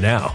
now. 0.00 0.34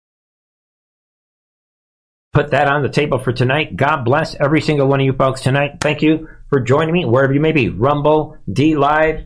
Put 2.33 2.51
that 2.51 2.67
on 2.67 2.81
the 2.81 2.89
table 2.89 3.19
for 3.19 3.33
tonight. 3.33 3.75
God 3.75 4.05
bless 4.05 4.35
every 4.35 4.61
single 4.61 4.87
one 4.87 5.01
of 5.01 5.05
you 5.05 5.11
folks 5.11 5.41
tonight. 5.41 5.77
Thank 5.81 6.01
you 6.01 6.29
for 6.49 6.61
joining 6.61 6.93
me 6.93 7.03
wherever 7.03 7.33
you 7.33 7.41
may 7.41 7.51
be. 7.51 7.67
Rumble, 7.67 8.37
DLive, 8.49 9.25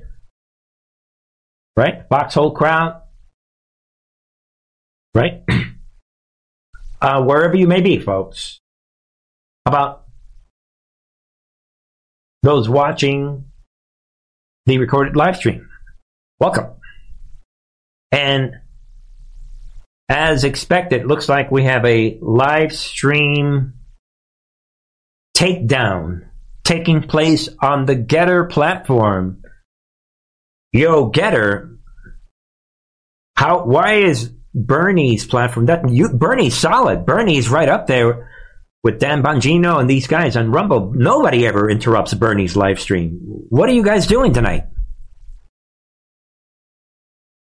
right? 1.76 2.04
Foxhole 2.10 2.52
Crowd, 2.52 3.02
right? 5.14 5.44
uh, 7.02 7.24
wherever 7.24 7.56
you 7.56 7.68
may 7.68 7.82
be, 7.82 8.00
folks. 8.00 8.60
How 9.66 9.72
about 9.72 10.06
those 12.42 12.68
watching 12.68 13.46
the 14.66 14.80
recorded 14.80 15.16
live 15.16 15.38
stream? 15.38 15.70
Welcome. 16.40 16.72
And 18.12 18.56
as 20.10 20.44
expected, 20.44 21.06
looks 21.06 21.28
like 21.28 21.52
we 21.52 21.64
have 21.64 21.86
a 21.86 22.18
live 22.22 22.74
stream 22.74 23.74
takedown 25.36 26.30
taking 26.64 27.02
place 27.04 27.50
on 27.62 27.86
the 27.86 27.96
Gettr 27.96 28.50
platform. 28.50 29.42
Yo, 30.72 31.10
Gettr, 31.12 31.78
how? 33.36 33.66
Why 33.66 33.96
is 33.96 34.32
Bernie's 34.54 35.26
platform 35.26 35.68
that 35.68 35.90
you 35.90 36.10
Bernie's 36.10 36.58
solid? 36.58 37.06
Bernie's 37.06 37.50
right 37.50 37.70
up 37.70 37.88
there 37.88 38.30
with 38.84 39.00
Dan 39.00 39.24
Bongino 39.24 39.80
and 39.80 39.90
these 39.90 40.08
guys 40.08 40.38
on 40.38 40.52
Rumble. 40.52 40.94
Nobody 40.94 41.48
ever 41.48 41.70
interrupts 41.70 42.14
Bernie's 42.14 42.56
live 42.56 42.80
stream. 42.80 43.20
What 43.50 43.70
are 43.70 43.74
you 43.74 43.84
guys 43.84 44.08
doing 44.08 44.34
tonight? 44.34 44.66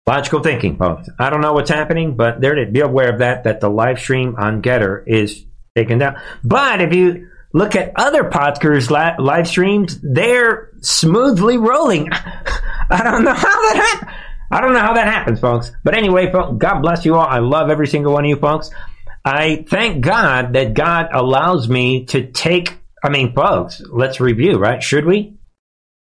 Logical 0.07 0.41
thinking, 0.41 0.77
folks. 0.77 1.09
I 1.19 1.31
don't 1.31 1.41
know 1.41 1.53
what's 1.53 1.71
happening, 1.71 2.17
but 2.17 2.41
there 2.41 2.57
to 2.57 2.71
be 2.71 2.81
aware 2.81 3.13
of 3.13 3.21
that, 3.21 3.45
that 3.45 3.61
the 3.61 3.71
live 3.71 4.01
stream 4.01 4.35
on 4.37 4.61
Gettr 4.61 5.05
is 5.07 5.45
taken 5.77 5.99
down. 5.99 6.17
But 6.43 6.81
if 6.81 6.93
you 6.93 7.29
look 7.55 7.77
at 7.77 7.93
other 7.95 8.25
podcasters' 8.25 8.91
live 8.91 9.47
streams, 9.47 10.01
they're 10.03 10.71
smoothly 10.81 11.57
rolling. 11.57 12.11
I 12.91 13.03
don't 13.05 13.25
know 13.25 13.35
how 13.35 13.73
that 13.73 13.77
happens. 13.77 14.11
I 14.51 14.61
don't 14.61 14.73
know 14.75 14.81
how 14.81 14.95
that 14.95 15.07
happens, 15.07 15.41
folks. 15.41 15.71
But 15.85 15.97
anyway, 15.97 16.31
folks, 16.33 16.59
God 16.59 16.81
bless 16.81 17.05
you 17.05 17.15
all. 17.15 17.27
I 17.27 17.39
love 17.39 17.71
every 17.71 17.87
single 17.87 18.13
one 18.13 18.25
of 18.25 18.29
you 18.29 18.37
folks. 18.37 18.71
I 19.25 19.65
thank 19.69 20.05
God 20.05 20.55
that 20.55 20.75
God 20.75 21.09
allows 21.13 21.69
me 21.69 22.07
to 22.07 22.27
take, 22.27 22.77
I 23.05 23.09
mean, 23.09 23.35
folks, 23.35 23.81
let's 23.89 24.21
review, 24.21 24.59
right? 24.59 24.83
Should 24.83 25.07
we? 25.07 25.37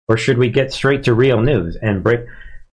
Or 0.08 0.18
should 0.18 0.36
we 0.36 0.50
get 0.50 0.72
straight 0.72 1.04
to 1.04 1.14
real 1.14 1.40
news 1.40 1.76
and 1.80 2.02
break? 2.02 2.26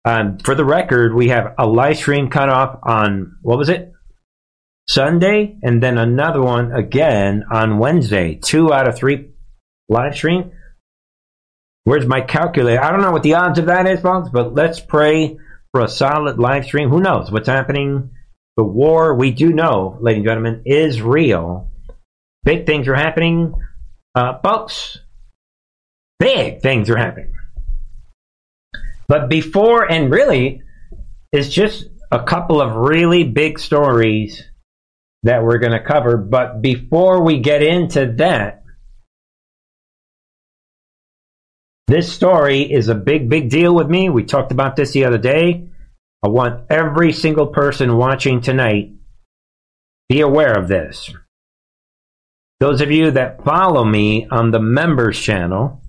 Um, 0.09 0.39
for 0.39 0.55
the 0.55 0.65
record, 0.65 1.13
we 1.13 1.27
have 1.27 1.53
a 1.59 1.67
live 1.67 1.97
stream 1.97 2.31
cut 2.31 2.49
off 2.49 2.79
on, 2.81 3.37
what 3.43 3.59
was 3.59 3.69
it? 3.69 3.93
Sunday, 4.87 5.59
and 5.61 5.83
then 5.83 5.99
another 5.99 6.41
one 6.41 6.71
again 6.71 7.43
on 7.51 7.77
Wednesday. 7.77 8.33
Two 8.33 8.73
out 8.73 8.87
of 8.87 8.95
three 8.97 9.29
live 9.87 10.15
stream. 10.15 10.51
Where's 11.83 12.07
my 12.07 12.21
calculator? 12.21 12.83
I 12.83 12.89
don't 12.89 13.03
know 13.03 13.11
what 13.11 13.21
the 13.21 13.35
odds 13.35 13.59
of 13.59 13.67
that 13.67 13.85
is, 13.85 13.99
folks, 13.99 14.29
but 14.29 14.55
let's 14.55 14.79
pray 14.79 15.37
for 15.71 15.81
a 15.81 15.87
solid 15.87 16.39
live 16.39 16.65
stream. 16.65 16.89
Who 16.89 17.01
knows 17.01 17.31
what's 17.31 17.47
happening? 17.47 18.09
The 18.57 18.63
war, 18.63 19.13
we 19.13 19.29
do 19.29 19.53
know, 19.53 19.95
ladies 20.01 20.21
and 20.21 20.27
gentlemen, 20.27 20.63
is 20.65 21.03
real. 21.03 21.69
Big 22.43 22.65
things 22.65 22.87
are 22.87 22.95
happening. 22.95 23.53
Uh, 24.15 24.39
folks, 24.39 24.97
big 26.17 26.63
things 26.63 26.89
are 26.89 26.97
happening. 26.97 27.35
But 29.09 29.27
before, 29.27 29.91
and 29.91 30.11
really, 30.11 30.61
it's 31.33 31.49
just 31.49 31.87
a 32.11 32.23
couple 32.23 32.61
of 32.61 32.75
really 32.75 33.23
big 33.23 33.57
stories 33.57 34.43
that 35.23 35.43
we're 35.43 35.57
going 35.57 35.73
to 35.73 35.83
cover. 35.83 36.15
But 36.15 36.61
before 36.61 37.23
we 37.23 37.39
get 37.39 37.63
into 37.63 38.13
that, 38.17 38.63
this 41.87 42.13
story 42.13 42.71
is 42.71 42.87
a 42.87 42.95
big, 42.95 43.29
big 43.29 43.49
deal 43.49 43.73
with 43.73 43.89
me. 43.89 44.09
We 44.09 44.23
talked 44.25 44.51
about 44.51 44.75
this 44.75 44.91
the 44.91 45.05
other 45.05 45.17
day. 45.17 45.69
I 46.23 46.27
want 46.27 46.65
every 46.69 47.11
single 47.11 47.47
person 47.47 47.97
watching 47.97 48.41
tonight 48.41 48.91
be 50.07 50.21
aware 50.21 50.53
of 50.53 50.67
this. 50.67 51.11
Those 52.59 52.81
of 52.81 52.91
you 52.91 53.09
that 53.11 53.43
follow 53.43 53.83
me 53.83 54.27
on 54.29 54.51
the 54.51 54.59
members 54.59 55.19
channel, 55.19 55.81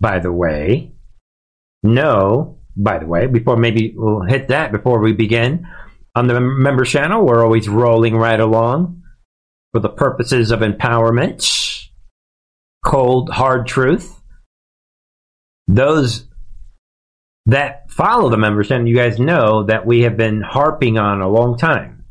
by 0.00 0.20
the 0.20 0.32
way, 0.32 0.92
know 1.82 2.60
by 2.76 2.98
the 2.98 3.06
way, 3.06 3.26
before 3.26 3.56
maybe 3.56 3.94
we'll 3.96 4.22
hit 4.22 4.48
that 4.48 4.72
before 4.72 5.00
we 5.00 5.12
begin. 5.12 5.66
On 6.14 6.26
the 6.26 6.40
member 6.40 6.84
channel, 6.84 7.24
we're 7.24 7.44
always 7.44 7.68
rolling 7.68 8.16
right 8.16 8.38
along 8.38 9.02
for 9.72 9.80
the 9.80 9.88
purposes 9.88 10.50
of 10.50 10.60
empowerment, 10.60 11.88
cold, 12.84 13.30
hard 13.30 13.66
truth. 13.66 14.20
Those 15.68 16.28
that 17.46 17.90
follow 17.90 18.30
the 18.30 18.36
members, 18.36 18.70
and 18.70 18.88
you 18.88 18.94
guys 18.94 19.18
know 19.18 19.64
that 19.64 19.86
we 19.86 20.02
have 20.02 20.16
been 20.16 20.42
harping 20.42 20.98
on 20.98 21.20
a 21.20 21.28
long 21.28 21.56
time. 21.58 22.04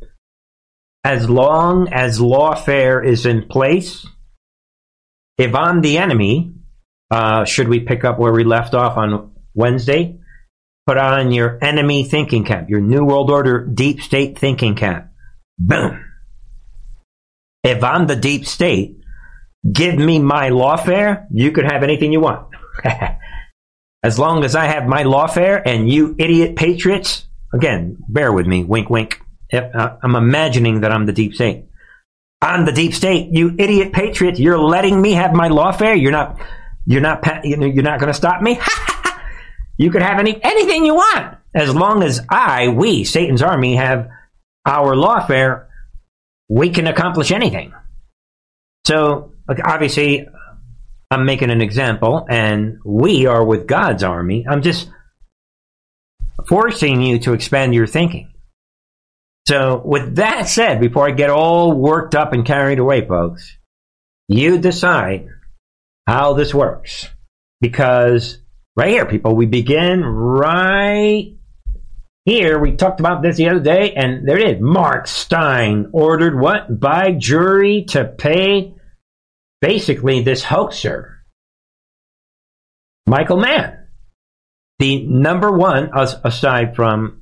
As 1.04 1.30
long 1.30 1.88
as 1.92 2.20
lawfare 2.20 3.04
is 3.06 3.26
in 3.26 3.48
place, 3.48 4.06
if 5.38 5.56
I'm 5.56 5.82
the 5.82 5.98
enemy, 5.98 6.54
uh, 7.10 7.46
should 7.46 7.68
we 7.68 7.80
pick 7.80 8.04
up 8.04 8.20
where 8.20 8.34
we 8.34 8.44
left 8.44 8.74
off 8.74 8.98
on 8.98 9.32
Wednesday? 9.54 10.21
Put 10.88 10.98
on 10.98 11.32
your 11.32 11.64
enemy 11.64 12.04
thinking 12.04 12.44
cap, 12.44 12.70
your 12.70 12.82
New 12.82 13.06
World 13.06 13.30
Order 13.30 13.66
deep 13.66 14.02
state 14.02 14.38
thinking 14.38 14.76
cap. 14.76 15.12
Boom. 15.60 16.04
If 17.64 17.84
I'm 17.84 18.08
the 18.08 18.16
deep 18.16 18.48
state, 18.48 18.98
give 19.72 19.96
me 19.96 20.18
my 20.18 20.50
lawfare, 20.50 21.28
you 21.32 21.52
could 21.52 21.66
have 21.66 21.84
anything 21.84 22.12
you 22.12 22.20
want. 22.20 22.48
as 24.04 24.18
long 24.18 24.44
as 24.44 24.56
I 24.56 24.66
have 24.66 24.88
my 24.88 25.04
lawfare 25.04 25.62
and 25.64 25.90
you 25.90 26.16
idiot 26.18 26.56
patriots, 26.56 27.26
again, 27.54 27.98
bear 28.10 28.34
with 28.34 28.48
me, 28.48 28.64
wink, 28.64 28.90
wink. 28.90 29.22
Uh, 29.54 29.98
I'm 30.02 30.16
imagining 30.16 30.82
that 30.82 30.92
I'm 30.92 31.06
the 31.06 31.14
deep 31.14 31.36
state. 31.36 31.66
I'm 32.42 32.66
the 32.66 32.72
deep 32.72 32.96
state, 32.96 33.30
you 33.32 33.56
idiot 33.60 33.94
patriots. 33.94 34.40
You're 34.40 34.58
letting 34.58 35.00
me 35.00 35.12
have 35.12 35.34
my 35.34 35.50
lawfare. 35.50 36.02
You're 36.02 36.12
not, 36.12 36.40
you're 36.88 37.02
not, 37.02 37.24
you're 37.46 37.84
not 37.84 38.00
going 38.00 38.12
to 38.12 38.16
stop 38.16 38.42
me. 38.42 38.60
You 39.82 39.90
could 39.90 40.04
have 40.04 40.20
any 40.20 40.40
anything 40.44 40.86
you 40.86 40.94
want 40.94 41.38
as 41.56 41.74
long 41.74 42.04
as 42.04 42.22
I, 42.30 42.68
we, 42.68 43.04
Satan's 43.04 43.42
army, 43.42 43.78
have 43.78 44.10
our 44.64 44.94
lawfare. 44.94 45.66
We 46.48 46.70
can 46.70 46.86
accomplish 46.86 47.32
anything. 47.32 47.74
So 48.86 49.34
obviously, 49.50 50.28
I'm 51.10 51.26
making 51.26 51.50
an 51.50 51.62
example, 51.62 52.28
and 52.30 52.78
we 52.86 53.26
are 53.26 53.44
with 53.44 53.66
God's 53.66 54.04
army. 54.04 54.46
I'm 54.48 54.62
just 54.62 54.88
forcing 56.48 57.02
you 57.02 57.18
to 57.22 57.34
expand 57.34 57.74
your 57.74 57.88
thinking. 57.88 58.32
So, 59.48 59.82
with 59.84 60.18
that 60.18 60.48
said, 60.48 60.80
before 60.80 61.08
I 61.08 61.12
get 61.12 61.32
all 61.32 61.74
worked 61.74 62.14
up 62.14 62.34
and 62.34 62.46
carried 62.46 62.78
away, 62.78 63.08
folks, 63.08 63.58
you 64.28 64.60
decide 64.60 65.28
how 66.06 66.34
this 66.34 66.54
works. 66.54 67.10
Because 67.60 68.41
Right 68.76 68.90
here, 68.90 69.06
people. 69.06 69.36
We 69.36 69.48
begin 69.48 70.04
right 70.04 71.36
here. 72.24 72.58
We 72.58 72.76
talked 72.76 73.02
about 73.02 73.22
this 73.22 73.36
the 73.36 73.50
other 73.50 73.60
day, 73.60 73.94
and 73.94 74.28
there 74.28 74.38
it 74.38 74.58
is. 74.58 74.62
Mark 74.62 75.08
Steyn 75.08 75.90
ordered 75.92 76.40
what? 76.40 76.80
By 76.80 77.12
jury 77.12 77.84
to 77.90 78.06
pay 78.06 78.74
basically 79.60 80.22
this 80.24 80.44
hoaxer, 80.44 81.24
Michael 83.06 83.38
Mann. 83.38 83.78
The 84.80 85.06
number 85.06 85.52
one, 85.52 85.92
aside 85.94 86.76
from 86.76 87.22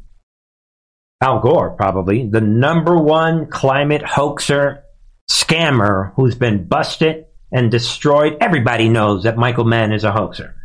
Al 1.20 1.41
Gore, 1.41 1.72
probably, 1.72 2.27
the 2.27 2.41
number 2.41 2.96
one 2.96 3.48
climate 3.48 4.03
hoaxer 4.03 4.84
scammer 5.29 6.13
who's 6.15 6.36
been 6.36 6.68
busted 6.68 7.25
and 7.51 7.72
destroyed. 7.72 8.38
Everybody 8.39 8.88
knows 8.88 9.24
that 9.24 9.36
Michael 9.36 9.65
Mann 9.65 9.91
is 9.91 10.03
a 10.03 10.12
hoaxer. 10.12 10.56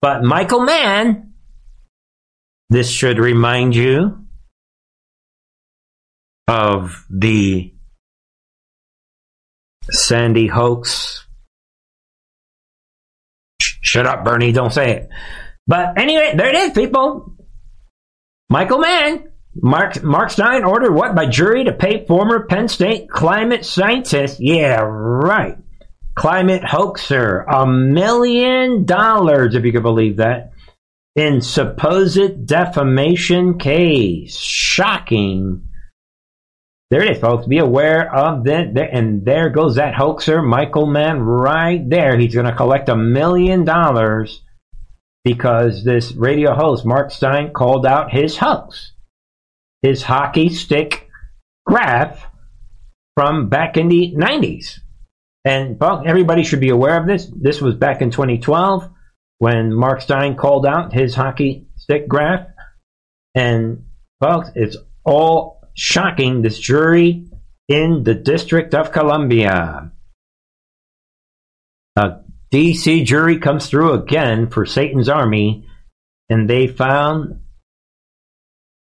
But 0.00 0.22
Michael 0.22 0.60
Mann, 0.60 1.32
this 2.70 2.90
should 2.90 3.18
remind 3.18 3.74
you 3.74 4.26
of 6.46 7.04
the 7.10 7.72
Sandy 9.90 10.46
hoax. 10.46 11.26
Shut 13.60 14.06
up, 14.06 14.24
Bernie. 14.24 14.52
Don't 14.52 14.72
say 14.72 14.92
it. 14.92 15.08
But 15.66 15.98
anyway, 15.98 16.34
there 16.36 16.48
it 16.48 16.56
is, 16.56 16.70
people. 16.72 17.36
Michael 18.48 18.78
Mann. 18.78 19.30
Mark, 19.56 20.02
Mark 20.02 20.30
Steyn 20.30 20.64
ordered 20.64 20.92
what 20.92 21.14
by 21.14 21.26
jury 21.26 21.64
to 21.64 21.72
pay 21.72 22.04
former 22.06 22.46
Penn 22.46 22.66
State 22.66 23.08
climate 23.08 23.64
scientist? 23.64 24.40
Yeah, 24.40 24.80
right. 24.80 25.58
Climate 26.14 26.64
hoaxer. 26.64 27.40
A 27.42 27.66
million 27.66 28.84
dollars, 28.84 29.54
if 29.54 29.64
you 29.64 29.72
can 29.72 29.82
believe 29.82 30.18
that, 30.18 30.52
in 31.16 31.40
supposed 31.40 32.46
defamation 32.46 33.58
case. 33.58 34.36
Shocking. 34.38 35.68
There 36.90 37.02
it 37.02 37.16
is, 37.16 37.20
folks. 37.20 37.46
Be 37.46 37.58
aware 37.58 38.14
of 38.14 38.44
that. 38.44 38.76
And 38.92 39.24
there 39.24 39.50
goes 39.50 39.76
that 39.76 39.94
hoaxer, 39.94 40.42
Michael 40.42 40.86
Mann, 40.86 41.20
right 41.20 41.88
there. 41.88 42.16
He's 42.18 42.34
going 42.34 42.46
to 42.46 42.54
collect 42.54 42.88
a 42.88 42.96
million 42.96 43.64
dollars 43.64 44.42
because 45.24 45.84
this 45.84 46.12
radio 46.12 46.54
host, 46.54 46.84
Mark 46.84 47.10
Steyn, 47.10 47.52
called 47.52 47.86
out 47.86 48.12
his 48.12 48.36
hoax, 48.36 48.92
his 49.82 50.02
hockey 50.02 50.50
stick 50.50 51.08
graph 51.66 52.26
from 53.16 53.48
back 53.48 53.76
in 53.76 53.88
the 53.88 54.14
90s. 54.16 54.80
And 55.44 55.82
everybody 55.82 56.42
should 56.42 56.60
be 56.60 56.70
aware 56.70 56.98
of 56.98 57.06
this. 57.06 57.30
This 57.34 57.60
was 57.60 57.74
back 57.74 58.00
in 58.00 58.10
2012 58.10 58.90
when 59.38 59.74
Mark 59.74 60.00
Steyn 60.00 60.36
called 60.36 60.64
out 60.64 60.92
his 60.92 61.14
hockey 61.14 61.66
stick 61.76 62.08
graph. 62.08 62.46
And 63.34 63.84
folks, 64.20 64.50
it's 64.54 64.76
all 65.04 65.60
shocking. 65.74 66.40
This 66.40 66.58
jury 66.58 67.26
in 67.68 68.04
the 68.04 68.14
District 68.14 68.74
of 68.74 68.92
Columbia. 68.92 69.92
A 71.96 72.16
DC 72.52 73.04
jury 73.04 73.38
comes 73.38 73.66
through 73.68 73.92
again 73.92 74.48
for 74.48 74.64
Satan's 74.64 75.08
Army, 75.08 75.66
and 76.28 76.48
they 76.48 76.66
found 76.66 77.40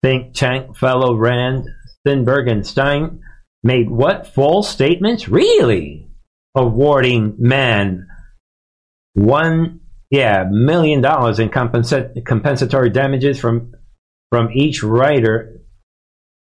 think 0.02 0.34
tank 0.34 0.76
fellow 0.76 1.14
Rand 1.14 1.66
Simberg 2.06 2.50
and 2.50 2.66
Steyn 2.66 3.20
made 3.62 3.90
what 3.90 4.26
false 4.26 4.68
statements? 4.68 5.28
Really? 5.28 6.07
Awarding 6.58 7.36
Mann 7.38 8.06
one 9.14 9.80
yeah 10.10 10.44
million 10.50 11.00
dollars 11.00 11.38
in 11.38 11.48
compensa- 11.50 12.24
compensatory 12.24 12.90
damages 12.90 13.38
from 13.38 13.72
from 14.30 14.50
each 14.52 14.82
writer. 14.82 15.60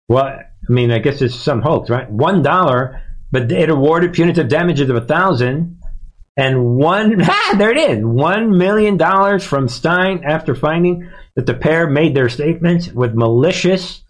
Well, 0.07 0.25
I 0.25 0.71
mean, 0.71 0.91
I 0.91 0.99
guess 0.99 1.21
it's 1.21 1.35
some 1.35 1.61
hoax, 1.61 1.89
right? 1.89 2.09
One 2.09 2.41
dollar, 2.41 3.01
but 3.31 3.51
it 3.51 3.69
awarded 3.69 4.13
punitive 4.13 4.47
damages 4.47 4.89
of 4.89 4.95
a 4.95 5.05
thousand 5.05 5.79
and 6.39 6.77
one, 6.77 7.21
ah, 7.29 7.55
there 7.57 7.71
it 7.71 7.77
is, 7.77 8.03
one 8.03 8.57
million 8.57 8.97
dollars 8.97 9.43
from 9.43 9.67
Steyn 9.67 10.23
after 10.23 10.55
finding 10.55 11.09
that 11.35 11.45
the 11.45 11.53
pair 11.53 11.89
made 11.89 12.15
their 12.15 12.29
statements 12.29 12.87
with 12.87 13.13
malicious 13.13 14.03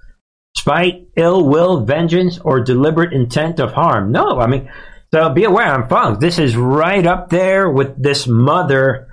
spite, 0.56 1.08
ill 1.16 1.48
will, 1.48 1.86
vengeance, 1.86 2.40
or 2.40 2.62
deliberate 2.62 3.14
intent 3.14 3.60
of 3.60 3.74
harm. 3.74 4.12
No, 4.12 4.40
I 4.40 4.48
mean, 4.48 4.70
so 5.14 5.30
be 5.30 5.44
aware, 5.44 5.68
I'm 5.68 5.88
folks. 5.88 6.20
This 6.20 6.40
is 6.40 6.56
right 6.56 7.06
up 7.06 7.30
there 7.30 7.70
with 7.70 8.02
this 8.02 8.28
mother 8.28 9.08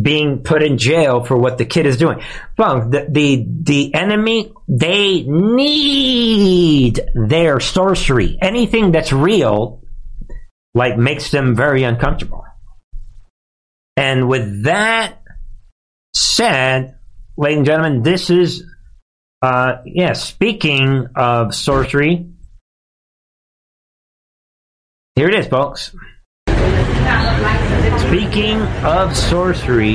being 0.00 0.42
put 0.42 0.62
in 0.62 0.78
jail 0.78 1.24
for 1.24 1.36
what 1.36 1.58
the 1.58 1.64
kid 1.64 1.86
is 1.86 1.96
doing. 1.96 2.22
Folks, 2.56 2.88
the, 2.90 3.06
the, 3.10 3.46
the 3.62 3.94
enemy, 3.94 4.52
they 4.68 5.22
need 5.22 7.00
their 7.14 7.58
sorcery. 7.60 8.38
Anything 8.40 8.92
that's 8.92 9.12
real 9.12 9.82
like 10.74 10.96
makes 10.96 11.30
them 11.30 11.56
very 11.56 11.82
uncomfortable. 11.82 12.44
And 13.96 14.28
with 14.28 14.64
that 14.64 15.22
said, 16.14 16.98
ladies 17.36 17.58
and 17.58 17.66
gentlemen, 17.66 18.02
this 18.02 18.30
is 18.30 18.64
uh 19.42 19.78
yeah, 19.84 20.12
speaking 20.14 21.08
of 21.14 21.54
sorcery. 21.54 22.28
Here 25.18 25.28
it 25.28 25.34
is, 25.34 25.48
folks. 25.48 25.96
Speaking 28.06 28.60
of 28.84 29.16
sorcery, 29.16 29.94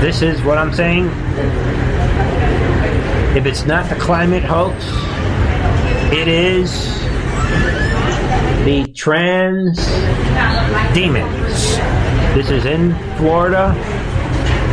this 0.00 0.22
is 0.22 0.40
what 0.44 0.58
I'm 0.58 0.72
saying. 0.72 1.06
If 3.36 3.44
it's 3.44 3.64
not 3.64 3.88
the 3.90 3.96
climate 3.96 4.44
hoax, 4.44 4.84
it 6.12 6.28
is 6.28 7.00
the 8.64 8.86
trans 8.94 9.76
demons. 10.94 11.76
This 12.36 12.48
is 12.48 12.64
in 12.64 12.94
Florida. 13.16 13.74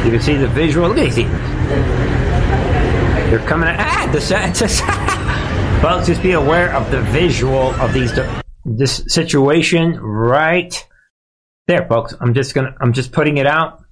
You 0.05 0.11
can 0.11 0.21
see 0.21 0.35
the 0.35 0.47
visual. 0.47 0.89
Look 0.89 0.99
at 0.99 1.05
these 1.05 1.15
demons. 1.15 1.41
They're 3.31 3.39
coming 3.47 3.67
at 3.67 3.79
ah, 3.79 4.11
the 4.11 4.21
census. 4.21 4.79
Folks, 5.81 6.05
just 6.05 6.21
be 6.21 6.33
aware 6.33 6.71
of 6.75 6.91
the 6.91 7.01
visual 7.01 7.73
of 7.81 7.93
these 7.93 8.11
this 8.77 9.03
situation 9.07 9.99
right 9.99 10.87
there, 11.67 11.87
folks. 11.87 12.13
I'm 12.19 12.33
just 12.33 12.53
gonna 12.53 12.75
I'm 12.81 12.93
just 12.93 13.11
putting 13.11 13.37
it 13.37 13.47
out 13.47 13.83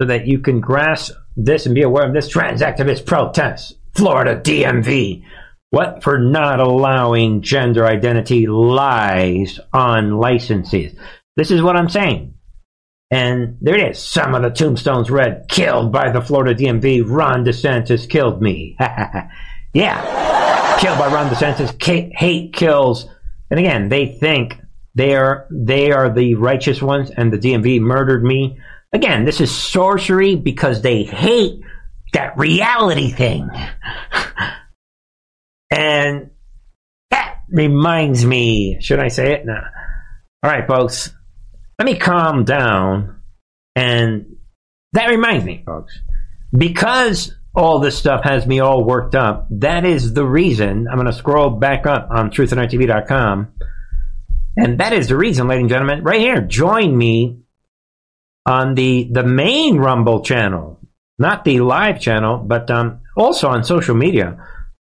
so 0.00 0.08
that 0.08 0.26
you 0.26 0.38
can 0.40 0.60
grasp 0.60 1.12
this 1.36 1.66
and 1.66 1.74
be 1.74 1.82
aware 1.82 2.06
of 2.06 2.14
this 2.14 2.28
trans 2.28 2.60
activist 2.60 3.06
protest. 3.06 3.76
Florida 3.94 4.40
DMV 4.40 5.24
what 5.74 6.04
for 6.04 6.20
not 6.20 6.60
allowing 6.60 7.42
gender 7.42 7.84
identity 7.84 8.46
lies 8.46 9.58
on 9.72 10.18
licenses? 10.18 10.94
This 11.36 11.50
is 11.50 11.62
what 11.62 11.76
I'm 11.76 11.88
saying. 11.88 12.34
And 13.10 13.58
there 13.60 13.74
it 13.74 13.90
is. 13.90 13.98
Some 13.98 14.36
of 14.36 14.42
the 14.42 14.50
tombstones 14.50 15.10
read, 15.10 15.46
killed 15.48 15.90
by 15.90 16.12
the 16.12 16.20
Florida 16.20 16.54
DMV. 16.54 17.02
Ron 17.04 17.44
DeSantis 17.44 18.08
killed 18.08 18.40
me. 18.40 18.76
yeah. 19.74 20.78
killed 20.78 20.96
by 20.96 21.12
Ron 21.12 21.28
DeSantis. 21.28 22.12
Hate 22.16 22.52
kills. 22.52 23.08
And 23.54 23.60
again, 23.60 23.88
they 23.88 24.06
think 24.06 24.58
they 24.96 25.14
are, 25.14 25.46
they 25.48 25.92
are 25.92 26.12
the 26.12 26.34
righteous 26.34 26.82
ones 26.82 27.12
and 27.16 27.32
the 27.32 27.38
DMV 27.38 27.80
murdered 27.80 28.24
me. 28.24 28.58
Again, 28.92 29.24
this 29.24 29.40
is 29.40 29.56
sorcery 29.56 30.34
because 30.34 30.82
they 30.82 31.04
hate 31.04 31.60
that 32.14 32.36
reality 32.36 33.12
thing. 33.12 33.48
And 35.70 36.30
that 37.10 37.42
reminds 37.48 38.24
me, 38.24 38.78
should 38.80 38.98
I 39.00 39.08
say 39.08 39.34
it? 39.34 39.46
No. 39.46 39.54
All 39.54 40.50
right, 40.50 40.66
folks, 40.66 41.12
let 41.78 41.86
me 41.86 41.96
calm 41.96 42.44
down. 42.44 43.20
And 43.76 44.36
that 44.94 45.10
reminds 45.10 45.44
me, 45.44 45.62
folks, 45.64 45.96
because 46.56 47.34
all 47.54 47.78
this 47.78 47.96
stuff 47.96 48.24
has 48.24 48.46
me 48.46 48.60
all 48.60 48.84
worked 48.84 49.14
up, 49.14 49.46
that 49.50 49.84
is 49.84 50.12
the 50.12 50.24
reason 50.24 50.88
I'm 50.88 50.96
going 50.96 51.06
to 51.06 51.12
scroll 51.12 51.50
back 51.50 51.86
up 51.86 52.08
on 52.10 52.30
truthandartv.com. 52.30 53.52
And 54.56 54.78
that 54.78 54.92
is 54.92 55.08
the 55.08 55.16
reason, 55.16 55.48
ladies 55.48 55.62
and 55.62 55.70
gentlemen, 55.70 56.04
right 56.04 56.20
here, 56.20 56.40
join 56.40 56.96
me 56.96 57.40
on 58.46 58.74
the, 58.74 59.08
the 59.10 59.24
main 59.24 59.78
Rumble 59.78 60.22
channel, 60.22 60.80
not 61.18 61.44
the 61.44 61.60
live 61.60 62.00
channel, 62.00 62.38
but 62.38 62.70
um, 62.70 63.00
also 63.16 63.48
on 63.48 63.64
social 63.64 63.94
media 63.94 64.38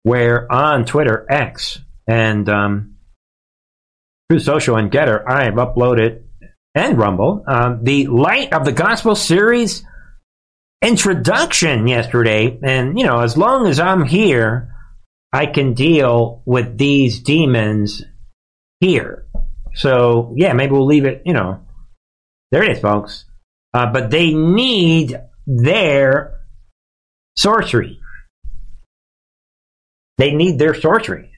where 0.02 0.50
on 0.52 0.84
Twitter, 0.84 1.26
X, 1.30 1.80
and 2.06 2.48
um, 2.48 2.96
Truth 4.30 4.42
Social 4.42 4.76
and 4.76 4.90
Gettr, 4.90 5.24
I 5.26 5.44
have 5.44 5.54
uploaded 5.54 6.22
and 6.74 6.98
Rumble 6.98 7.44
um, 7.46 7.84
the 7.84 8.06
Light 8.08 8.52
of 8.52 8.64
the 8.64 8.72
Gospel 8.72 9.14
series 9.14 9.84
introduction 10.84 11.86
yesterday. 11.86 12.58
And, 12.62 12.98
you 12.98 13.04
know, 13.04 13.20
as 13.20 13.36
long 13.36 13.66
as 13.66 13.80
I'm 13.80 14.04
here, 14.04 14.74
I 15.32 15.46
can 15.46 15.74
deal 15.74 16.42
with 16.44 16.78
these 16.78 17.20
demons 17.20 18.02
here. 18.80 19.26
So, 19.74 20.32
yeah, 20.36 20.52
maybe 20.52 20.72
we'll 20.72 20.86
leave 20.86 21.06
it, 21.06 21.22
you 21.24 21.32
know. 21.32 21.60
There 22.52 22.62
it 22.62 22.76
is, 22.76 22.80
folks. 22.80 23.24
Uh, 23.72 23.90
but 23.92 24.10
they 24.10 24.32
need 24.32 25.18
their 25.46 26.40
sorcery. 27.36 27.98
They 30.18 30.32
need 30.32 30.58
their 30.60 30.74
sorcery. 30.74 31.32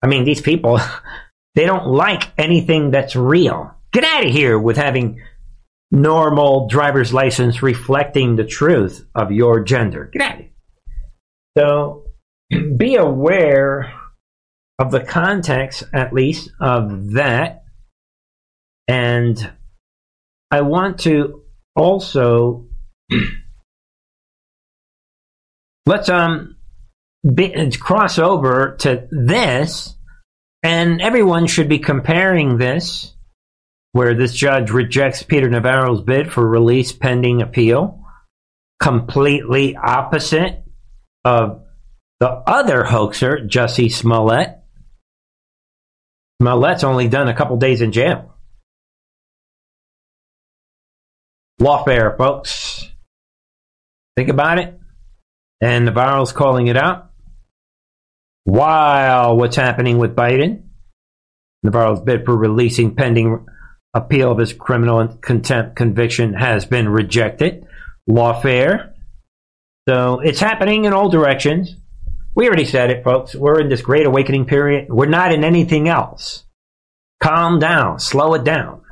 I 0.00 0.06
mean, 0.06 0.24
these 0.24 0.40
people, 0.40 0.78
they 1.54 1.66
don't 1.66 1.88
like 1.88 2.30
anything 2.38 2.92
that's 2.92 3.16
real. 3.16 3.74
Get 3.92 4.04
out 4.04 4.24
of 4.24 4.32
here 4.32 4.58
with 4.58 4.76
having 4.76 5.20
normal 5.92 6.68
driver's 6.68 7.12
license 7.12 7.62
reflecting 7.62 8.34
the 8.34 8.44
truth 8.44 9.06
of 9.14 9.30
your 9.30 9.60
gender. 9.62 10.10
So 11.56 12.06
be 12.76 12.96
aware 12.96 13.94
of 14.78 14.90
the 14.90 15.00
context, 15.00 15.84
at 15.92 16.12
least, 16.12 16.50
of 16.60 17.12
that. 17.12 17.64
And 18.88 19.52
I 20.50 20.62
want 20.62 21.00
to 21.00 21.42
also 21.76 22.66
let's 25.86 26.08
um 26.08 26.56
be, 27.22 27.70
cross 27.78 28.18
over 28.18 28.76
to 28.80 29.06
this, 29.10 29.94
and 30.62 31.00
everyone 31.00 31.46
should 31.46 31.68
be 31.68 31.78
comparing 31.78 32.56
this, 32.58 33.14
where 33.92 34.14
this 34.14 34.34
judge 34.34 34.70
rejects 34.70 35.22
Peter 35.22 35.48
Navarro's 35.48 36.02
bid 36.02 36.32
for 36.32 36.46
release 36.46 36.92
pending 36.92 37.42
appeal, 37.42 38.02
completely 38.80 39.76
opposite 39.76 40.64
of 41.24 41.62
the 42.20 42.28
other 42.28 42.84
hoaxer, 42.84 43.38
Jussie 43.46 43.92
Smollett. 43.92 44.58
Smollett's 46.40 46.84
only 46.84 47.08
done 47.08 47.28
a 47.28 47.34
couple 47.34 47.56
days 47.56 47.82
in 47.82 47.92
jail. 47.92 48.34
Lawfare, 51.60 52.16
folks. 52.16 52.88
Think 54.16 54.28
about 54.28 54.58
it. 54.58 54.78
And 55.60 55.84
Navarro's 55.86 56.32
calling 56.32 56.66
it 56.66 56.76
out. 56.76 57.10
While 58.44 59.36
what's 59.36 59.54
happening 59.54 59.98
with 59.98 60.16
Biden, 60.16 60.64
Navarro's 61.62 62.00
bid 62.00 62.24
for 62.24 62.36
releasing 62.36 62.96
pending 62.96 63.46
appeal 63.94 64.32
of 64.32 64.38
his 64.38 64.52
criminal 64.52 65.08
contempt 65.20 65.76
conviction 65.76 66.34
has 66.34 66.64
been 66.64 66.88
rejected. 66.88 67.66
Lawfare. 68.08 68.92
So 69.88 70.20
it's 70.20 70.40
happening 70.40 70.84
in 70.84 70.92
all 70.92 71.08
directions. 71.08 71.76
We 72.34 72.46
already 72.46 72.64
said 72.64 72.90
it, 72.90 73.04
folks. 73.04 73.34
We're 73.34 73.60
in 73.60 73.68
this 73.68 73.82
great 73.82 74.06
awakening 74.06 74.46
period. 74.46 74.86
We're 74.88 75.06
not 75.06 75.32
in 75.32 75.44
anything 75.44 75.88
else. 75.88 76.44
Calm 77.22 77.58
down, 77.58 77.98
slow 77.98 78.34
it 78.34 78.44
down. 78.44 78.82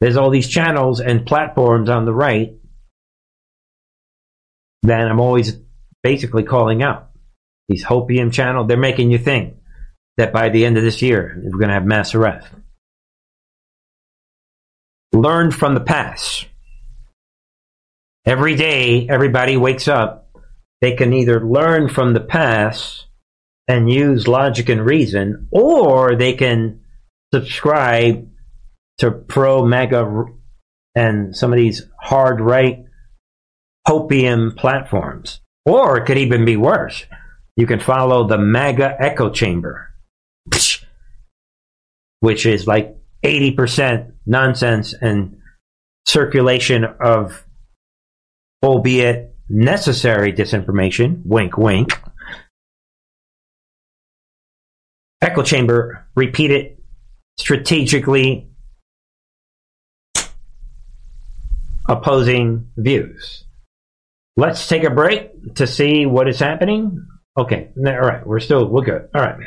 There's 0.00 0.16
all 0.16 0.30
these 0.30 0.48
channels 0.48 1.00
and 1.00 1.26
platforms 1.26 1.88
on 1.88 2.04
the 2.04 2.12
right 2.12 2.54
that 4.82 5.08
I'm 5.08 5.20
always 5.20 5.58
basically 6.02 6.44
calling 6.44 6.82
out. 6.82 7.10
These 7.68 7.84
Hopium 7.84 8.32
channel, 8.32 8.64
they're 8.64 8.76
making 8.76 9.10
you 9.10 9.18
think 9.18 9.56
that 10.16 10.32
by 10.32 10.48
the 10.48 10.64
end 10.64 10.76
of 10.76 10.84
this 10.84 11.02
year, 11.02 11.40
we're 11.42 11.58
going 11.58 11.68
to 11.68 11.74
have 11.74 11.84
mass 11.84 12.14
arrest. 12.14 12.48
Learn 15.18 15.50
from 15.50 15.74
the 15.74 15.80
past. 15.80 16.46
Every 18.24 18.54
day, 18.54 19.08
everybody 19.08 19.56
wakes 19.56 19.88
up. 19.88 20.30
They 20.80 20.94
can 20.94 21.12
either 21.12 21.44
learn 21.44 21.88
from 21.88 22.12
the 22.12 22.20
past 22.20 23.06
and 23.66 23.92
use 23.92 24.28
logic 24.28 24.68
and 24.68 24.86
reason, 24.86 25.48
or 25.50 26.14
they 26.14 26.34
can 26.34 26.82
subscribe 27.34 28.28
to 28.98 29.10
pro 29.10 29.66
mega 29.66 30.26
and 30.94 31.36
some 31.36 31.52
of 31.52 31.56
these 31.56 31.82
hard 32.00 32.40
right 32.40 32.84
hopium 33.88 34.56
platforms. 34.56 35.40
Or 35.66 35.98
it 35.98 36.06
could 36.06 36.18
even 36.18 36.44
be 36.44 36.56
worse. 36.56 37.06
You 37.56 37.66
can 37.66 37.80
follow 37.80 38.28
the 38.28 38.38
MAGA 38.38 38.94
echo 39.00 39.30
chamber, 39.30 39.92
which 42.20 42.46
is 42.46 42.68
like 42.68 42.96
80% 43.24 44.12
nonsense 44.28 44.94
and 44.94 45.38
circulation 46.06 46.84
of, 46.84 47.44
albeit 48.62 49.34
necessary 49.48 50.32
disinformation. 50.32 51.22
Wink, 51.24 51.56
wink. 51.56 51.98
Echo 55.20 55.42
chamber, 55.42 56.06
repeat 56.14 56.52
it 56.52 56.78
strategically 57.38 58.48
opposing 61.88 62.68
views. 62.76 63.44
Let's 64.36 64.68
take 64.68 64.84
a 64.84 64.90
break 64.90 65.56
to 65.56 65.66
see 65.66 66.06
what 66.06 66.28
is 66.28 66.38
happening. 66.38 67.04
Okay, 67.36 67.70
all 67.76 67.82
right, 67.82 68.24
we're 68.24 68.38
still 68.40 68.68
we're 68.68 68.82
good. 68.82 69.08
All 69.14 69.20
right. 69.20 69.38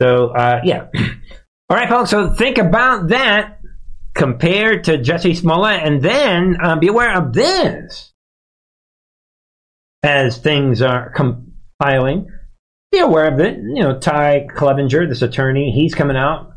So 0.00 0.28
uh, 0.28 0.60
yeah, 0.64 0.86
all 1.68 1.76
right, 1.76 1.88
folks. 1.88 2.10
So 2.10 2.32
think 2.32 2.56
about 2.56 3.08
that 3.08 3.61
compared 4.14 4.84
to 4.84 4.98
Jussie 4.98 5.36
Smollett, 5.36 5.82
and 5.82 6.02
then 6.02 6.56
uh, 6.62 6.76
be 6.76 6.88
aware 6.88 7.16
of 7.16 7.32
this 7.32 8.12
as 10.02 10.38
things 10.38 10.82
are 10.82 11.10
compiling. 11.10 12.30
Be 12.90 12.98
aware 12.98 13.32
of 13.32 13.40
it. 13.40 13.56
You 13.56 13.82
know, 13.82 13.98
Ty 13.98 14.48
Clevenger, 14.54 15.06
this 15.06 15.22
attorney, 15.22 15.72
he's 15.72 15.94
coming 15.94 16.16
out 16.16 16.52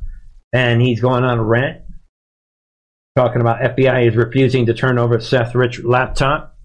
and 0.51 0.81
he's 0.81 0.99
going 0.99 1.23
on 1.23 1.39
a 1.39 1.43
rant 1.43 1.85
talking 3.15 3.39
about 3.39 3.61
FBI 3.61 4.09
is 4.09 4.15
refusing 4.15 4.65
to 4.65 4.73
turn 4.73 4.99
over 4.99 5.19
Seth 5.21 5.55
Rich 5.55 5.83
laptop, 5.83 6.57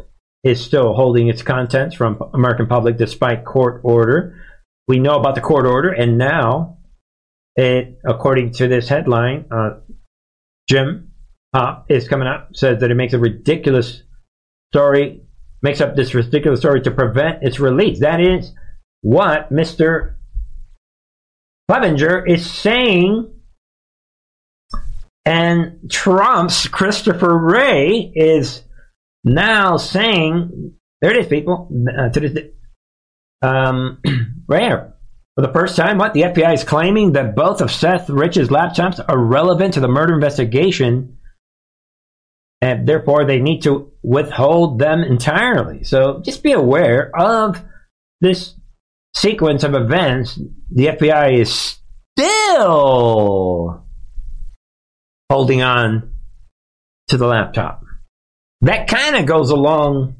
is 0.43 0.61
still 0.61 0.95
holding 0.95 1.29
its 1.29 1.43
contents 1.43 1.95
from 1.95 2.19
American 2.35 2.67
public 2.67 2.97
despite 2.97 3.45
court 3.45 3.81
order. 3.85 4.43
We 4.89 4.99
know 4.99 5.17
about 5.17 5.37
the 5.37 5.41
court 5.41 5.65
order, 5.65 5.93
and 5.93 6.19
now, 6.19 6.79
it, 7.55 7.99
according 8.05 8.53
to 8.55 8.67
this 8.67 8.89
headline, 8.89 9.45
uh, 9.53 9.79
Jim 10.71 11.11
Hoft 11.55 11.87
is 11.89 12.09
coming 12.09 12.29
out 12.29 12.55
says 12.55 12.81
that 12.81 12.91
it 12.93 12.95
makes 12.95 13.13
a 13.13 13.19
ridiculous 13.19 14.05
story, 14.73 15.23
makes 15.63 15.81
up 15.81 15.97
this 15.97 16.15
ridiculous 16.15 16.61
story 16.61 16.81
to 16.83 16.93
prevent 16.93 17.43
its 17.43 17.59
release. 17.59 18.01
That 18.01 18.21
is 18.21 18.53
what 19.01 19.51
Mister 19.51 20.17
Clevenger 21.69 22.25
is 22.25 22.49
saying 22.49 23.35
and 25.25 25.91
Trump's 25.91 26.69
Christopher 26.69 27.37
Wray 27.37 28.13
is 28.15 28.63
now 29.25 29.77
saying, 29.77 30.75
there 31.01 31.11
it 31.11 31.19
is, 31.19 31.27
people. 31.27 31.69
Uh, 31.99 32.09
to 32.11 32.21
this, 32.21 32.39
um, 33.43 34.01
rare. 34.49 34.95
For 35.37 35.43
the 35.47 35.53
first 35.53 35.77
time, 35.77 35.99
what? 35.99 36.13
The 36.13 36.23
FBI 36.23 36.55
is 36.55 36.65
claiming 36.65 37.13
that 37.13 37.37
both 37.37 37.61
of 37.61 37.71
Seth 37.71 38.11
Rich's 38.11 38.49
laptops 38.49 39.03
are 39.09 39.19
relevant 39.19 39.75
to 39.75 39.81
the 39.81 39.89
murder 39.89 40.15
investigation, 40.15 41.19
and 42.61 42.87
therefore 42.87 43.25
they 43.25 43.39
need 43.41 43.63
to 43.63 43.93
withhold 44.03 44.79
them 44.79 45.03
entirely. 45.03 45.85
So 45.85 46.21
just 46.25 46.43
be 46.43 46.53
aware 46.53 47.11
of 47.17 47.63
this 48.21 48.55
sequence 49.15 49.63
of 49.63 49.75
events. 49.75 50.39
The 50.71 50.87
FBI 50.87 51.41
is 51.41 51.79
still 52.19 53.85
holding 55.31 55.63
on 55.63 56.13
to 57.09 57.17
the 57.17 57.27
laptop. 57.27 57.85
That 58.63 58.89
kind 58.89 59.17
of 59.17 59.27
goes 59.27 59.51
along 59.51 60.17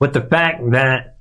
with 0.00 0.12
the 0.12 0.22
fact 0.22 0.62
that 0.72 1.13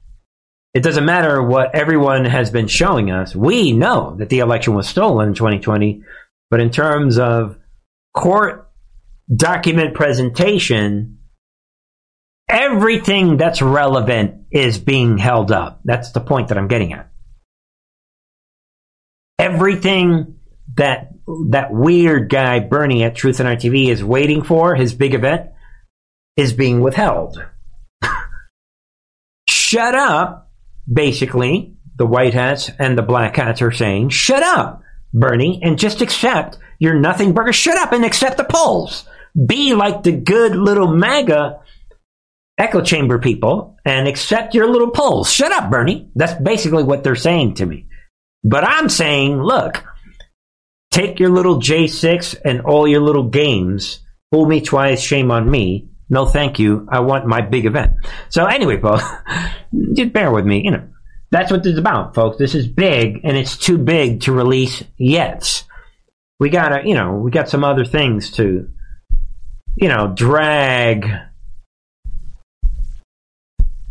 it 0.74 0.82
doesn't 0.82 1.06
matter 1.06 1.42
what 1.42 1.76
everyone 1.76 2.26
has 2.26 2.50
been 2.50 2.68
showing 2.68 3.12
us. 3.12 3.36
We 3.36 3.74
know 3.74 4.16
that 4.18 4.30
the 4.30 4.40
election 4.40 4.74
was 4.74 4.88
stolen 4.88 5.30
in 5.30 5.34
2020, 5.36 6.04
but 6.50 6.60
in 6.60 6.72
terms 6.72 7.20
of 7.20 7.58
court 8.14 8.72
document 9.34 9.94
presentation, 9.94 11.20
everything 12.50 13.38
that's 13.38 13.62
relevant 13.62 14.46
is 14.52 14.80
being 14.80 15.18
held 15.18 15.52
up. 15.52 15.82
That's 15.84 16.12
the 16.12 16.22
point 16.22 16.48
that 16.48 16.58
I'm 16.58 16.68
getting 16.68 16.94
at. 16.94 17.10
Everything 19.38 20.40
that 20.76 21.10
that 21.50 21.72
weird 21.72 22.30
guy 22.30 22.60
Bernie 22.60 23.04
at 23.04 23.16
Truth 23.16 23.40
and 23.40 23.48
Art 23.48 23.60
TV 23.60 23.88
is 23.88 24.04
waiting 24.04 24.44
for 24.44 24.76
his 24.76 24.94
big 24.94 25.14
event 25.14 25.52
is 26.36 26.54
being 26.54 26.82
withheld. 26.82 27.44
shut 29.48 29.96
up, 29.96 30.52
basically, 30.92 31.76
the 31.96 32.06
white 32.06 32.34
hats 32.34 32.70
and 32.80 32.98
the 32.98 33.04
black 33.04 33.36
hats 33.36 33.62
are 33.62 33.72
saying, 33.72 34.10
shut 34.10 34.44
up, 34.44 34.82
Bernie, 35.14 35.60
and 35.64 35.78
just 35.78 36.02
accept 36.02 36.58
your 36.80 37.00
nothing 37.00 37.34
burger. 37.34 37.54
Shut 37.54 37.78
up 37.78 37.92
and 37.92 38.04
accept 38.04 38.38
the 38.38 38.44
polls. 38.44 39.06
Be 39.48 39.74
like 39.74 40.04
the 40.04 40.12
good 40.12 40.56
little 40.56 40.88
MAGA 40.88 41.60
echo 42.58 42.82
chamber 42.82 43.20
people 43.20 43.78
and 43.86 44.08
accept 44.08 44.54
your 44.54 44.70
little 44.70 44.92
polls. 44.92 45.32
Shut 45.32 45.52
up, 45.52 45.72
Bernie. 45.72 46.10
That's 46.16 46.40
basically 46.42 46.84
what 46.84 47.04
they're 47.04 47.16
saying 47.16 47.56
to 47.56 47.66
me. 47.66 47.88
But 48.44 48.64
I'm 48.64 48.90
saying, 48.90 49.42
look, 49.42 49.84
Take 50.94 51.20
your 51.20 51.32
little 51.32 51.58
J6 51.58 52.36
and 52.46 52.62
all 52.62 52.88
your 52.88 53.02
little 53.02 53.28
games. 53.28 54.02
Fool 54.32 54.46
me 54.46 54.62
twice, 54.62 55.02
shame 55.02 55.32
on 55.32 55.50
me. 55.50 55.90
No, 56.14 56.28
thank 56.28 56.60
you. 56.60 56.88
I 56.92 57.00
want 57.00 57.26
my 57.26 57.42
big 57.42 57.66
event. 57.66 57.94
So 58.30 58.46
anyway, 58.46 58.80
folks, 58.80 59.04
just 59.94 60.14
bear 60.14 60.32
with 60.32 60.46
me. 60.46 60.64
You 60.64 60.70
know, 60.70 60.88
that's 61.32 61.52
what 61.52 61.64
this 61.64 61.74
is 61.74 61.80
about, 61.80 62.14
folks. 62.14 62.38
This 62.38 62.54
is 62.54 62.68
big, 62.68 63.22
and 63.24 63.36
it's 63.36 63.58
too 63.58 63.80
big 63.80 64.22
to 64.22 64.32
release 64.32 64.84
yet. 64.96 65.64
We 66.40 66.52
gotta, 66.52 66.88
you 66.88 66.94
know, 66.94 67.14
we 67.14 67.32
got 67.32 67.50
some 67.50 67.64
other 67.64 67.84
things 67.84 68.30
to, 68.34 68.70
you 69.76 69.88
know, 69.88 70.14
drag. 70.16 71.10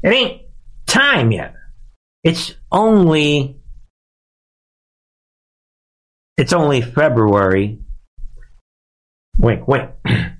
It 0.04 0.08
ain't 0.08 0.42
time 0.86 1.32
yet. 1.32 1.54
It's 2.22 2.54
only 2.70 3.56
it's 6.36 6.52
only 6.52 6.82
February. 6.82 7.80
Wink, 9.38 9.66
wink. 9.66 9.90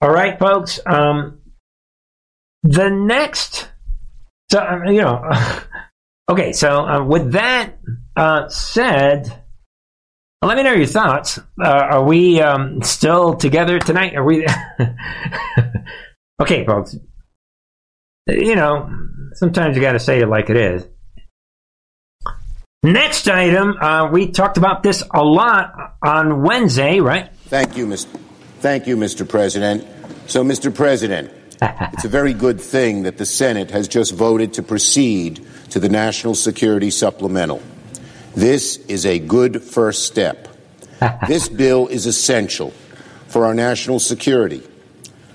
All 0.00 0.10
right, 0.10 0.38
folks. 0.38 0.80
Um, 0.86 1.40
the 2.62 2.88
next, 2.88 3.68
so, 4.50 4.58
uh, 4.58 4.90
you 4.90 5.02
know, 5.02 5.30
Okay, 6.30 6.52
so 6.52 6.86
uh, 6.86 7.02
with 7.02 7.32
that 7.32 7.72
uh, 8.14 8.48
said, 8.48 9.42
let 10.42 10.56
me 10.56 10.62
know 10.62 10.74
your 10.74 10.86
thoughts. 10.86 11.38
Uh, 11.60 11.66
are 11.66 12.04
we 12.04 12.40
um, 12.40 12.82
still 12.82 13.34
together 13.34 13.80
tonight? 13.80 14.14
Are 14.14 14.22
we? 14.22 14.46
okay, 16.40 16.64
folks. 16.64 16.96
You 18.28 18.54
know, 18.54 18.88
sometimes 19.32 19.74
you 19.74 19.82
got 19.82 19.92
to 19.92 19.98
say 19.98 20.20
it 20.20 20.28
like 20.28 20.50
it 20.50 20.56
is. 20.56 20.86
Next 22.84 23.26
item, 23.26 23.76
uh, 23.80 24.08
we 24.12 24.30
talked 24.30 24.56
about 24.56 24.84
this 24.84 25.02
a 25.12 25.24
lot 25.24 25.96
on 26.00 26.42
Wednesday, 26.42 27.00
right? 27.00 27.34
Thank 27.46 27.76
you, 27.76 27.88
Mr. 27.88 28.20
Thank 28.60 28.86
you, 28.86 28.98
Mr. 28.98 29.26
President. 29.26 29.86
So, 30.26 30.44
Mr. 30.44 30.74
President, 30.74 31.32
it's 31.62 32.04
a 32.04 32.08
very 32.08 32.34
good 32.34 32.60
thing 32.60 33.04
that 33.04 33.16
the 33.16 33.24
Senate 33.24 33.70
has 33.70 33.88
just 33.88 34.12
voted 34.12 34.52
to 34.54 34.62
proceed 34.62 35.42
to 35.70 35.80
the 35.80 35.88
National 35.88 36.34
Security 36.34 36.90
Supplemental. 36.90 37.62
This 38.34 38.76
is 38.86 39.06
a 39.06 39.18
good 39.18 39.62
first 39.62 40.04
step. 40.04 40.46
this 41.26 41.48
bill 41.48 41.86
is 41.86 42.04
essential 42.04 42.74
for 43.28 43.46
our 43.46 43.54
national 43.54 43.98
security, 43.98 44.62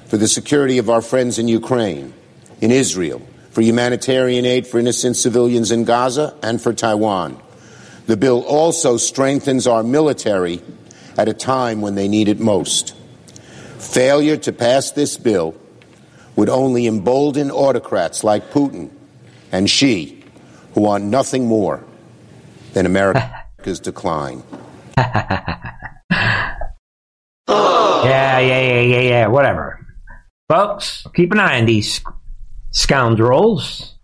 for 0.06 0.18
the 0.18 0.28
security 0.28 0.78
of 0.78 0.88
our 0.92 1.02
friends 1.02 1.40
in 1.40 1.48
Ukraine, 1.48 2.14
in 2.62 2.70
Israel, 2.70 3.28
for 3.50 3.64
humanitarian 3.64 4.46
aid 4.46 4.68
for 4.68 4.78
innocent 4.78 5.18
civilians 5.18 5.72
in 5.72 5.84
Gaza, 5.84 6.38
and 6.44 6.62
for 6.62 6.74
Taiwan. 6.74 7.42
The 8.06 8.18
bill 8.18 8.44
also 8.44 8.98
strengthens 8.98 9.66
our 9.66 9.82
military 9.82 10.62
at 11.18 11.28
a 11.28 11.34
time 11.34 11.82
when 11.82 11.96
they 11.96 12.08
need 12.08 12.28
it 12.28 12.40
most. 12.40 12.94
Failure 13.86 14.36
to 14.38 14.52
pass 14.52 14.92
this 14.92 15.16
bill 15.16 15.56
would 16.36 16.50
only 16.50 16.86
embolden 16.86 17.50
autocrats 17.52 18.24
like 18.24 18.52
Putin 18.52 18.90
and 19.52 19.70
Xi, 19.70 20.22
who 20.74 20.82
want 20.82 21.06
nothing 21.06 21.48
more 21.48 21.84
than 22.74 22.86
America's 22.86 23.80
decline. 23.82 24.44
yeah, 24.98 26.58
yeah, 27.48 28.40
yeah, 28.40 28.82
yeah, 28.82 29.00
yeah, 29.00 29.28
whatever. 29.28 29.86
Folks, 30.50 31.08
keep 31.16 31.32
an 31.32 31.40
eye 31.40 31.60
on 31.60 31.66
these 31.66 32.02
scoundrels. 32.72 33.96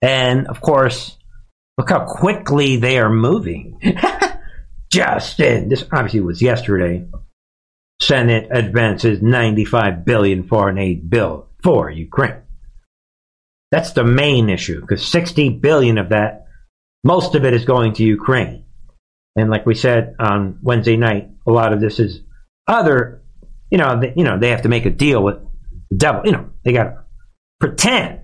And 0.00 0.46
of 0.46 0.60
course, 0.60 1.16
look 1.76 1.90
how 1.90 2.04
quickly 2.04 2.76
they 2.76 2.98
are 2.98 3.10
moving. 3.10 3.80
Justin, 4.92 5.68
this 5.68 5.84
obviously 5.90 6.20
was 6.20 6.40
yesterday. 6.40 7.04
Senate 8.00 8.48
advances 8.50 9.20
95 9.20 10.04
billion 10.04 10.46
foreign 10.46 10.78
aid 10.78 11.10
bill 11.10 11.48
for 11.62 11.90
Ukraine. 11.90 12.42
That's 13.70 13.92
the 13.92 14.04
main 14.04 14.48
issue 14.48 14.80
because 14.80 15.06
60 15.06 15.50
billion 15.50 15.98
of 15.98 16.10
that, 16.10 16.46
most 17.04 17.34
of 17.34 17.44
it 17.44 17.54
is 17.54 17.64
going 17.64 17.94
to 17.94 18.04
Ukraine. 18.04 18.64
And 19.36 19.50
like 19.50 19.66
we 19.66 19.74
said 19.74 20.14
on 20.18 20.58
Wednesday 20.62 20.96
night, 20.96 21.30
a 21.46 21.50
lot 21.50 21.72
of 21.72 21.80
this 21.80 22.00
is 22.00 22.20
other, 22.66 23.22
you 23.70 23.78
know, 23.78 24.00
they, 24.00 24.12
you 24.16 24.24
know, 24.24 24.38
they 24.38 24.50
have 24.50 24.62
to 24.62 24.68
make 24.68 24.86
a 24.86 24.90
deal 24.90 25.22
with 25.22 25.36
the 25.90 25.96
devil. 25.96 26.22
You 26.24 26.32
know, 26.32 26.50
they 26.64 26.72
got 26.72 26.84
to 26.84 27.04
pretend, 27.60 28.20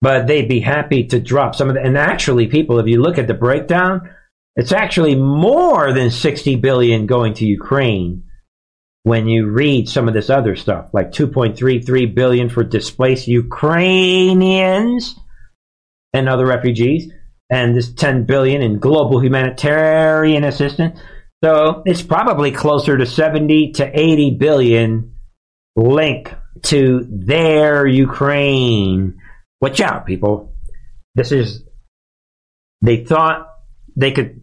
but 0.00 0.26
they'd 0.26 0.48
be 0.48 0.60
happy 0.60 1.04
to 1.06 1.20
drop 1.20 1.54
some 1.54 1.68
of 1.68 1.74
the. 1.74 1.82
And 1.82 1.96
actually, 1.96 2.48
people, 2.48 2.78
if 2.78 2.86
you 2.86 3.00
look 3.00 3.18
at 3.18 3.26
the 3.26 3.34
breakdown, 3.34 4.10
it's 4.56 4.72
actually 4.72 5.14
more 5.14 5.92
than 5.92 6.10
60 6.10 6.56
billion 6.56 7.06
going 7.06 7.34
to 7.34 7.46
Ukraine 7.46 8.24
when 9.02 9.28
you 9.28 9.46
read 9.46 9.88
some 9.88 10.08
of 10.08 10.14
this 10.14 10.30
other 10.30 10.56
stuff, 10.56 10.90
like 10.92 11.12
2.33 11.12 12.14
billion 12.14 12.48
for 12.48 12.64
displaced 12.64 13.28
Ukrainians 13.28 15.14
and 16.12 16.28
other 16.28 16.46
refugees, 16.46 17.10
and 17.50 17.74
this 17.74 17.92
10 17.92 18.24
billion 18.24 18.62
in 18.62 18.78
global 18.78 19.20
humanitarian 19.20 20.44
assistance. 20.44 20.98
So 21.42 21.82
it's 21.86 22.02
probably 22.02 22.50
closer 22.50 22.96
to 22.98 23.06
70 23.06 23.72
to 23.72 23.98
80 23.98 24.36
billion 24.38 25.14
link 25.76 26.34
to 26.64 27.06
their 27.08 27.86
Ukraine. 27.86 29.18
Watch 29.60 29.80
out, 29.80 30.06
people. 30.06 30.54
This 31.14 31.32
is, 31.32 31.64
they 32.82 33.04
thought 33.04 33.46
they 33.96 34.12
could 34.12 34.42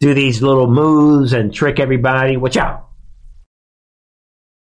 do 0.00 0.14
these 0.14 0.42
little 0.42 0.66
moves 0.66 1.32
and 1.32 1.52
trick 1.52 1.80
everybody. 1.80 2.36
Watch 2.36 2.56
out. 2.56 2.83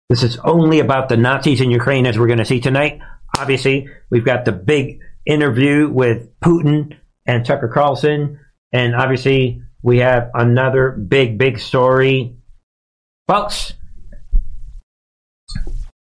This 0.09 0.23
is 0.23 0.37
only 0.37 0.79
about 0.79 1.07
the 1.07 1.17
Nazis 1.17 1.61
in 1.61 1.69
Ukraine, 1.69 2.07
as 2.07 2.17
we're 2.17 2.25
going 2.25 2.39
to 2.39 2.45
see 2.45 2.59
tonight. 2.59 2.99
Obviously, 3.37 3.87
we've 4.09 4.25
got 4.25 4.43
the 4.43 4.51
big 4.51 5.01
interview 5.23 5.87
with 5.87 6.39
Putin 6.39 6.97
and 7.27 7.45
Tucker 7.45 7.67
Carlson, 7.67 8.39
and 8.73 8.95
obviously, 8.95 9.61
we 9.83 9.99
have 9.99 10.31
another 10.33 10.91
big, 10.91 11.37
big 11.37 11.59
story. 11.59 12.35
Folks, 13.27 13.73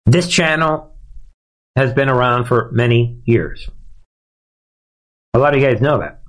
this 0.05 0.29
channel 0.29 0.95
has 1.75 1.95
been 1.95 2.11
around 2.11 2.45
for 2.45 2.71
many 2.73 3.23
years. 3.25 3.69
A 5.33 5.39
lot 5.39 5.55
of 5.55 5.61
you 5.61 5.67
guys 5.67 5.81
know 5.81 6.01
that. 6.01 6.21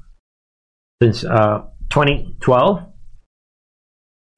Since 1.01 1.25
uh, 1.25 1.65
2012, 1.89 2.85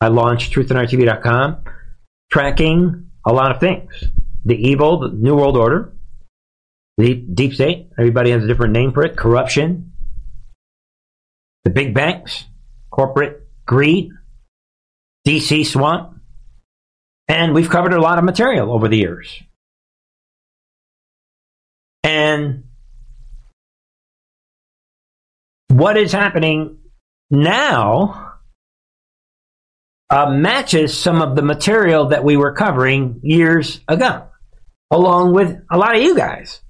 I 0.01 0.07
launched 0.07 0.51
truthandartv.com, 0.53 1.63
tracking 2.31 3.08
a 3.29 3.33
lot 3.33 3.51
of 3.51 3.59
things. 3.59 3.91
The 4.43 4.55
evil, 4.55 4.99
the 4.99 5.09
New 5.09 5.35
World 5.35 5.55
Order, 5.55 5.93
the 6.97 7.13
deep 7.13 7.53
state, 7.53 7.89
everybody 7.97 8.31
has 8.31 8.43
a 8.43 8.47
different 8.47 8.73
name 8.73 8.91
for 8.91 9.03
it, 9.03 9.15
corruption, 9.15 9.91
the 11.63 11.69
big 11.69 11.93
banks, 11.93 12.45
corporate 12.89 13.47
greed, 13.65 14.11
DC 15.27 15.65
swamp, 15.65 16.15
and 17.27 17.53
we've 17.53 17.69
covered 17.69 17.93
a 17.93 18.01
lot 18.01 18.17
of 18.17 18.23
material 18.23 18.71
over 18.71 18.87
the 18.87 18.97
years. 18.97 19.43
And 22.03 22.63
what 25.67 25.97
is 25.97 26.11
happening 26.11 26.79
now 27.29 28.28
uh, 30.09 30.31
matches 30.31 30.97
some 30.97 31.21
of 31.21 31.35
the 31.35 31.41
material 31.41 32.07
that 32.07 32.23
we 32.23 32.37
were 32.37 32.53
covering 32.53 33.19
years 33.23 33.79
ago, 33.87 34.27
along 34.91 35.33
with 35.33 35.61
a 35.71 35.77
lot 35.77 35.95
of 35.95 36.01
you 36.01 36.15
guys. 36.15 36.61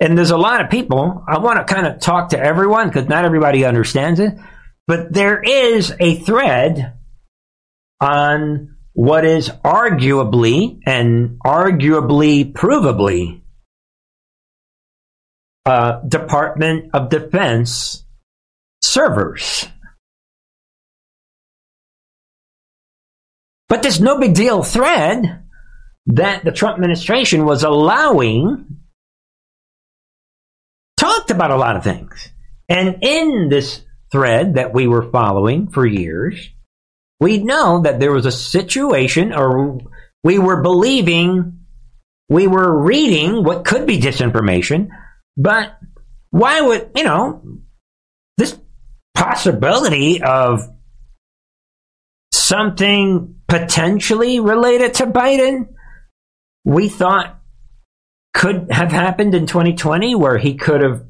And 0.00 0.18
there's 0.18 0.30
a 0.30 0.36
lot 0.36 0.60
of 0.60 0.70
people. 0.70 1.24
I 1.26 1.38
want 1.38 1.66
to 1.66 1.72
kind 1.72 1.86
of 1.86 2.00
talk 2.00 2.30
to 2.30 2.38
everyone 2.38 2.88
because 2.88 3.08
not 3.08 3.24
everybody 3.24 3.64
understands 3.64 4.20
it. 4.20 4.34
But 4.86 5.12
there 5.12 5.40
is 5.40 5.94
a 5.98 6.16
thread 6.16 6.98
on 8.00 8.76
what 8.92 9.24
is 9.24 9.48
arguably 9.48 10.80
and 10.84 11.38
arguably 11.40 12.52
provably 12.52 13.40
uh, 15.64 16.00
Department 16.02 16.90
of 16.92 17.08
Defense 17.08 18.04
servers. 18.82 19.66
But 23.68 23.82
this 23.82 24.00
no 24.00 24.18
big 24.18 24.34
deal 24.34 24.62
thread 24.62 25.44
that 26.06 26.44
the 26.44 26.52
Trump 26.52 26.74
administration 26.76 27.44
was 27.44 27.62
allowing 27.62 28.78
talked 30.96 31.30
about 31.30 31.50
a 31.50 31.56
lot 31.56 31.76
of 31.76 31.84
things. 31.84 32.30
And 32.68 32.98
in 33.02 33.48
this 33.48 33.82
thread 34.12 34.54
that 34.54 34.72
we 34.72 34.86
were 34.86 35.10
following 35.10 35.68
for 35.68 35.86
years, 35.86 36.50
we 37.20 37.38
know 37.38 37.82
that 37.82 38.00
there 38.00 38.12
was 38.12 38.26
a 38.26 38.32
situation 38.32 39.32
or 39.32 39.80
we 40.22 40.38
were 40.38 40.62
believing, 40.62 41.60
we 42.28 42.46
were 42.46 42.82
reading 42.82 43.44
what 43.44 43.64
could 43.64 43.86
be 43.86 44.00
disinformation, 44.00 44.88
but 45.36 45.78
why 46.30 46.60
would, 46.60 46.90
you 46.94 47.04
know, 47.04 47.42
this 48.36 48.58
possibility 49.14 50.22
of 50.22 50.68
something 52.44 53.36
potentially 53.48 54.40
related 54.40 54.94
to 54.94 55.06
Biden, 55.06 55.68
we 56.64 56.88
thought 56.88 57.40
could 58.32 58.70
have 58.70 58.90
happened 58.90 59.34
in 59.34 59.46
2020 59.46 60.14
where 60.14 60.38
he 60.38 60.54
could 60.54 60.80
have 60.80 61.04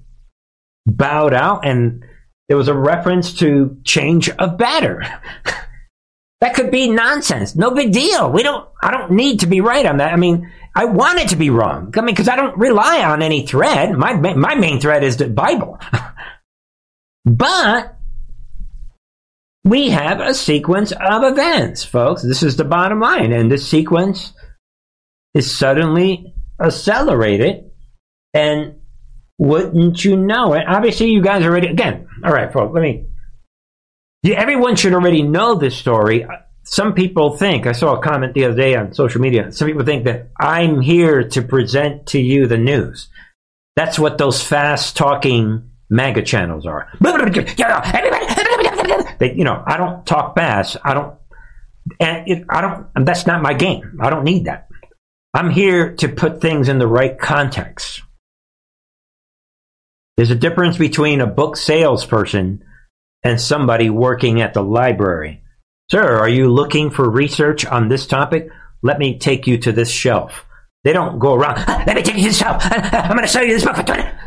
bowed 0.86 1.32
out 1.32 1.66
and 1.66 2.04
there 2.48 2.56
was 2.56 2.68
a 2.68 2.74
reference 2.74 3.34
to 3.34 3.78
change 3.84 4.28
of 4.28 4.58
batter. 4.58 5.02
that 6.40 6.54
could 6.54 6.70
be 6.70 6.88
nonsense. 6.88 7.56
No 7.56 7.70
big 7.70 7.92
deal. 7.92 8.30
We 8.30 8.42
don't, 8.42 8.68
I 8.82 8.90
don't 8.90 9.12
need 9.12 9.40
to 9.40 9.46
be 9.46 9.62
right 9.62 9.86
on 9.86 9.96
that. 9.96 10.12
I 10.12 10.16
mean, 10.16 10.52
I 10.74 10.84
want 10.84 11.20
it 11.20 11.30
to 11.30 11.36
be 11.36 11.50
wrong. 11.50 11.94
I 11.96 12.00
mean, 12.02 12.14
because 12.14 12.28
I 12.28 12.36
don't 12.36 12.58
rely 12.58 13.02
on 13.02 13.22
any 13.22 13.46
thread. 13.46 13.92
My, 13.96 14.12
my 14.14 14.54
main 14.54 14.80
thread 14.80 15.02
is 15.02 15.16
the 15.16 15.28
Bible. 15.28 15.80
but 17.24 17.96
we 19.64 19.90
have 19.90 20.20
a 20.20 20.35
sequence 20.35 20.92
of 20.92 21.24
events, 21.24 21.85
folks. 21.85 22.22
This 22.22 22.42
is 22.42 22.57
the 22.57 22.64
bottom 22.64 23.00
line. 23.00 23.33
And 23.33 23.50
this 23.50 23.66
sequence 23.68 24.33
is 25.35 25.55
suddenly 25.55 26.35
accelerated. 26.61 27.70
And 28.33 28.81
Wouldn't 29.38 30.05
you 30.05 30.16
know 30.16 30.53
it? 30.55 30.64
Obviously, 30.68 31.11
you 31.11 31.20
guys 31.20 31.44
already. 31.44 31.68
Again, 31.68 32.07
all 32.24 32.33
right, 32.33 32.53
folks. 32.53 32.72
Let 32.72 32.83
me. 32.83 33.07
Everyone 34.24 34.77
should 34.77 34.94
already 34.94 35.22
know 35.22 35.55
this 35.55 35.77
story. 35.77 36.27
Some 36.62 36.94
people 36.94 37.37
think 37.37 37.66
I 37.66 37.72
saw 37.72 37.96
a 37.96 38.03
comment 38.03 38.33
the 38.33 38.46
other 38.46 38.57
day 38.57 38.74
on 38.74 38.94
social 38.94 39.20
media. 39.20 39.53
Some 39.53 39.68
people 39.68 39.85
think 39.85 40.05
that 40.05 40.31
I'm 40.38 40.81
here 40.81 41.29
to 41.31 41.42
present 41.42 42.07
to 42.07 42.20
you 42.20 42.46
the 42.46 42.57
news. 42.57 43.09
That's 43.77 43.98
what 43.98 44.16
those 44.18 44.42
fast 44.42 44.96
talking 44.96 45.68
MAGA 45.90 46.22
channels 46.22 46.64
are. 46.64 46.88
They, 49.18 49.34
you 49.34 49.44
know, 49.44 49.62
I 49.66 49.76
don't 49.76 50.06
talk 50.06 50.34
fast. 50.34 50.76
I 50.84 50.94
don't, 50.94 51.14
and 52.00 52.28
it, 52.28 52.44
I 52.48 52.60
don't. 52.60 53.06
That's 53.06 53.26
not 53.26 53.42
my 53.42 53.54
game. 53.54 53.98
I 54.00 54.10
don't 54.10 54.24
need 54.24 54.46
that. 54.46 54.68
I'm 55.32 55.50
here 55.50 55.94
to 55.96 56.08
put 56.08 56.40
things 56.40 56.68
in 56.68 56.78
the 56.78 56.86
right 56.86 57.18
context. 57.18 58.02
There's 60.16 60.30
a 60.30 60.36
difference 60.36 60.78
between 60.78 61.20
a 61.20 61.26
book 61.26 61.56
salesperson 61.56 62.64
and 63.24 63.40
somebody 63.40 63.90
working 63.90 64.40
at 64.40 64.54
the 64.54 64.62
library. 64.62 65.42
Sir, 65.90 66.18
are 66.18 66.28
you 66.28 66.50
looking 66.50 66.90
for 66.90 67.08
research 67.08 67.66
on 67.66 67.88
this 67.88 68.06
topic? 68.06 68.48
Let 68.82 68.98
me 68.98 69.18
take 69.18 69.46
you 69.46 69.58
to 69.58 69.72
this 69.72 69.90
shelf. 69.90 70.44
They 70.84 70.92
don't 70.92 71.18
go 71.18 71.34
around, 71.34 71.56
ah, 71.58 71.82
let 71.86 71.96
me 71.96 72.02
take 72.02 72.16
you 72.16 72.22
to 72.22 72.28
this 72.28 72.38
shelf. 72.38 72.62
I'm 72.70 73.16
going 73.16 73.22
to 73.22 73.26
show 73.26 73.40
you 73.40 73.58
this 73.58 73.64
book. 73.64 73.76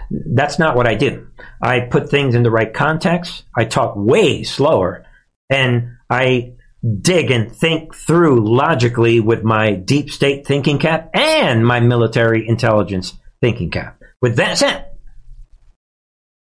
That's 0.10 0.60
not 0.60 0.76
what 0.76 0.88
I 0.88 0.96
do. 0.96 1.28
I 1.62 1.82
put 1.82 2.10
things 2.10 2.36
in 2.36 2.44
the 2.44 2.52
right 2.52 2.74
context. 2.74 3.44
I 3.56 3.66
talk 3.66 3.96
way 3.96 4.44
slower 4.44 5.06
and 5.50 5.98
I 6.10 6.54
dig 7.02 7.32
and 7.32 7.52
think 7.52 7.96
through 7.96 8.48
logically 8.48 9.20
with 9.20 9.44
my 9.44 9.74
deep 9.74 10.10
state 10.12 10.46
thinking 10.46 10.80
cap 10.80 11.10
and 11.14 11.66
my 11.66 11.80
military 11.80 12.48
intelligence 12.48 13.14
thinking 13.42 13.72
cap. 13.72 14.02
With 14.22 14.38
that 14.38 14.58
said, 14.58 14.92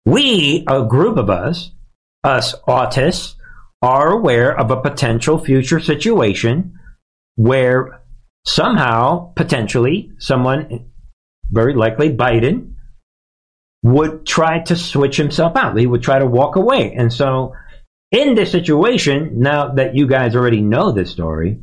we, 0.05 0.63
a 0.67 0.85
group 0.85 1.17
of 1.17 1.29
us, 1.29 1.71
us 2.23 2.53
autists, 2.67 3.35
are 3.81 4.11
aware 4.11 4.57
of 4.57 4.71
a 4.71 4.81
potential 4.81 5.37
future 5.39 5.79
situation 5.79 6.77
where 7.35 8.01
somehow, 8.45 9.33
potentially, 9.35 10.11
someone, 10.19 10.91
very 11.51 11.73
likely 11.73 12.09
Biden, 12.09 12.74
would 13.85 14.25
try 14.25 14.59
to 14.59 14.75
switch 14.75 15.15
himself 15.15 15.55
out. 15.55 15.77
He 15.77 15.85
would 15.85 16.01
try 16.01 16.17
to 16.17 16.25
walk 16.25 16.55
away. 16.55 16.93
And 16.93 17.13
so, 17.13 17.53
in 18.11 18.33
this 18.33 18.51
situation, 18.51 19.39
now 19.39 19.73
that 19.75 19.95
you 19.95 20.07
guys 20.07 20.35
already 20.35 20.61
know 20.61 20.91
this 20.91 21.11
story, 21.11 21.59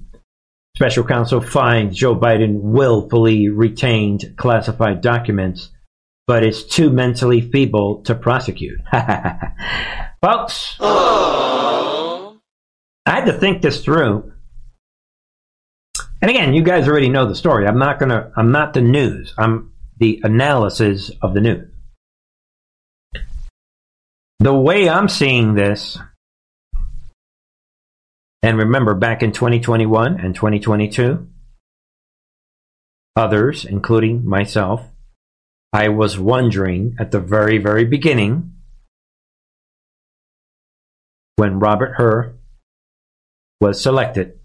special 0.76 1.02
counsel 1.02 1.40
finds 1.40 1.96
Joe 1.96 2.14
Biden 2.14 2.61
willfully 2.61 3.48
retained 3.48 4.35
classified 4.37 5.00
documents 5.00 5.70
but 6.26 6.44
is 6.44 6.64
too 6.64 6.90
mentally 6.90 7.40
feeble 7.40 8.02
to 8.04 8.14
prosecute. 8.14 8.80
Folks, 10.22 10.76
Aww. 10.78 12.38
I 13.04 13.11
had 13.11 13.24
to 13.24 13.32
think 13.32 13.61
this 13.61 13.82
through. 13.85 14.32
And 16.20 16.30
again, 16.30 16.54
you 16.54 16.62
guys 16.62 16.87
already 16.87 17.08
know 17.08 17.26
the 17.26 17.35
story. 17.35 17.66
I'm 17.66 17.78
not 17.78 17.98
gonna. 17.98 18.30
I'm 18.37 18.52
not 18.52 18.74
the 18.74 18.80
news. 18.80 19.35
I'm 19.37 19.72
the 19.98 20.20
analysis 20.22 21.11
of 21.20 21.35
the 21.35 21.40
news. 21.40 21.71
The 24.42 24.52
way 24.52 24.88
I'm 24.88 25.09
seeing 25.09 25.55
this, 25.55 25.96
and 28.42 28.59
remember 28.59 28.92
back 28.92 29.22
in 29.22 29.31
2021 29.31 30.18
and 30.18 30.35
2022, 30.35 31.28
others, 33.14 33.64
including 33.64 34.26
myself, 34.26 34.83
I 35.72 35.90
was 35.90 36.18
wondering 36.18 36.96
at 36.98 37.12
the 37.12 37.20
very, 37.20 37.59
very 37.59 37.85
beginning 37.85 38.55
when 41.37 41.61
Robert 41.61 41.92
Hur 41.96 42.35
was 43.61 43.81
selected. 43.81 44.40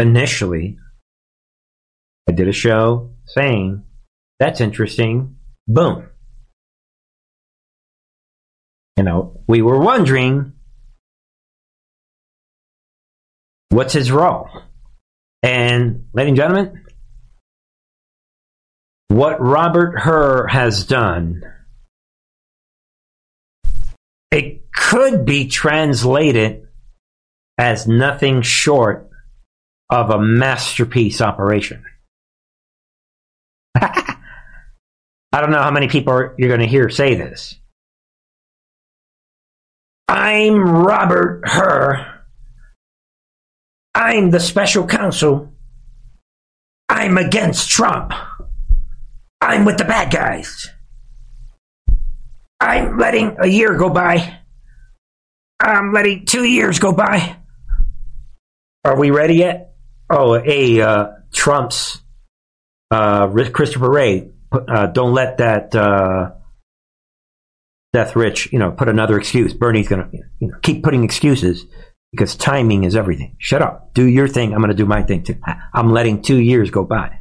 Initially, 0.00 0.78
I 2.28 2.32
did 2.32 2.48
a 2.48 2.52
show 2.52 3.12
saying, 3.26 3.84
that's 4.40 4.60
interesting. 4.60 5.36
Boom. 5.68 6.09
You 9.00 9.04
know, 9.04 9.40
we 9.46 9.62
were 9.62 9.78
wondering 9.78 10.52
what's 13.70 13.94
his 13.94 14.12
role? 14.12 14.50
And, 15.42 16.08
ladies 16.12 16.32
and 16.32 16.36
gentlemen, 16.36 16.84
what 19.08 19.40
Robert 19.40 19.98
Hur 19.98 20.48
has 20.48 20.84
done, 20.84 21.42
it 24.30 24.70
could 24.70 25.24
be 25.24 25.48
translated 25.48 26.68
as 27.56 27.88
nothing 27.88 28.42
short 28.42 29.08
of 29.88 30.10
a 30.10 30.20
masterpiece 30.20 31.22
operation. 31.22 31.86
I 33.80 34.18
don't 35.32 35.52
know 35.52 35.62
how 35.62 35.70
many 35.70 35.88
people 35.88 36.12
are, 36.12 36.34
you're 36.36 36.48
going 36.48 36.60
to 36.60 36.66
hear 36.66 36.90
say 36.90 37.14
this. 37.14 37.59
I'm 40.10 40.58
Robert 40.58 41.42
Hur. 41.46 42.20
I'm 43.94 44.30
the 44.32 44.40
special 44.40 44.84
counsel. 44.88 45.52
I'm 46.88 47.16
against 47.16 47.70
Trump. 47.70 48.12
I'm 49.40 49.64
with 49.64 49.78
the 49.78 49.84
bad 49.84 50.10
guys. 50.12 50.68
I'm 52.60 52.98
letting 52.98 53.36
a 53.38 53.46
year 53.46 53.76
go 53.76 53.88
by. 53.88 54.38
I'm 55.60 55.92
letting 55.92 56.26
two 56.26 56.42
years 56.42 56.80
go 56.80 56.92
by. 56.92 57.36
Are 58.84 58.98
we 58.98 59.12
ready 59.12 59.34
yet? 59.34 59.76
Oh, 60.10 60.40
hey, 60.40 60.80
uh, 60.80 61.10
Trump's 61.32 62.02
uh, 62.90 63.28
Christopher 63.52 63.88
Wray. 63.88 64.32
Uh, 64.50 64.86
don't 64.86 65.14
let 65.14 65.38
that 65.38 65.72
Seth 67.94 68.14
Rich, 68.14 68.52
you 68.52 68.58
know, 68.58 68.70
put 68.70 68.88
another 68.88 69.18
excuse. 69.18 69.52
Bernie's 69.52 69.88
gonna, 69.88 70.08
you 70.12 70.48
know, 70.48 70.58
keep 70.62 70.82
putting 70.82 71.04
excuses 71.04 71.66
because 72.12 72.36
timing 72.36 72.84
is 72.84 72.94
everything. 72.94 73.36
Shut 73.38 73.62
up. 73.62 73.94
Do 73.94 74.06
your 74.06 74.28
thing. 74.28 74.54
I'm 74.54 74.60
gonna 74.60 74.74
do 74.74 74.86
my 74.86 75.02
thing 75.02 75.24
too. 75.24 75.36
I'm 75.74 75.92
letting 75.92 76.22
two 76.22 76.40
years 76.40 76.70
go 76.70 76.84
by. 76.84 77.20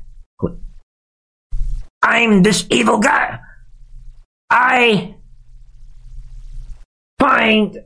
I'm 2.01 2.43
this 2.43 2.65
evil 2.69 2.99
guy. 2.99 3.39
I 4.49 5.15
find 7.19 7.77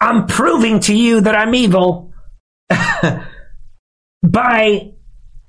I'm 0.00 0.26
proving 0.26 0.80
to 0.80 0.94
you 0.94 1.22
that 1.22 1.34
I'm 1.34 1.54
evil 1.54 2.12
by 4.22 4.92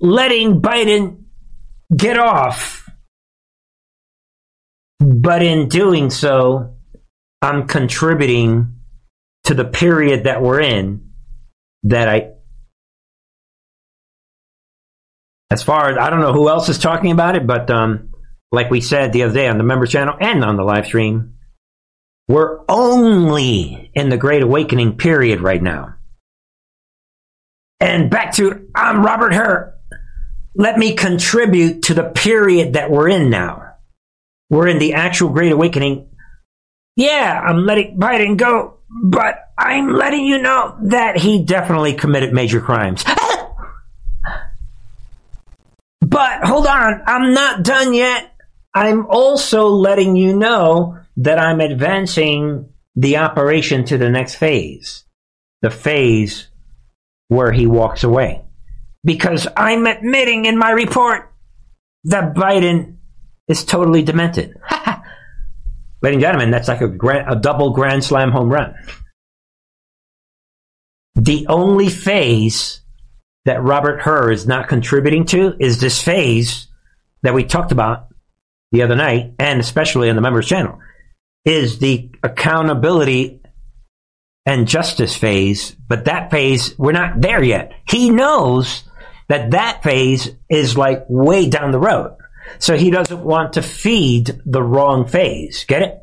letting 0.00 0.60
Biden 0.60 1.24
get 1.94 2.18
off. 2.18 2.75
But 5.26 5.42
in 5.42 5.68
doing 5.68 6.10
so, 6.10 6.76
I'm 7.42 7.66
contributing 7.66 8.76
to 9.42 9.54
the 9.54 9.64
period 9.64 10.22
that 10.22 10.40
we're 10.40 10.60
in 10.60 11.10
that 11.82 12.08
I 12.08 12.28
as 15.50 15.64
far 15.64 15.90
as 15.90 15.98
I 15.98 16.10
don't 16.10 16.20
know 16.20 16.32
who 16.32 16.48
else 16.48 16.68
is 16.68 16.78
talking 16.78 17.10
about 17.10 17.34
it, 17.34 17.44
but 17.44 17.68
um, 17.72 18.10
like 18.52 18.70
we 18.70 18.80
said 18.80 19.12
the 19.12 19.24
other 19.24 19.34
day 19.34 19.48
on 19.48 19.58
the 19.58 19.64
member 19.64 19.86
channel 19.86 20.14
and 20.20 20.44
on 20.44 20.56
the 20.56 20.62
live 20.62 20.86
stream, 20.86 21.34
we're 22.28 22.60
only 22.68 23.90
in 23.94 24.10
the 24.10 24.16
Great 24.16 24.44
Awakening 24.44 24.96
period 24.96 25.40
right 25.40 25.60
now. 25.60 25.96
And 27.80 28.10
back 28.10 28.34
to 28.34 28.68
I'm 28.76 29.04
Robert 29.04 29.34
Hur. 29.34 29.74
Let 30.54 30.78
me 30.78 30.94
contribute 30.94 31.82
to 31.82 31.94
the 31.94 32.10
period 32.10 32.74
that 32.74 32.92
we're 32.92 33.08
in 33.08 33.28
now. 33.28 33.65
We're 34.50 34.68
in 34.68 34.78
the 34.78 34.94
actual 34.94 35.30
Great 35.30 35.52
Awakening. 35.52 36.08
Yeah, 36.96 37.40
I'm 37.44 37.66
letting 37.66 37.98
Biden 37.98 38.36
go, 38.36 38.78
but 38.88 39.50
I'm 39.58 39.92
letting 39.92 40.24
you 40.24 40.40
know 40.40 40.76
that 40.84 41.18
he 41.18 41.44
definitely 41.44 41.94
committed 41.94 42.32
major 42.32 42.60
crimes. 42.60 43.04
But 46.16 46.44
hold 46.44 46.66
on, 46.66 47.02
I'm 47.06 47.34
not 47.34 47.64
done 47.64 47.92
yet. 47.92 48.32
I'm 48.72 49.06
also 49.06 49.66
letting 49.68 50.14
you 50.14 50.36
know 50.36 50.98
that 51.16 51.38
I'm 51.38 51.60
advancing 51.60 52.68
the 52.94 53.16
operation 53.16 53.84
to 53.86 53.98
the 53.98 54.08
next 54.08 54.36
phase. 54.36 55.04
The 55.62 55.70
phase 55.70 56.48
where 57.28 57.50
he 57.50 57.66
walks 57.66 58.04
away. 58.04 58.44
Because 59.04 59.48
I'm 59.56 59.86
admitting 59.86 60.44
in 60.44 60.56
my 60.56 60.70
report 60.70 61.32
that 62.04 62.34
Biden 62.34 62.95
is 63.48 63.64
totally 63.64 64.02
demented. 64.02 64.56
Ladies 66.02 66.16
and 66.16 66.20
gentlemen, 66.20 66.50
that's 66.50 66.68
like 66.68 66.80
a, 66.80 66.88
grand, 66.88 67.30
a 67.30 67.36
double 67.36 67.70
grand 67.70 68.04
slam 68.04 68.30
home 68.30 68.50
run. 68.50 68.74
The 71.14 71.46
only 71.48 71.88
phase 71.88 72.80
that 73.46 73.62
Robert 73.62 74.02
Hur 74.02 74.30
is 74.30 74.46
not 74.46 74.68
contributing 74.68 75.24
to 75.26 75.56
is 75.58 75.80
this 75.80 76.02
phase 76.02 76.66
that 77.22 77.34
we 77.34 77.44
talked 77.44 77.72
about 77.72 78.08
the 78.72 78.82
other 78.82 78.96
night, 78.96 79.34
and 79.38 79.60
especially 79.60 80.10
on 80.10 80.16
the 80.16 80.22
members 80.22 80.46
channel, 80.46 80.78
is 81.44 81.78
the 81.78 82.10
accountability 82.22 83.40
and 84.44 84.68
justice 84.68 85.16
phase. 85.16 85.74
But 85.88 86.04
that 86.04 86.30
phase, 86.30 86.76
we're 86.78 86.92
not 86.92 87.20
there 87.20 87.42
yet. 87.42 87.72
He 87.88 88.10
knows 88.10 88.84
that 89.28 89.52
that 89.52 89.82
phase 89.82 90.30
is 90.50 90.76
like 90.76 91.04
way 91.08 91.48
down 91.48 91.70
the 91.70 91.80
road. 91.80 92.16
So 92.58 92.76
he 92.76 92.90
doesn't 92.90 93.22
want 93.22 93.54
to 93.54 93.62
feed 93.62 94.40
the 94.44 94.62
wrong 94.62 95.06
phase. 95.06 95.64
Get 95.64 95.82
it? 95.82 96.02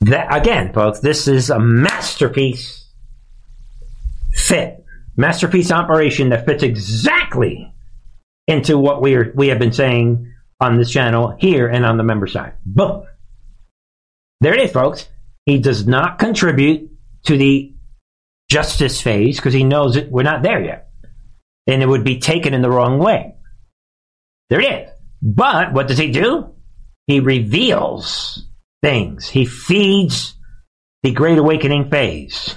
That 0.00 0.34
again, 0.34 0.72
folks, 0.72 1.00
this 1.00 1.28
is 1.28 1.50
a 1.50 1.60
masterpiece 1.60 2.88
fit. 4.32 4.84
Masterpiece 5.16 5.70
operation 5.70 6.30
that 6.30 6.46
fits 6.46 6.62
exactly 6.62 7.72
into 8.48 8.78
what 8.78 9.00
we 9.00 9.14
are 9.14 9.32
we 9.36 9.48
have 9.48 9.58
been 9.58 9.72
saying 9.72 10.32
on 10.60 10.76
this 10.76 10.90
channel 10.90 11.36
here 11.38 11.68
and 11.68 11.84
on 11.84 11.96
the 11.96 12.02
member 12.02 12.26
side. 12.26 12.54
Boom. 12.64 13.04
There 14.40 14.54
it 14.54 14.60
is, 14.60 14.72
folks. 14.72 15.08
He 15.46 15.58
does 15.58 15.86
not 15.86 16.18
contribute 16.18 16.90
to 17.24 17.36
the 17.36 17.74
justice 18.48 19.00
phase 19.00 19.36
because 19.36 19.54
he 19.54 19.64
knows 19.64 19.94
that 19.94 20.10
we're 20.10 20.22
not 20.22 20.42
there 20.42 20.62
yet. 20.62 20.91
And 21.66 21.82
it 21.82 21.86
would 21.86 22.04
be 22.04 22.18
taken 22.18 22.54
in 22.54 22.62
the 22.62 22.70
wrong 22.70 22.98
way. 22.98 23.36
There 24.50 24.60
it 24.60 24.86
is. 24.86 24.90
But 25.22 25.72
what 25.72 25.88
does 25.88 25.98
he 25.98 26.10
do? 26.10 26.54
He 27.06 27.20
reveals 27.20 28.46
things. 28.82 29.28
He 29.28 29.44
feeds 29.46 30.34
the 31.02 31.12
Great 31.12 31.38
Awakening 31.38 31.90
phase 31.90 32.56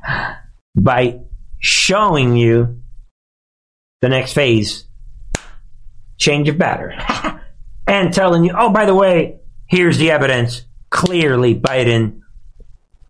by 0.76 1.20
showing 1.58 2.36
you 2.36 2.82
the 4.00 4.08
next 4.08 4.32
phase 4.32 4.84
change 6.16 6.48
of 6.48 6.58
batter 6.58 6.94
and 7.86 8.14
telling 8.14 8.44
you, 8.44 8.54
oh, 8.56 8.70
by 8.70 8.86
the 8.86 8.94
way, 8.94 9.40
here's 9.66 9.98
the 9.98 10.10
evidence. 10.10 10.62
Clearly, 10.90 11.54
Biden. 11.54 12.20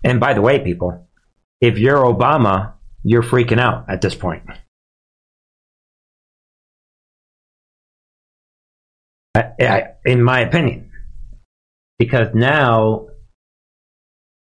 And 0.05 0.21
by 0.21 0.35
the 0.35 0.43
way, 0.43 0.59
people, 0.59 1.09
if 1.61 1.79
you're 1.79 2.05
Obama, 2.05 2.75
you're 3.03 3.23
freaking 3.23 3.61
out 3.61 3.87
at 3.89 4.01
this 4.01 4.15
point. 4.15 4.43
I, 9.35 9.45
I, 9.61 9.83
in 10.05 10.23
my 10.23 10.41
opinion, 10.41 10.91
because 11.99 12.35
now, 12.35 13.09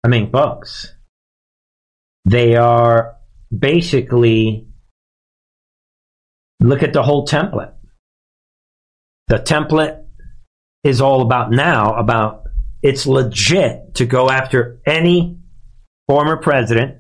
I 0.04 0.08
mean, 0.10 0.32
folks, 0.32 0.94
they 2.26 2.56
are 2.56 3.16
basically 3.58 4.68
look 6.60 6.84
at 6.84 6.94
the 6.94 7.04
whole 7.04 7.26
template. 7.28 7.74
The 9.28 9.38
template 9.38 10.04
is 10.84 11.02
all 11.02 11.22
about 11.22 11.52
now 11.52 11.96
about 11.96 12.44
it's 12.82 13.06
legit 13.06 13.96
to 13.96 14.06
go 14.06 14.30
after 14.30 14.82
any 14.86 15.38
former 16.08 16.38
president. 16.38 17.00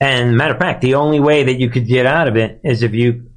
And 0.00 0.36
matter 0.36 0.52
of 0.52 0.60
fact, 0.60 0.82
the 0.82 0.94
only 0.94 1.20
way 1.20 1.44
that 1.44 1.58
you 1.58 1.70
could 1.70 1.86
get 1.86 2.04
out 2.04 2.28
of 2.28 2.36
it 2.36 2.60
is 2.62 2.82
if 2.82 2.92
you 2.92 3.30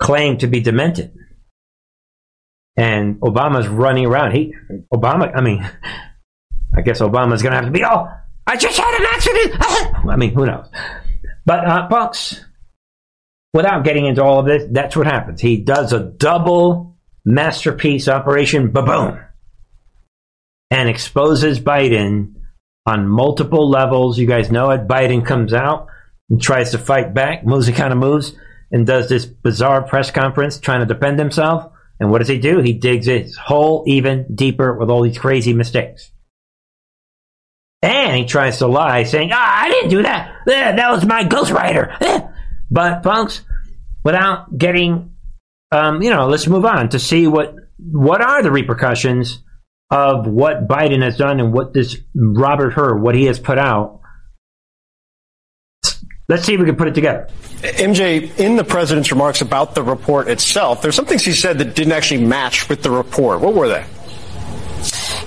claim 0.00 0.38
to 0.38 0.46
be 0.46 0.60
demented. 0.60 1.12
And 2.76 3.20
Obama's 3.20 3.68
running 3.68 4.06
around. 4.06 4.32
He 4.32 4.54
Obama, 4.92 5.30
I 5.34 5.40
mean, 5.40 5.62
I 6.74 6.80
guess 6.80 7.00
Obama's 7.00 7.42
going 7.42 7.52
to 7.52 7.56
have 7.56 7.66
to 7.66 7.70
be. 7.70 7.84
Oh, 7.84 8.08
I 8.46 8.56
just 8.56 8.78
had 8.78 8.94
an 8.98 9.06
accident. 9.06 10.06
I 10.10 10.16
mean, 10.16 10.32
who 10.34 10.46
knows? 10.46 10.66
But 11.44 11.66
uh, 11.66 11.88
folks, 11.88 12.44
without 13.52 13.84
getting 13.84 14.06
into 14.06 14.22
all 14.22 14.40
of 14.40 14.46
this, 14.46 14.64
that's 14.70 14.96
what 14.96 15.06
happens. 15.06 15.40
He 15.40 15.58
does 15.58 15.92
a 15.92 16.00
double 16.00 16.96
masterpiece 17.24 18.08
operation, 18.08 18.70
boom, 18.70 19.20
and 20.70 20.88
exposes 20.88 21.60
Biden 21.60 22.34
on 22.86 23.06
multiple 23.06 23.68
levels. 23.68 24.18
You 24.18 24.26
guys 24.26 24.50
know 24.50 24.70
it. 24.70 24.88
Biden 24.88 25.24
comes 25.24 25.52
out 25.52 25.88
and 26.30 26.40
tries 26.40 26.70
to 26.70 26.78
fight 26.78 27.14
back, 27.14 27.44
moves 27.44 27.66
the 27.66 27.72
kind 27.72 27.92
of 27.92 27.98
moves, 27.98 28.34
and 28.70 28.86
does 28.86 29.08
this 29.08 29.26
bizarre 29.26 29.82
press 29.82 30.10
conference 30.10 30.58
trying 30.58 30.86
to 30.86 30.92
defend 30.92 31.18
himself. 31.18 31.70
And 32.02 32.10
what 32.10 32.18
does 32.18 32.26
he 32.26 32.38
do? 32.38 32.58
He 32.58 32.72
digs 32.72 33.06
his 33.06 33.36
hole 33.36 33.84
even 33.86 34.34
deeper 34.34 34.76
with 34.76 34.90
all 34.90 35.04
these 35.04 35.16
crazy 35.16 35.54
mistakes. 35.54 36.10
And 37.80 38.16
he 38.16 38.24
tries 38.24 38.58
to 38.58 38.66
lie, 38.66 39.04
saying, 39.04 39.30
ah, 39.32 39.62
I 39.62 39.68
didn't 39.70 39.90
do 39.90 40.02
that. 40.02 40.34
That 40.46 40.90
was 40.90 41.06
my 41.06 41.22
ghostwriter. 41.22 42.32
But 42.72 43.04
folks, 43.04 43.42
without 44.04 44.58
getting, 44.58 45.14
um, 45.70 46.02
you 46.02 46.10
know, 46.10 46.26
let's 46.26 46.48
move 46.48 46.64
on 46.64 46.88
to 46.88 46.98
see 46.98 47.28
what 47.28 47.54
what 47.78 48.20
are 48.20 48.42
the 48.42 48.50
repercussions 48.50 49.40
of 49.88 50.26
what 50.26 50.66
Biden 50.66 51.02
has 51.02 51.16
done 51.16 51.38
and 51.38 51.52
what 51.52 51.72
this 51.72 51.98
Robert 52.16 52.70
Hur, 52.70 52.98
what 52.98 53.14
he 53.14 53.26
has 53.26 53.38
put 53.38 53.58
out. 53.58 54.00
Let's 56.32 56.44
see 56.46 56.54
if 56.54 56.60
we 56.60 56.64
can 56.64 56.76
put 56.76 56.88
it 56.88 56.94
together. 56.94 57.28
MJ, 57.60 58.38
in 58.38 58.56
the 58.56 58.64
president's 58.64 59.12
remarks 59.12 59.42
about 59.42 59.74
the 59.74 59.82
report 59.82 60.28
itself, 60.28 60.80
there's 60.80 60.94
some 60.94 61.04
things 61.04 61.22
he 61.22 61.32
said 61.32 61.58
that 61.58 61.74
didn't 61.74 61.92
actually 61.92 62.24
match 62.24 62.70
with 62.70 62.82
the 62.82 62.90
report. 62.90 63.40
What 63.40 63.52
were 63.52 63.68
they? 63.68 63.84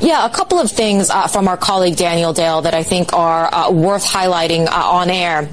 Yeah, 0.02 0.26
a 0.26 0.30
couple 0.32 0.58
of 0.58 0.72
things 0.72 1.12
uh, 1.12 1.28
from 1.28 1.48
our 1.48 1.58
colleague 1.58 1.96
Daniel 1.96 2.34
Dale 2.34 2.64
that 2.64 2.74
I 2.74 2.82
think 2.82 3.14
are 3.14 3.54
uh, 3.54 3.70
worth 3.70 4.04
highlighting 4.04 4.66
uh, 4.66 4.72
on 4.72 5.12
air. 5.12 5.48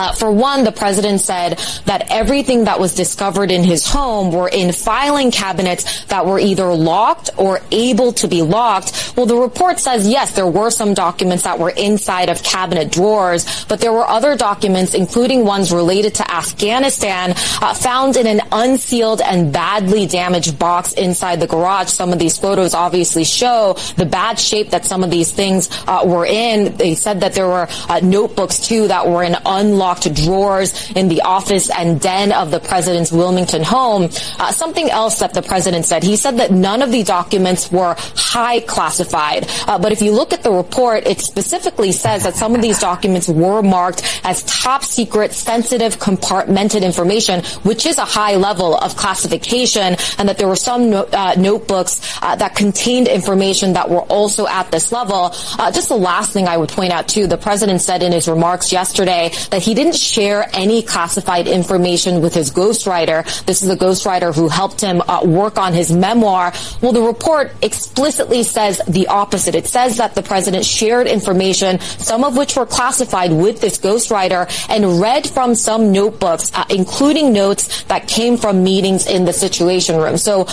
Uh, 0.00 0.12
for 0.12 0.32
one, 0.32 0.64
the 0.64 0.72
president 0.72 1.20
said 1.20 1.58
that 1.84 2.10
everything 2.10 2.64
that 2.64 2.80
was 2.80 2.94
discovered 2.94 3.50
in 3.50 3.62
his 3.62 3.86
home 3.86 4.32
were 4.32 4.48
in 4.48 4.72
filing 4.72 5.30
cabinets 5.30 6.06
that 6.06 6.24
were 6.24 6.38
either 6.40 6.72
locked 6.72 7.28
or 7.36 7.60
able 7.70 8.10
to 8.10 8.26
be 8.26 8.40
locked. 8.40 9.12
Well, 9.14 9.26
the 9.26 9.36
report 9.36 9.78
says 9.78 10.08
yes, 10.08 10.34
there 10.34 10.46
were 10.46 10.70
some 10.70 10.94
documents 10.94 11.44
that 11.44 11.58
were 11.58 11.68
inside 11.68 12.30
of 12.30 12.42
cabinet 12.42 12.90
drawers, 12.90 13.66
but 13.66 13.82
there 13.82 13.92
were 13.92 14.08
other 14.08 14.38
documents, 14.38 14.94
including 14.94 15.44
ones 15.44 15.70
related 15.70 16.14
to 16.14 16.30
Afghanistan, 16.32 17.34
uh, 17.60 17.74
found 17.74 18.16
in 18.16 18.26
an 18.26 18.40
unsealed 18.52 19.20
and 19.20 19.52
badly 19.52 20.06
damaged 20.06 20.58
box 20.58 20.94
inside 20.94 21.40
the 21.40 21.46
garage. 21.46 21.90
Some 21.90 22.10
of 22.10 22.18
these 22.18 22.38
photos 22.38 22.72
obviously 22.72 23.24
show 23.24 23.76
the 23.96 24.06
bad 24.06 24.38
shape 24.38 24.70
that 24.70 24.86
some 24.86 25.04
of 25.04 25.10
these 25.10 25.30
things 25.30 25.68
uh, 25.86 26.00
were 26.06 26.24
in. 26.24 26.74
They 26.78 26.94
said 26.94 27.20
that 27.20 27.34
there 27.34 27.48
were 27.48 27.68
uh, 27.90 28.00
notebooks 28.02 28.60
too 28.66 28.88
that 28.88 29.06
were 29.06 29.22
in 29.22 29.36
unlocked 29.44 29.89
locked 29.90 30.14
drawers 30.14 30.70
in 30.92 31.08
the 31.08 31.20
office 31.22 31.68
and 31.68 32.00
den 32.00 32.30
of 32.30 32.52
the 32.52 32.60
president's 32.60 33.10
Wilmington 33.10 33.64
home. 33.64 34.04
Uh, 34.38 34.52
something 34.52 34.88
else 34.88 35.18
that 35.18 35.34
the 35.34 35.42
president 35.42 35.84
said, 35.84 36.04
he 36.04 36.14
said 36.14 36.36
that 36.36 36.52
none 36.52 36.80
of 36.80 36.92
the 36.92 37.02
documents 37.02 37.72
were 37.72 37.96
high 38.14 38.60
classified. 38.60 39.50
Uh, 39.66 39.76
but 39.82 39.90
if 39.90 40.00
you 40.00 40.12
look 40.12 40.32
at 40.32 40.44
the 40.44 40.52
report, 40.52 41.08
it 41.08 41.18
specifically 41.18 41.90
says 41.90 42.22
that 42.22 42.36
some 42.36 42.54
of 42.54 42.62
these 42.62 42.78
documents 42.78 43.28
were 43.28 43.62
marked 43.62 44.00
as 44.22 44.44
top 44.44 44.84
secret, 44.84 45.32
sensitive, 45.32 45.98
compartmented 45.98 46.82
information, 46.82 47.42
which 47.64 47.84
is 47.84 47.98
a 47.98 48.04
high 48.04 48.36
level 48.36 48.76
of 48.76 48.94
classification, 48.94 49.96
and 50.18 50.28
that 50.28 50.38
there 50.38 50.46
were 50.46 50.62
some 50.70 50.90
no, 50.90 51.02
uh, 51.12 51.34
notebooks 51.36 51.98
uh, 52.22 52.36
that 52.36 52.54
contained 52.54 53.08
information 53.08 53.72
that 53.72 53.90
were 53.90 54.06
also 54.06 54.46
at 54.46 54.70
this 54.70 54.92
level. 54.92 55.34
Uh, 55.58 55.72
just 55.72 55.88
the 55.88 55.96
last 55.96 56.32
thing 56.32 56.46
I 56.46 56.56
would 56.56 56.68
point 56.68 56.92
out 56.92 57.08
too, 57.08 57.26
the 57.26 57.38
president 57.38 57.80
said 57.80 58.04
in 58.04 58.12
his 58.12 58.28
remarks 58.28 58.70
yesterday 58.70 59.32
that 59.50 59.62
he 59.62 59.69
didn't 59.74 59.96
share 59.96 60.48
any 60.52 60.82
classified 60.82 61.46
information 61.46 62.20
with 62.20 62.34
his 62.34 62.50
ghostwriter. 62.50 63.24
This 63.46 63.62
is 63.62 63.70
a 63.70 63.76
ghostwriter 63.76 64.34
who 64.34 64.48
helped 64.48 64.80
him 64.80 65.02
uh, 65.02 65.22
work 65.24 65.58
on 65.58 65.72
his 65.72 65.92
memoir. 65.92 66.52
Well, 66.80 66.92
the 66.92 67.02
report 67.02 67.52
explicitly 67.62 68.42
says 68.42 68.80
the 68.88 69.06
opposite. 69.08 69.54
It 69.54 69.66
says 69.66 69.96
that 69.98 70.14
the 70.14 70.22
president 70.22 70.64
shared 70.64 71.06
information, 71.06 71.80
some 71.80 72.24
of 72.24 72.36
which 72.36 72.56
were 72.56 72.66
classified 72.66 73.32
with 73.32 73.60
this 73.60 73.78
ghostwriter 73.78 74.48
and 74.68 75.00
read 75.00 75.28
from 75.28 75.54
some 75.54 75.92
notebooks, 75.92 76.50
uh, 76.54 76.64
including 76.70 77.32
notes 77.32 77.84
that 77.84 78.08
came 78.08 78.36
from 78.36 78.62
meetings 78.62 79.06
in 79.06 79.24
the 79.24 79.32
Situation 79.32 79.96
Room. 79.96 80.16
So 80.16 80.46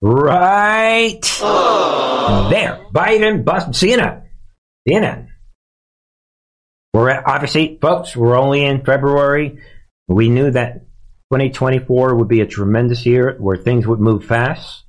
Right 0.00 1.22
there, 2.50 2.84
Biden 2.92 3.44
bust 3.44 3.70
CNN. 3.70 4.22
CNN 4.86 5.28
we're 6.94 7.10
at, 7.10 7.26
obviously, 7.26 7.76
folks, 7.82 8.16
we're 8.16 8.38
only 8.38 8.64
in 8.64 8.84
February. 8.84 9.58
We 10.06 10.30
knew 10.30 10.52
that 10.52 10.86
2024 11.32 12.14
would 12.14 12.28
be 12.28 12.40
a 12.40 12.46
tremendous 12.46 13.04
year 13.04 13.36
where 13.40 13.56
things 13.56 13.84
would 13.84 13.98
move 13.98 14.24
fast. 14.24 14.84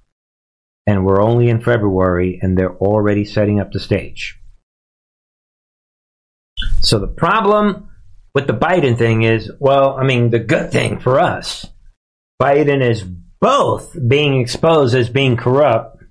And 0.85 1.03
we're 1.03 1.19
only 1.19 1.49
in 1.49 1.63
February 1.63 2.39
and 2.43 2.55
they're 2.55 2.77
already 2.77 3.25
setting 3.25 3.59
up 3.59 3.71
the 3.71 3.79
stage. 3.79 4.39
So 6.81 6.99
the 6.99 7.07
problem 7.07 7.89
with 8.35 8.45
the 8.45 8.53
Biden 8.53 8.99
thing 8.99 9.23
is, 9.23 9.51
well, 9.59 9.97
I 9.99 10.03
mean, 10.03 10.29
the 10.29 10.37
good 10.37 10.71
thing 10.71 10.99
for 10.99 11.19
us, 11.19 11.65
Biden 12.39 12.87
is 12.87 13.03
both 13.41 13.97
being 14.07 14.39
exposed 14.39 14.93
as 14.93 15.09
being 15.09 15.37
corrupt 15.37 16.03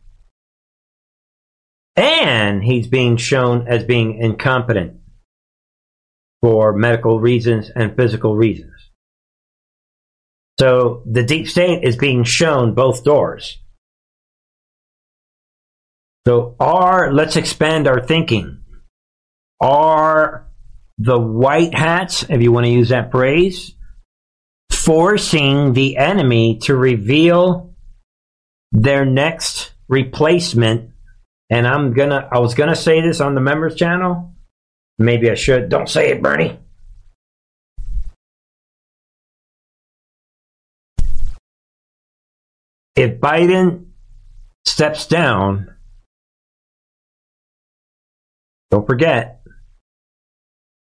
and 1.94 2.64
he's 2.64 2.88
being 2.88 3.16
shown 3.16 3.68
as 3.68 3.84
being 3.84 4.18
incompetent 4.18 4.96
for 6.44 6.74
medical 6.74 7.18
reasons 7.18 7.70
and 7.74 7.96
physical 7.96 8.36
reasons. 8.36 8.90
So 10.60 11.02
the 11.10 11.22
deep 11.22 11.48
state 11.48 11.84
is 11.84 11.96
being 11.96 12.22
shown 12.22 12.74
both 12.74 13.02
doors. 13.02 13.62
So 16.26 16.54
are, 16.60 17.10
let's 17.14 17.36
expand 17.36 17.88
our 17.88 18.04
thinking. 18.04 18.62
Are 19.58 20.46
the 20.98 21.18
white 21.18 21.74
hats, 21.74 22.26
if 22.28 22.42
you 22.42 22.52
want 22.52 22.66
to 22.66 22.72
use 22.72 22.90
that 22.90 23.10
phrase, 23.10 23.74
forcing 24.70 25.72
the 25.72 25.96
enemy 25.96 26.58
to 26.64 26.76
reveal 26.76 27.74
their 28.70 29.06
next 29.06 29.72
replacement? 29.88 30.90
And 31.48 31.66
I'm 31.66 31.94
gonna, 31.94 32.28
I 32.30 32.40
was 32.40 32.52
gonna 32.52 32.76
say 32.76 33.00
this 33.00 33.22
on 33.22 33.34
the 33.34 33.40
members 33.40 33.76
channel. 33.76 34.33
Maybe 34.98 35.30
I 35.30 35.34
should. 35.34 35.68
Don't 35.68 35.88
say 35.88 36.10
it, 36.10 36.22
Bernie. 36.22 36.58
If 42.96 43.20
Biden 43.20 43.86
steps 44.64 45.06
down, 45.06 45.74
don't 48.70 48.86
forget, 48.86 49.42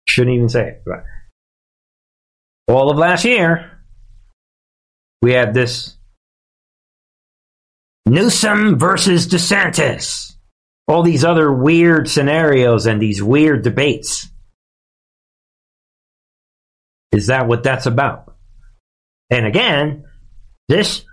shouldn't 0.07 0.35
even 0.35 0.49
say 0.49 0.67
it, 0.67 0.83
but 0.85 1.03
all 2.67 2.91
of 2.91 2.97
last 2.97 3.25
year, 3.25 3.79
we 5.21 5.33
had 5.33 5.53
this 5.53 5.97
Newsom 8.05 8.77
versus 8.77 9.27
DeSantis. 9.27 10.36
All 10.88 11.03
these 11.03 11.25
other 11.25 11.51
weird 11.51 12.09
scenarios 12.09 12.85
and 12.85 13.01
these 13.01 13.21
weird 13.21 13.63
debates. 13.63 14.29
Is 17.11 17.27
that 17.27 17.47
what 17.47 17.63
that's 17.63 17.85
about? 17.85 18.35
And 19.29 19.45
again, 19.45 20.05
this 20.69 21.03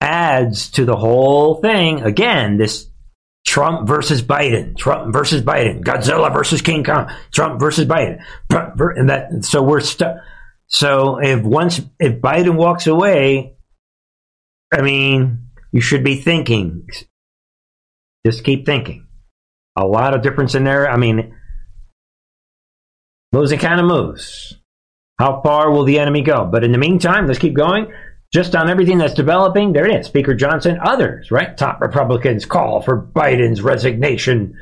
adds 0.00 0.70
to 0.70 0.84
the 0.84 0.96
whole 0.96 1.56
thing. 1.56 2.02
Again, 2.02 2.58
this 2.58 2.90
Trump 3.46 3.86
versus 3.88 4.22
Biden, 4.22 4.76
Trump 4.76 5.12
versus 5.12 5.42
Biden, 5.42 5.82
Godzilla 5.82 6.32
versus 6.32 6.60
King 6.60 6.84
Kong, 6.84 7.10
Trump 7.32 7.60
versus 7.60 7.86
Biden, 7.86 8.22
and 8.50 9.08
that. 9.08 9.44
So 9.44 9.62
we're 9.62 9.80
stuck. 9.80 10.16
So 10.66 11.18
if 11.22 11.42
once 11.42 11.80
if 12.00 12.20
Biden 12.20 12.56
walks 12.56 12.86
away, 12.86 13.56
I 14.72 14.82
mean, 14.82 15.48
you 15.70 15.80
should 15.80 16.02
be 16.02 16.16
thinking. 16.16 16.88
Just 18.26 18.42
keep 18.42 18.66
thinking. 18.66 19.05
A 19.76 19.86
lot 19.86 20.14
of 20.14 20.22
difference 20.22 20.54
in 20.54 20.64
there. 20.64 20.90
I 20.90 20.96
mean, 20.96 21.34
and 23.32 23.60
kind 23.60 23.80
of 23.80 23.86
moves. 23.86 24.54
How 25.18 25.42
far 25.42 25.70
will 25.70 25.84
the 25.84 25.98
enemy 25.98 26.22
go? 26.22 26.46
But 26.46 26.64
in 26.64 26.72
the 26.72 26.78
meantime, 26.78 27.26
let's 27.26 27.38
keep 27.38 27.54
going 27.54 27.92
just 28.32 28.54
on 28.54 28.68
everything 28.68 28.98
that's 28.98 29.14
developing, 29.14 29.72
there 29.72 29.86
it 29.86 30.00
is. 30.00 30.06
Speaker 30.06 30.34
Johnson, 30.34 30.78
others, 30.82 31.30
right? 31.30 31.56
Top 31.56 31.80
Republicans 31.80 32.44
call 32.44 32.82
for 32.82 33.10
Biden's 33.14 33.62
resignation 33.62 34.54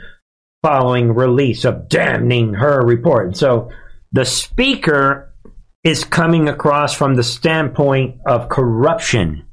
following 0.62 1.14
release 1.14 1.64
of 1.64 1.88
damning 1.88 2.54
Hur 2.54 2.84
report. 2.84 3.36
So 3.36 3.70
the 4.12 4.24
speaker 4.24 5.34
is 5.82 6.04
coming 6.04 6.48
across 6.48 6.94
from 6.94 7.14
the 7.14 7.22
standpoint 7.22 8.20
of 8.26 8.48
corruption. 8.48 9.46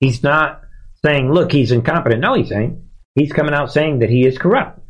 He's 0.00 0.22
not 0.22 0.62
saying, 1.04 1.32
look, 1.32 1.52
he's 1.52 1.72
incompetent. 1.72 2.20
No, 2.20 2.34
he's 2.34 2.48
saying 2.48 2.88
he's 3.14 3.32
coming 3.32 3.54
out 3.54 3.72
saying 3.72 3.98
that 3.98 4.10
he 4.10 4.26
is 4.26 4.38
corrupt. 4.38 4.80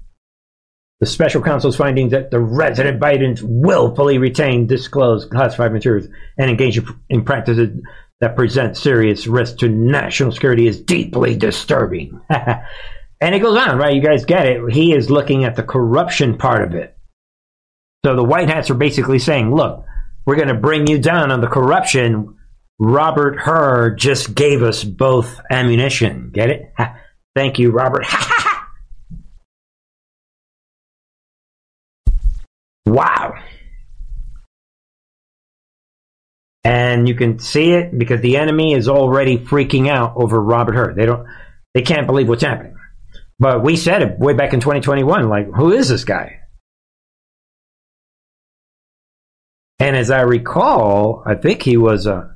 The 1.00 1.06
special 1.06 1.42
counsel's 1.42 1.76
findings 1.76 2.12
that 2.12 2.30
the 2.30 2.40
resident 2.40 3.00
Bidens 3.00 3.42
willfully 3.42 4.18
retained, 4.18 4.68
disclosed 4.68 5.30
classified 5.30 5.72
materials, 5.72 6.08
and 6.38 6.50
engaged 6.50 6.86
in 7.08 7.24
practices 7.24 7.80
that 8.20 8.36
present 8.36 8.76
serious 8.76 9.26
risk 9.26 9.58
to 9.58 9.68
national 9.68 10.32
security 10.32 10.66
is 10.66 10.80
deeply 10.80 11.36
disturbing. 11.36 12.20
and 12.30 13.34
it 13.34 13.40
goes 13.40 13.58
on, 13.58 13.76
right? 13.76 13.94
You 13.94 14.02
guys 14.02 14.24
get 14.24 14.46
it. 14.46 14.72
He 14.72 14.94
is 14.94 15.10
looking 15.10 15.44
at 15.44 15.56
the 15.56 15.62
corruption 15.62 16.38
part 16.38 16.62
of 16.62 16.74
it. 16.74 16.96
So 18.04 18.14
the 18.14 18.24
White 18.24 18.48
Hats 18.48 18.70
are 18.70 18.74
basically 18.74 19.18
saying, 19.18 19.54
look, 19.54 19.84
we're 20.26 20.36
going 20.36 20.48
to 20.48 20.54
bring 20.54 20.86
you 20.86 20.98
down 20.98 21.30
on 21.30 21.40
the 21.40 21.48
corruption. 21.48 22.36
Robert 22.78 23.38
Hur 23.38 23.94
just 23.94 24.34
gave 24.34 24.62
us 24.62 24.84
both 24.84 25.40
ammunition. 25.50 26.30
Get 26.32 26.50
it? 26.50 26.72
Thank 27.34 27.58
you, 27.58 27.70
Robert. 27.70 28.06
wow. 32.94 33.34
and 36.64 37.06
you 37.06 37.14
can 37.14 37.38
see 37.38 37.72
it 37.72 37.96
because 37.96 38.22
the 38.22 38.38
enemy 38.38 38.72
is 38.72 38.88
already 38.88 39.36
freaking 39.36 39.88
out 39.88 40.14
over 40.16 40.40
Robert 40.40 40.74
Hur. 40.74 40.94
They 40.94 41.04
don't, 41.04 41.26
they 41.74 41.82
can't 41.82 42.06
believe 42.06 42.28
what's 42.28 42.42
happening. 42.42 42.74
But 43.38 43.62
we 43.62 43.76
said 43.76 44.02
it 44.02 44.18
way 44.18 44.32
back 44.32 44.54
in 44.54 44.60
2021, 44.60 45.28
like, 45.28 45.52
who 45.52 45.72
is 45.72 45.88
this 45.88 46.04
guy? 46.04 46.40
And 49.78 49.94
as 49.94 50.10
I 50.10 50.22
recall, 50.22 51.22
I 51.26 51.34
think 51.34 51.62
he 51.62 51.76
was, 51.76 52.06
uh, 52.06 52.28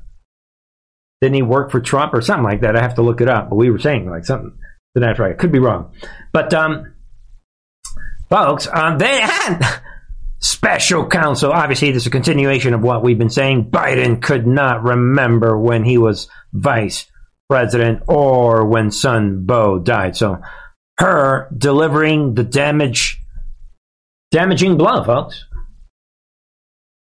didn't 1.21 1.35
he 1.35 1.41
work 1.41 1.71
for 1.71 1.79
Trump 1.79 2.13
or 2.13 2.21
something 2.21 2.43
like 2.43 2.61
that? 2.61 2.75
I 2.75 2.81
have 2.81 2.95
to 2.95 3.01
look 3.01 3.21
it 3.21 3.29
up. 3.29 3.49
But 3.49 3.55
we 3.55 3.71
were 3.71 3.79
saying 3.79 4.09
like 4.09 4.25
something 4.25 4.51
to 4.95 4.99
that 4.99 5.17
right. 5.17 5.37
Could 5.37 5.51
be 5.51 5.59
wrong. 5.59 5.93
But, 6.31 6.53
um, 6.53 6.93
folks, 8.29 8.67
um, 8.71 8.99
they 8.99 9.21
had, 9.21 9.81
special 10.39 11.07
counsel. 11.07 11.51
Obviously, 11.51 11.91
this 11.91 12.03
is 12.03 12.07
a 12.07 12.11
continuation 12.11 12.73
of 12.73 12.81
what 12.81 13.03
we've 13.03 13.17
been 13.17 13.29
saying. 13.29 13.69
Biden 13.69 14.21
could 14.21 14.47
not 14.47 14.83
remember 14.83 15.57
when 15.57 15.83
he 15.83 15.97
was 15.97 16.27
vice 16.53 17.05
president 17.49 18.03
or 18.07 18.65
when 18.65 18.91
son 18.91 19.45
Beau 19.45 19.79
died. 19.79 20.15
So, 20.15 20.41
Hur 20.99 21.49
delivering 21.57 22.33
the 22.33 22.43
damage, 22.43 23.21
damaging 24.31 24.77
blow, 24.77 25.03
folks. 25.03 25.45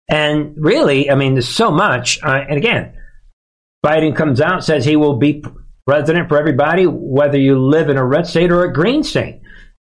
And 0.10 0.56
really, 0.58 1.10
I 1.10 1.16
mean, 1.16 1.34
there's 1.34 1.48
so 1.48 1.72
much. 1.72 2.22
Uh, 2.22 2.44
and 2.50 2.58
again, 2.58 2.94
Biden 3.86 4.16
comes 4.16 4.42
out 4.42 4.64
says 4.64 4.84
he 4.84 4.96
will 4.96 5.18
be 5.18 5.44
president 5.86 6.28
for 6.28 6.38
everybody, 6.38 6.86
whether 6.86 7.38
you 7.38 7.58
live 7.58 7.90
in 7.90 7.98
a 7.98 8.06
red 8.06 8.28
state 8.28 8.52
or 8.52 8.66
a 8.66 8.74
green 8.74 9.04
state. 9.04 9.42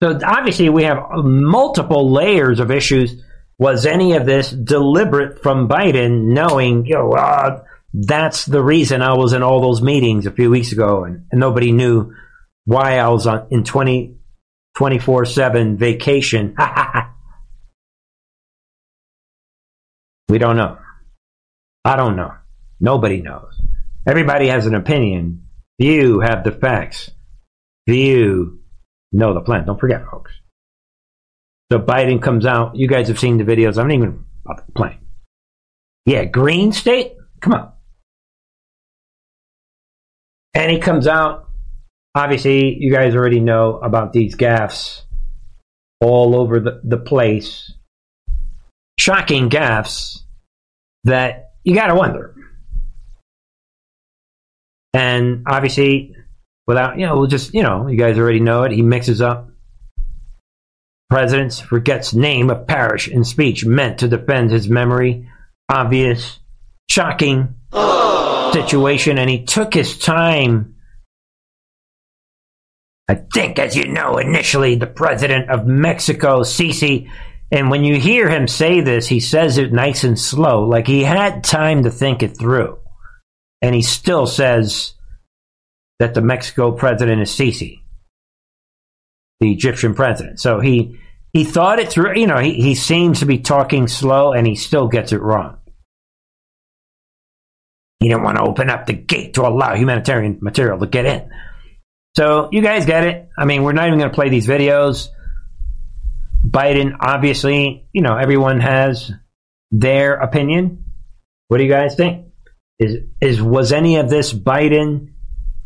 So 0.02 0.18
obviously, 0.24 0.68
we 0.68 0.82
have 0.82 0.98
multiple 1.14 2.10
layers 2.10 2.58
of 2.58 2.72
issues. 2.72 3.22
Was 3.58 3.86
any 3.86 4.14
of 4.14 4.26
this 4.26 4.50
deliberate 4.50 5.44
from 5.44 5.68
Biden, 5.68 6.32
knowing, 6.32 6.86
you 6.86 6.96
know, 6.96 7.12
uh, 7.12 7.62
that's 7.94 8.44
the 8.44 8.60
reason 8.60 9.00
I 9.00 9.16
was 9.16 9.32
in 9.32 9.44
all 9.44 9.60
those 9.60 9.80
meetings 9.80 10.26
a 10.26 10.32
few 10.32 10.50
weeks 10.50 10.72
ago, 10.72 11.04
and, 11.04 11.26
and 11.30 11.38
nobody 11.38 11.70
knew 11.70 12.12
why 12.64 12.98
I 12.98 13.10
was 13.10 13.28
on 13.28 13.46
in 13.52 13.62
20, 13.62 14.16
24 14.74 15.24
7 15.24 15.76
vacation. 15.76 16.56
we 20.28 20.38
don't 20.38 20.56
know. 20.56 20.78
I 21.84 21.94
don't 21.94 22.16
know. 22.16 22.34
Nobody 22.80 23.22
knows. 23.22 23.54
Everybody 24.04 24.48
has 24.48 24.66
an 24.66 24.74
opinion. 24.74 25.46
Few 25.80 26.18
have 26.18 26.42
the 26.42 26.50
facts. 26.50 27.08
Few 27.86 28.61
know 29.12 29.34
the 29.34 29.40
plan. 29.40 29.66
Don't 29.66 29.78
forget, 29.78 30.04
folks. 30.10 30.32
So 31.70 31.78
Biden 31.78 32.20
comes 32.20 32.44
out. 32.44 32.76
You 32.76 32.88
guys 32.88 33.08
have 33.08 33.18
seen 33.18 33.38
the 33.38 33.44
videos. 33.44 33.78
I'm 33.78 33.88
not 33.88 33.94
even 33.94 34.24
about 34.44 34.66
the 34.66 34.72
plane. 34.72 34.98
Yeah, 36.04 36.24
green 36.24 36.72
state? 36.72 37.14
Come 37.40 37.54
on. 37.54 37.72
And 40.54 40.70
he 40.70 40.78
comes 40.78 41.06
out. 41.06 41.48
Obviously, 42.14 42.76
you 42.78 42.92
guys 42.92 43.14
already 43.14 43.40
know 43.40 43.78
about 43.78 44.12
these 44.12 44.36
gaffes 44.36 45.02
all 46.00 46.36
over 46.36 46.60
the, 46.60 46.80
the 46.84 46.98
place. 46.98 47.72
Shocking 48.98 49.48
gaffes 49.48 50.18
that 51.04 51.52
you 51.64 51.74
got 51.74 51.86
to 51.86 51.94
wonder. 51.94 52.34
And 54.92 55.44
obviously, 55.46 56.14
without, 56.66 56.98
you 56.98 57.06
know, 57.06 57.16
we'll 57.18 57.26
just, 57.26 57.54
you 57.54 57.62
know, 57.62 57.88
you 57.88 57.96
guys 57.96 58.18
already 58.18 58.40
know 58.40 58.62
it. 58.64 58.72
He 58.72 58.82
mixes 58.82 59.20
up 59.20 59.48
presidents, 61.10 61.60
forgets 61.60 62.14
name 62.14 62.48
of 62.50 62.66
parish 62.66 63.08
in 63.08 63.24
speech 63.24 63.66
meant 63.66 63.98
to 63.98 64.08
defend 64.08 64.50
his 64.50 64.68
memory. 64.68 65.28
Obvious, 65.68 66.38
shocking 66.90 67.54
situation, 68.52 69.18
and 69.18 69.28
he 69.28 69.44
took 69.44 69.74
his 69.74 69.98
time. 69.98 70.74
I 73.08 73.14
think, 73.14 73.58
as 73.58 73.76
you 73.76 73.88
know, 73.88 74.18
initially 74.18 74.76
the 74.76 74.86
president 74.86 75.50
of 75.50 75.66
Mexico, 75.66 76.40
Sisi, 76.40 77.10
and 77.50 77.70
when 77.70 77.84
you 77.84 78.00
hear 78.00 78.30
him 78.30 78.48
say 78.48 78.80
this, 78.80 79.06
he 79.06 79.20
says 79.20 79.58
it 79.58 79.74
nice 79.74 80.04
and 80.04 80.18
slow, 80.18 80.66
like 80.66 80.86
he 80.86 81.02
had 81.02 81.44
time 81.44 81.82
to 81.82 81.90
think 81.90 82.22
it 82.22 82.38
through. 82.38 82.78
And 83.60 83.74
he 83.74 83.82
still 83.82 84.26
says 84.26 84.94
that 85.98 86.14
the 86.14 86.20
Mexico 86.20 86.72
president 86.72 87.20
is 87.22 87.30
Sisi, 87.30 87.80
the 89.40 89.52
Egyptian 89.52 89.94
president. 89.94 90.40
So 90.40 90.60
he 90.60 90.98
he 91.32 91.44
thought 91.44 91.78
it 91.78 91.90
through. 91.90 92.18
You 92.18 92.26
know, 92.26 92.38
he, 92.38 92.54
he 92.54 92.74
seems 92.74 93.20
to 93.20 93.26
be 93.26 93.38
talking 93.38 93.88
slow, 93.88 94.32
and 94.32 94.46
he 94.46 94.54
still 94.54 94.88
gets 94.88 95.12
it 95.12 95.20
wrong. 95.20 95.58
He 98.00 98.08
didn't 98.08 98.24
want 98.24 98.36
to 98.38 98.44
open 98.44 98.68
up 98.68 98.86
the 98.86 98.94
gate 98.94 99.34
to 99.34 99.42
allow 99.42 99.74
humanitarian 99.74 100.38
material 100.42 100.78
to 100.80 100.86
get 100.86 101.06
in. 101.06 101.30
So 102.16 102.48
you 102.52 102.60
guys 102.60 102.84
get 102.84 103.04
it. 103.04 103.28
I 103.38 103.44
mean, 103.44 103.62
we're 103.62 103.72
not 103.72 103.86
even 103.86 103.98
going 103.98 104.10
to 104.10 104.14
play 104.14 104.28
these 104.28 104.46
videos. 104.46 105.08
Biden, 106.46 106.96
obviously, 107.00 107.88
you 107.92 108.02
know, 108.02 108.16
everyone 108.16 108.60
has 108.60 109.12
their 109.70 110.14
opinion. 110.14 110.84
What 111.48 111.58
do 111.58 111.64
you 111.64 111.70
guys 111.70 111.94
think? 111.94 112.26
Is 112.78 112.96
is 113.20 113.40
was 113.40 113.72
any 113.72 113.96
of 113.96 114.10
this 114.10 114.32
Biden 114.32 115.11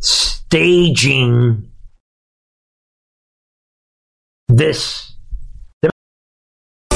staging 0.00 1.70
this 4.48 5.15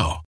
now. 0.00 0.29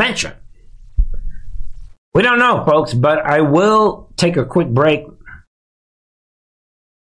Mention. 0.00 0.32
We 2.14 2.22
don't 2.22 2.38
know, 2.38 2.64
folks, 2.64 2.92
but 2.92 3.18
I 3.18 3.40
will 3.40 4.12
take 4.16 4.36
a 4.36 4.44
quick 4.44 4.68
break 4.68 5.06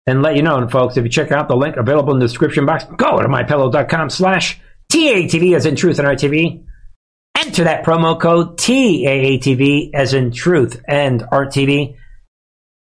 and 0.06 0.22
let 0.22 0.36
you 0.36 0.42
know, 0.42 0.58
and 0.58 0.72
folks, 0.72 0.98
if 0.98 1.04
you 1.04 1.10
check 1.10 1.32
out 1.32 1.48
the 1.48 1.56
link 1.56 1.78
available 1.78 2.14
in 2.14 2.20
the 2.20 2.26
description 2.26 2.66
box, 2.66 2.84
go 2.84 3.20
to 3.22 3.28
mypillow.com 3.28 4.10
slash 4.10 4.60
TAATV 4.92 5.56
as 5.56 5.66
in 5.66 5.76
truth 5.76 6.00
and 6.00 6.08
Art 6.08 6.20
TV. 6.20 6.64
Enter 7.38 7.64
that 7.64 7.86
promo 7.86 8.20
code 8.20 8.58
TAATV 8.58 9.92
as 9.94 10.14
in 10.14 10.32
truth 10.32 10.82
and 10.88 11.24
Art 11.32 11.50
TV. 11.50 11.96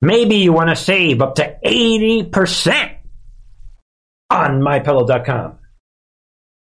Maybe 0.02 0.36
you 0.36 0.54
want 0.54 0.70
to 0.70 0.76
save 0.76 1.22
up 1.22 1.36
to 1.36 1.58
80% 1.66 2.98
on 4.30 4.62
mypillow.com. 4.62 5.60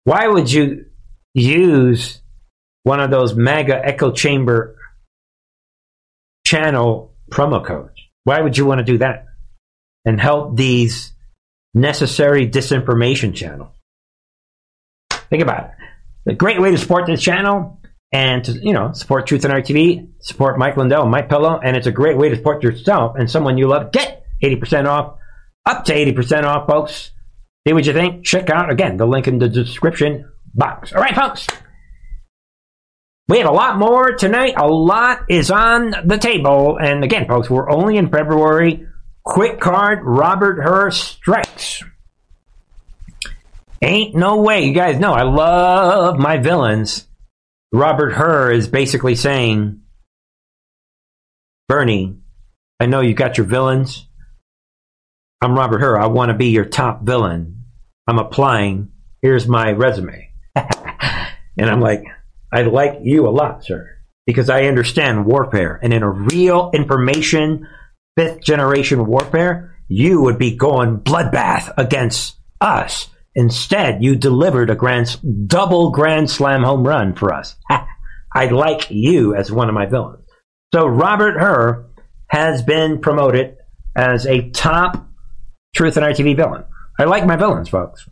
Why 0.04 0.28
would 0.28 0.50
you 0.50 0.86
use 1.32 2.20
one 2.82 3.00
of 3.00 3.10
those 3.10 3.34
mega 3.34 3.84
echo 3.84 4.12
chamber 4.12 4.76
channel 6.46 7.14
promo 7.30 7.64
codes? 7.64 7.98
Why 8.24 8.40
would 8.40 8.56
you 8.56 8.66
want 8.66 8.78
to 8.78 8.84
do 8.84 8.98
that 8.98 9.26
and 10.04 10.20
help 10.20 10.56
these 10.56 11.12
necessary 11.72 12.48
disinformation 12.48 13.34
channels? 13.34 13.74
Think 15.30 15.42
about 15.42 15.64
it. 16.26 16.32
A 16.32 16.34
great 16.34 16.60
way 16.60 16.70
to 16.70 16.78
support 16.78 17.06
this 17.06 17.22
channel 17.22 17.80
and 18.12 18.44
to 18.44 18.52
you 18.52 18.72
know 18.72 18.92
support 18.92 19.26
Truth 19.26 19.44
and 19.44 19.52
Art 19.52 19.66
TV, 19.66 20.08
support 20.20 20.58
Mike 20.58 20.76
Lindell 20.76 21.06
My 21.06 21.22
Pillow, 21.22 21.58
and 21.62 21.76
it's 21.76 21.86
a 21.86 21.92
great 21.92 22.16
way 22.16 22.28
to 22.28 22.36
support 22.36 22.62
yourself 22.62 23.16
and 23.18 23.30
someone 23.30 23.58
you 23.58 23.68
love. 23.68 23.92
Get 23.92 24.24
80% 24.42 24.86
off, 24.86 25.18
up 25.66 25.84
to 25.86 25.94
80% 25.94 26.44
off, 26.44 26.66
folks. 26.66 27.10
See 27.66 27.72
what 27.72 27.86
you 27.86 27.92
think? 27.92 28.24
Check 28.24 28.50
out, 28.50 28.70
again, 28.70 28.96
the 28.96 29.06
link 29.06 29.26
in 29.26 29.38
the 29.38 29.48
description 29.48 30.30
box. 30.54 30.92
All 30.92 31.00
right, 31.00 31.14
folks. 31.14 31.46
We 33.26 33.38
have 33.38 33.48
a 33.48 33.52
lot 33.52 33.78
more 33.78 34.12
tonight. 34.12 34.54
A 34.58 34.66
lot 34.66 35.22
is 35.30 35.50
on 35.50 35.94
the 36.04 36.18
table. 36.18 36.78
And 36.78 37.02
again, 37.02 37.26
folks, 37.26 37.48
we're 37.48 37.70
only 37.70 37.96
in 37.96 38.10
February. 38.10 38.86
Quick 39.24 39.60
card 39.60 40.00
Robert 40.02 40.62
Hur 40.62 40.90
strikes. 40.90 41.82
Ain't 43.80 44.14
no 44.14 44.42
way. 44.42 44.64
You 44.64 44.74
guys 44.74 44.98
know 44.98 45.14
I 45.14 45.22
love 45.22 46.18
my 46.18 46.36
villains. 46.36 47.06
Robert 47.72 48.12
Hur 48.12 48.52
is 48.52 48.68
basically 48.68 49.14
saying, 49.14 49.80
Bernie, 51.66 52.18
I 52.78 52.86
know 52.86 53.00
you 53.00 53.14
got 53.14 53.38
your 53.38 53.46
villains. 53.46 54.06
I'm 55.40 55.56
Robert 55.56 55.80
Hur. 55.80 55.98
I 55.98 56.06
want 56.06 56.28
to 56.28 56.36
be 56.36 56.48
your 56.48 56.66
top 56.66 57.02
villain. 57.02 57.53
I'm 58.06 58.18
applying. 58.18 58.90
Here's 59.22 59.48
my 59.48 59.72
resume. 59.72 60.30
and 60.56 61.70
I'm 61.70 61.80
like, 61.80 62.04
I 62.52 62.62
like 62.62 62.98
you 63.02 63.26
a 63.26 63.30
lot, 63.30 63.64
sir, 63.64 63.88
because 64.26 64.50
I 64.50 64.64
understand 64.64 65.26
warfare. 65.26 65.80
And 65.82 65.92
in 65.92 66.02
a 66.02 66.10
real 66.10 66.70
information, 66.74 67.66
fifth 68.16 68.42
generation 68.42 69.06
warfare, 69.06 69.76
you 69.88 70.22
would 70.22 70.38
be 70.38 70.56
going 70.56 70.98
bloodbath 70.98 71.72
against 71.76 72.36
us. 72.60 73.08
Instead, 73.34 74.02
you 74.02 74.14
delivered 74.14 74.70
a 74.70 74.76
grand, 74.76 75.18
double 75.48 75.90
grand 75.90 76.30
slam 76.30 76.62
home 76.62 76.86
run 76.86 77.14
for 77.14 77.34
us. 77.34 77.56
I 78.34 78.46
like 78.46 78.90
you 78.90 79.34
as 79.34 79.50
one 79.50 79.68
of 79.68 79.74
my 79.74 79.86
villains. 79.86 80.24
So 80.72 80.86
Robert 80.86 81.38
Hur 81.38 81.86
has 82.28 82.62
been 82.62 83.00
promoted 83.00 83.56
as 83.96 84.26
a 84.26 84.50
top 84.50 85.08
Truth 85.74 85.96
and 85.96 86.04
Art 86.04 86.16
TV 86.16 86.36
villain. 86.36 86.64
I 86.98 87.04
like 87.04 87.26
my 87.26 87.36
villains, 87.36 87.68
folks. 87.68 88.08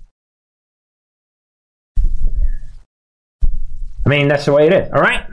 I 4.04 4.08
mean, 4.08 4.26
that's 4.26 4.44
the 4.44 4.52
way 4.52 4.66
it 4.66 4.72
is. 4.72 4.90
All 4.92 5.00
right. 5.00 5.24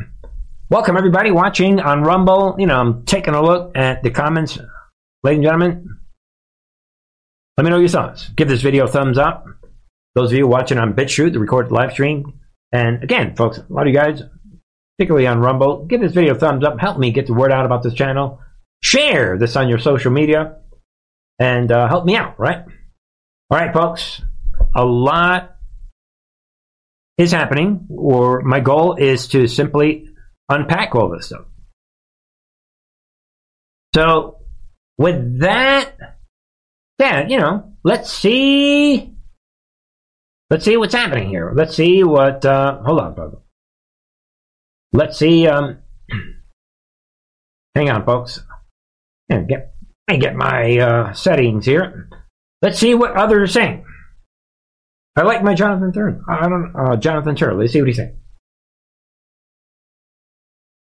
Welcome, 0.70 0.96
everybody 0.96 1.32
watching 1.32 1.80
on 1.80 2.04
Rumble. 2.04 2.56
You 2.60 2.68
know, 2.68 2.80
I'm 2.80 3.06
taking 3.06 3.34
a 3.34 3.42
look 3.42 3.76
at 3.76 4.04
the 4.04 4.12
comments. 4.12 4.60
Ladies 5.24 5.38
and 5.38 5.44
gentlemen, 5.44 5.98
let 7.58 7.64
me 7.64 7.72
know 7.72 7.80
your 7.80 7.90
thoughts. 7.90 8.30
Give 8.36 8.48
this 8.48 8.62
video 8.62 8.86
a 8.86 8.88
thumbs 8.88 9.18
up. 9.18 9.46
Those 10.14 10.32
of 10.32 10.38
you 10.38 10.46
watching 10.46 10.78
on 10.78 10.94
BitChute, 10.94 11.34
the 11.34 11.40
recorded 11.40 11.72
live 11.72 11.94
stream. 11.94 12.40
And 12.72 13.04
again, 13.04 13.36
folks, 13.36 13.58
a 13.58 13.66
lot 13.70 13.88
of 13.88 13.94
you 13.94 14.00
guys, 14.00 14.22
particularly 14.98 15.26
on 15.26 15.40
Rumble, 15.40 15.86
give 15.86 16.02
this 16.02 16.14
video 16.14 16.36
a 16.36 16.38
thumbs 16.38 16.64
up. 16.64 16.80
Help 16.80 17.00
me 17.00 17.12
get 17.12 17.26
the 17.26 17.34
word 17.34 17.52
out 17.52 17.66
about 17.66 17.82
this 17.82 17.96
channel. 17.96 18.40
Share 18.84 19.40
this 19.40 19.56
on 19.56 19.70
your 19.70 19.80
social 19.80 20.12
media 20.12 20.58
and 21.40 21.72
uh, 21.72 21.88
help 21.88 22.06
me 22.06 22.16
out, 22.16 22.40
right? 22.40 22.64
All 23.52 23.58
right, 23.58 23.74
folks. 23.74 24.22
A 24.76 24.86
lot 24.86 25.56
is 27.18 27.32
happening, 27.32 27.88
or 27.90 28.42
my 28.42 28.60
goal 28.60 28.96
is 28.96 29.30
to 29.30 29.48
simply 29.48 30.10
unpack 30.48 30.94
all 30.94 31.10
this 31.10 31.28
stuff. 31.28 31.46
So, 33.96 34.38
with 35.00 35.40
that, 35.40 35.94
yeah, 37.00 37.28
you 37.28 37.40
know, 37.40 37.74
let's 37.84 38.14
see. 38.14 39.16
Let's 40.52 40.66
see 40.66 40.78
what's 40.78 40.94
happening 40.94 41.30
here. 41.30 41.52
Let's 41.56 41.76
see 41.76 42.04
what. 42.04 42.46
Uh, 42.46 42.84
hold 42.84 43.00
on, 43.00 43.16
folks. 43.16 43.38
Let's 44.94 45.18
see. 45.18 45.48
Um, 45.48 45.80
hang 47.76 47.90
on, 47.90 48.06
folks. 48.06 48.42
And 49.28 49.48
get 49.48 49.74
me 50.08 50.20
get 50.20 50.36
my 50.36 50.78
uh, 50.78 51.14
settings 51.14 51.66
here. 51.66 52.10
Let's 52.62 52.80
see 52.80 52.94
what 52.94 53.16
others 53.16 53.50
are 53.50 53.54
saying. 53.54 53.86
I 55.16 55.24
like 55.24 55.44
my 55.44 55.54
Jonathan 55.54 55.92
Turner. 55.92 56.22
I 56.30 56.48
don't 56.48 56.74
uh, 56.76 56.96
Jonathan 56.98 57.36
Turner. 57.36 57.60
Let's 57.60 57.74
see 57.74 57.82
what 57.82 57.88
he's 57.88 57.98
saying. 57.98 58.19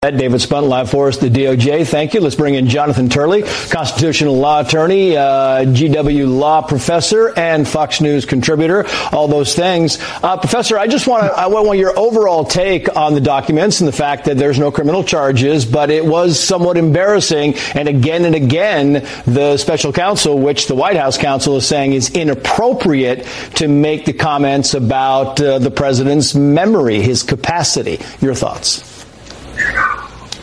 David 0.01 0.41
Spunt, 0.41 0.69
live 0.69 0.89
for 0.89 1.09
us, 1.09 1.17
the 1.17 1.29
DOJ. 1.29 1.85
Thank 1.85 2.15
you. 2.15 2.21
Let's 2.21 2.37
bring 2.37 2.55
in 2.55 2.69
Jonathan 2.69 3.09
Turley, 3.09 3.43
constitutional 3.43 4.37
law 4.37 4.61
attorney, 4.61 5.17
uh, 5.17 5.65
GW 5.65 6.39
law 6.39 6.63
professor, 6.63 7.37
and 7.37 7.67
Fox 7.67 8.01
News 8.01 8.25
contributor. 8.25 8.87
All 9.11 9.27
those 9.27 9.57
things. 9.57 9.99
Uh, 10.23 10.37
professor, 10.37 10.79
I 10.79 10.87
just 10.87 11.09
want 11.09 11.25
I 11.25 11.49
want 11.49 11.81
your 11.81 11.99
overall 11.99 12.45
take 12.45 12.95
on 12.97 13.15
the 13.15 13.21
documents 13.21 13.81
and 13.81 13.89
the 13.89 13.93
fact 13.93 14.27
that 14.27 14.39
there's 14.39 14.57
no 14.57 14.71
criminal 14.71 15.03
charges, 15.03 15.67
but 15.67 15.91
it 15.91 16.07
was 16.07 16.39
somewhat 16.39 16.77
embarrassing. 16.77 17.57
And 17.75 17.89
again 17.89 18.25
and 18.25 18.37
again, 18.37 19.05
the 19.27 19.57
special 19.57 19.93
counsel, 19.93 20.39
which 20.39 20.69
the 20.69 20.77
White 20.77 20.97
House 20.97 21.19
counsel 21.19 21.57
is 21.57 21.67
saying 21.67 21.95
is 21.95 22.11
inappropriate 22.11 23.27
to 23.57 23.67
make 23.67 24.05
the 24.05 24.13
comments 24.13 24.75
about 24.75 25.41
uh, 25.41 25.59
the 25.59 25.73
president's 25.73 26.37
memory, 26.37 27.01
his 27.01 27.25
capacity. 27.25 27.99
Your 28.21 28.37
thoughts? 28.37 28.98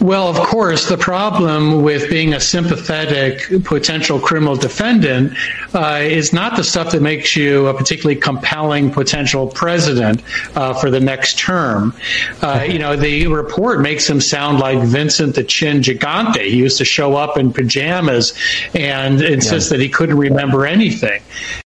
Well, 0.02 0.28
of 0.28 0.36
course, 0.36 0.90
the 0.90 0.98
problem 0.98 1.82
with 1.82 2.10
being 2.10 2.34
a 2.34 2.40
sympathetic 2.40 3.64
potential 3.64 4.20
criminal 4.20 4.56
defendant 4.56 5.38
uh, 5.74 6.00
is 6.02 6.34
not 6.34 6.58
the 6.58 6.64
stuff 6.64 6.92
that 6.92 7.02
makes 7.02 7.36
you 7.36 7.68
a 7.68 7.74
particularly 7.74 8.20
compelling 8.20 8.92
potential 8.92 9.48
president 9.48 10.22
uh, 10.56 10.74
for 10.74 10.92
the 10.92 11.00
next 11.00 11.40
term. 11.40 11.94
Uh, 12.42 12.66
you 12.68 12.78
know, 12.78 12.96
the 12.96 13.28
report 13.28 13.80
makes 13.80 14.10
him 14.10 14.20
sound 14.20 14.60
like 14.60 14.80
Vincent 14.80 15.36
the 15.36 15.44
Chin 15.44 15.82
Gigante. 15.82 16.42
He 16.42 16.58
used 16.58 16.78
to 16.80 16.86
show 16.86 17.16
up 17.16 17.38
in 17.38 17.54
pajamas 17.54 18.34
and 18.74 19.22
insist 19.22 19.72
yeah. 19.72 19.78
that 19.78 19.84
he 19.84 19.90
couldn't 19.90 20.18
remember 20.18 20.66
anything. 20.66 21.22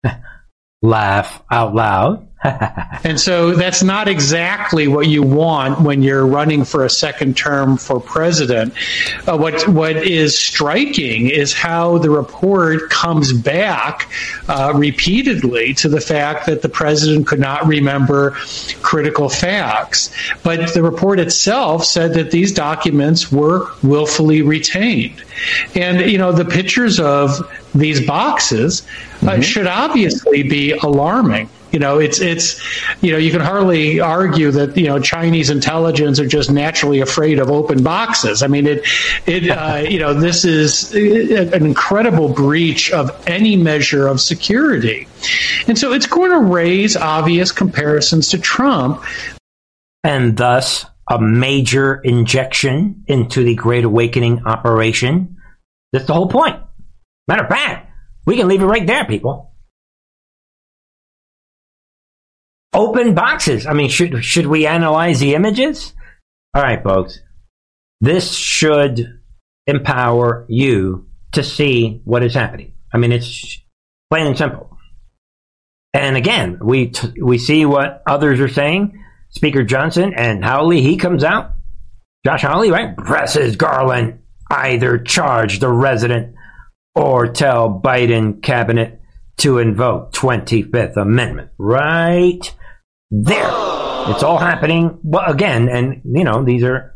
Laugh 0.84 1.42
out 1.50 1.74
loud. 1.74 2.28
and 3.04 3.20
so 3.20 3.52
that's 3.52 3.84
not 3.84 4.08
exactly 4.08 4.88
what 4.88 5.08
you 5.08 5.22
want 5.22 5.80
when 5.82 6.02
you're 6.02 6.26
running 6.26 6.66
for 6.66 6.86
a 6.86 6.89
second 6.89 7.38
term 7.38 7.78
for 7.78 8.00
president. 8.00 8.74
Uh, 9.28 9.38
what 9.38 9.68
what 9.68 9.96
is 9.96 10.38
striking 10.38 11.30
is 11.30 11.54
how 11.54 12.00
the 12.00 12.10
report 12.10 12.89
comes 12.89 13.32
back 13.32 14.12
uh, 14.50 14.74
repeatedly 14.76 15.76
to 15.76 15.88
the 15.88 16.02
fact 16.02 16.48
that 16.48 16.64
the 16.64 16.70
president 16.70 17.28
could 17.28 17.39
not 17.39 17.64
remember 17.68 18.32
critical 18.82 19.30
facts. 19.30 20.12
But 20.42 20.74
the 20.74 20.82
report 20.82 21.20
itself 21.20 21.86
said 21.86 22.16
that 22.16 22.32
these 22.32 22.52
documents 22.52 23.32
were 23.32 23.68
willfully 23.84 24.42
retained. 24.42 25.24
And 25.76 26.10
you 26.10 26.18
know 26.18 26.32
the 26.32 26.46
pictures 26.46 27.00
of 27.00 27.39
these 27.76 28.06
boxes 28.06 28.82
uh, 28.82 29.26
mm-hmm. 29.26 29.42
should 29.42 29.68
obviously 29.68 30.42
be 30.42 30.72
alarming. 30.72 31.48
You 31.72 31.80
know, 31.80 32.00
it's 32.00 32.20
it's 32.20 32.62
you 33.02 33.12
know 33.12 33.18
you 33.18 33.32
can 33.32 33.42
hardly 33.42 34.00
argue 34.00 34.52
that 34.52 34.78
you 34.78 34.88
know 34.88 35.00
Chinese 35.00 35.50
intelligence 35.50 36.20
are 36.20 36.28
just 36.28 36.52
naturally 36.52 37.00
afraid 37.00 37.40
of 37.40 37.50
open 37.50 37.84
boxes. 37.84 38.44
I 38.44 38.48
mean, 38.48 38.68
it 38.68 38.86
it 39.26 39.50
uh, 39.50 39.86
you 39.88 40.00
know 40.00 40.14
this 40.14 40.44
is 40.46 40.94
an 40.94 41.66
incredible 41.66 42.30
breach 42.30 42.92
of 42.92 43.12
any 43.28 43.56
measure 43.56 44.08
of 44.08 44.20
security, 44.20 45.08
and 45.68 45.78
so 45.78 45.94
it's 45.94 46.08
going 46.08 46.32
to 46.32 46.40
raise 46.40 46.98
obvious 46.98 47.52
comparisons 47.52 48.30
to 48.30 48.40
Trump, 48.40 49.04
and 50.04 50.36
thus 50.36 50.86
a 51.10 51.20
major 51.20 51.96
injection 51.96 53.04
into 53.08 53.44
the 53.44 53.56
Great 53.56 53.84
Awakening 53.84 54.46
operation. 54.46 55.38
That's 55.92 56.06
the 56.06 56.14
whole 56.14 56.30
point. 56.30 56.58
Matter 57.28 57.44
of 57.44 57.50
fact, 57.50 57.92
we 58.26 58.38
can 58.38 58.48
leave 58.48 58.62
it 58.62 58.66
right 58.66 58.86
there, 58.86 59.06
people. 59.06 59.51
Open 62.74 63.14
boxes. 63.14 63.66
I 63.66 63.74
mean, 63.74 63.90
should 63.90 64.24
should 64.24 64.48
we 64.48 64.66
analyze 64.66 65.20
the 65.20 65.36
images? 65.36 65.94
All 66.54 66.62
right, 66.62 66.82
folks. 66.84 67.20
This 68.00 68.34
should 68.34 69.20
empower 69.68 70.46
you 70.50 71.08
to 71.34 71.44
see 71.44 72.02
what 72.04 72.24
is 72.24 72.34
happening. 72.34 72.74
I 72.94 72.98
mean, 72.98 73.12
it's 73.12 73.60
plain 74.10 74.28
and 74.28 74.38
simple. 74.38 74.78
And 75.94 76.16
again, 76.16 76.60
we 76.62 76.88
t- 76.88 77.22
we 77.22 77.38
see 77.38 77.66
what 77.66 78.02
others 78.08 78.40
are 78.40 78.50
saying. 78.50 79.04
Speaker 79.30 79.64
Johnson 79.64 80.14
and 80.14 80.44
Hawley, 80.44 80.82
he 80.82 80.98
comes 80.98 81.24
out. 81.24 81.52
Josh 82.26 82.44
Hawley, 82.44 82.72
right? 82.72 82.96
Presses 82.96 83.56
Garland 83.56 84.20
either 84.50 84.98
charge 84.98 85.60
the 85.60 85.70
resident 85.72 86.36
or 86.96 87.28
tell 87.28 87.82
Biden 87.82 88.42
cabinet 88.42 89.02
to 89.38 89.58
invoke 89.58 90.12
25th 90.14 90.98
Amendment. 90.98 91.50
Right? 91.58 92.54
There. 93.12 93.51
It's 94.09 94.24
all 94.24 94.38
happening 94.38 94.99
well, 95.03 95.30
again, 95.30 95.70
and 95.70 96.01
you 96.05 96.24
know 96.24 96.43
these 96.43 96.64
are 96.64 96.95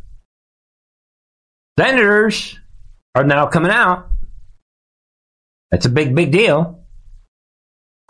senators 1.77 2.57
are 3.13 3.23
now 3.23 3.45
coming 3.47 3.71
out. 3.71 4.09
That's 5.71 5.85
a 5.85 5.89
big, 5.89 6.15
big 6.15 6.31
deal. 6.31 6.83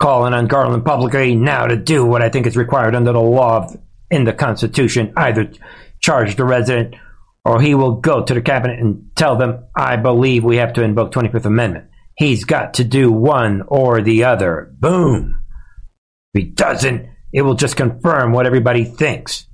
Calling 0.00 0.34
on 0.34 0.46
Garland 0.46 0.84
publicly 0.84 1.34
now 1.34 1.66
to 1.66 1.76
do 1.76 2.04
what 2.04 2.22
I 2.22 2.28
think 2.28 2.46
is 2.46 2.56
required 2.56 2.94
under 2.94 3.12
the 3.12 3.20
law 3.20 3.68
in 4.10 4.24
the 4.24 4.32
Constitution, 4.32 5.12
either 5.16 5.50
charge 6.00 6.36
the 6.36 6.44
resident 6.44 6.94
or 7.44 7.60
he 7.60 7.74
will 7.74 8.00
go 8.00 8.24
to 8.24 8.34
the 8.34 8.42
cabinet 8.42 8.80
and 8.80 9.10
tell 9.14 9.36
them, 9.36 9.64
I 9.74 9.96
believe 9.96 10.44
we 10.44 10.56
have 10.56 10.74
to 10.74 10.82
invoke 10.82 11.12
25th 11.12 11.44
Amendment. 11.44 11.86
He's 12.16 12.44
got 12.44 12.74
to 12.74 12.84
do 12.84 13.12
one 13.12 13.62
or 13.68 14.02
the 14.02 14.24
other. 14.24 14.74
Boom. 14.78 15.42
If 16.34 16.42
he 16.42 16.50
doesn't, 16.50 17.06
it 17.32 17.42
will 17.42 17.54
just 17.54 17.76
confirm 17.76 18.32
what 18.32 18.46
everybody 18.46 18.84
thinks. 18.84 19.46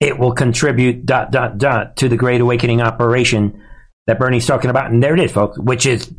It 0.00 0.18
will 0.18 0.32
contribute 0.32 1.04
dot 1.04 1.30
dot 1.30 1.58
dot 1.58 1.96
to 1.98 2.08
the 2.08 2.16
Great 2.16 2.40
Awakening 2.40 2.80
operation 2.80 3.62
that 4.06 4.18
Bernie's 4.18 4.46
talking 4.46 4.70
about. 4.70 4.90
And 4.90 5.02
there 5.02 5.14
it 5.14 5.20
is, 5.20 5.32
folks, 5.32 5.58
which 5.58 5.86
is 5.86 6.12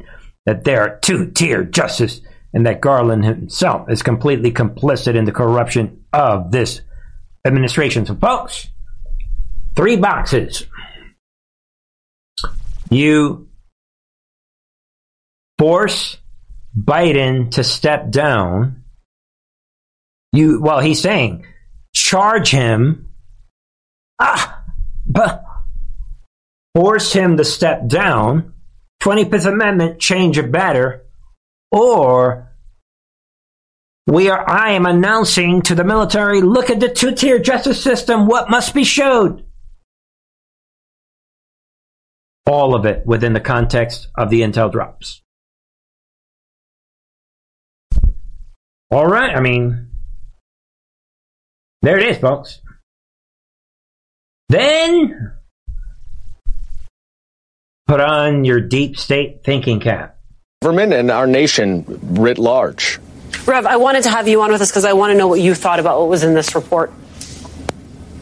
that 0.45 0.63
there 0.63 0.81
are 0.81 0.99
two 0.99 1.31
tier 1.31 1.63
justice 1.63 2.21
and 2.53 2.65
that 2.65 2.81
Garland 2.81 3.25
himself 3.25 3.89
is 3.89 4.03
completely 4.03 4.51
complicit 4.51 5.15
in 5.15 5.25
the 5.25 5.31
corruption 5.31 6.03
of 6.13 6.51
this 6.51 6.81
administration. 7.45 8.05
So, 8.05 8.15
folks, 8.15 8.67
three 9.75 9.95
boxes. 9.95 10.65
You 12.89 13.47
force 15.57 16.17
Biden 16.77 17.51
to 17.51 17.63
step 17.63 18.11
down. 18.11 18.80
You 20.31 20.61
well, 20.61 20.79
he's 20.79 21.01
saying 21.01 21.45
charge 21.93 22.51
him. 22.51 23.09
Ah, 24.19 24.63
but 25.05 25.43
force 26.75 27.13
him 27.13 27.37
to 27.37 27.43
step 27.43 27.87
down. 27.87 28.53
25th 29.01 29.51
Amendment, 29.51 29.99
change 29.99 30.37
it 30.37 30.51
better, 30.51 31.03
or 31.71 32.51
we 34.05 34.29
are, 34.29 34.47
I 34.47 34.71
am 34.71 34.85
announcing 34.85 35.61
to 35.63 35.75
the 35.75 35.83
military, 35.83 36.41
look 36.41 36.69
at 36.69 36.79
the 36.79 36.89
two-tier 36.89 37.39
justice 37.39 37.81
system, 37.81 38.27
what 38.27 38.49
must 38.49 38.75
be 38.75 38.83
showed. 38.83 39.43
All 42.45 42.75
of 42.75 42.85
it 42.85 43.05
within 43.05 43.33
the 43.33 43.39
context 43.39 44.07
of 44.15 44.29
the 44.29 44.41
intel 44.41 44.71
drops. 44.71 45.21
All 48.91 49.07
right, 49.07 49.35
I 49.35 49.39
mean, 49.39 49.90
there 51.81 51.97
it 51.97 52.07
is, 52.07 52.17
folks. 52.17 52.61
Then 54.49 55.33
put 57.87 57.99
on 57.99 58.45
your 58.45 58.59
deep 58.59 58.97
state 58.97 59.43
thinking 59.43 59.79
cap. 59.79 60.17
Government 60.61 60.93
and 60.93 61.09
our 61.09 61.25
nation 61.25 61.85
writ 61.87 62.37
large 62.37 62.99
Rev, 63.45 63.65
I 63.65 63.77
wanted 63.77 64.03
to 64.03 64.09
have 64.09 64.27
you 64.27 64.41
on 64.41 64.51
with 64.51 64.61
us 64.61 64.69
because 64.69 64.85
I 64.85 64.93
want 64.93 65.11
to 65.11 65.17
know 65.17 65.27
what 65.27 65.41
you 65.41 65.55
thought 65.55 65.79
about 65.79 65.99
what 65.99 66.09
was 66.09 66.23
in 66.23 66.33
this 66.33 66.53
report. 66.53 66.91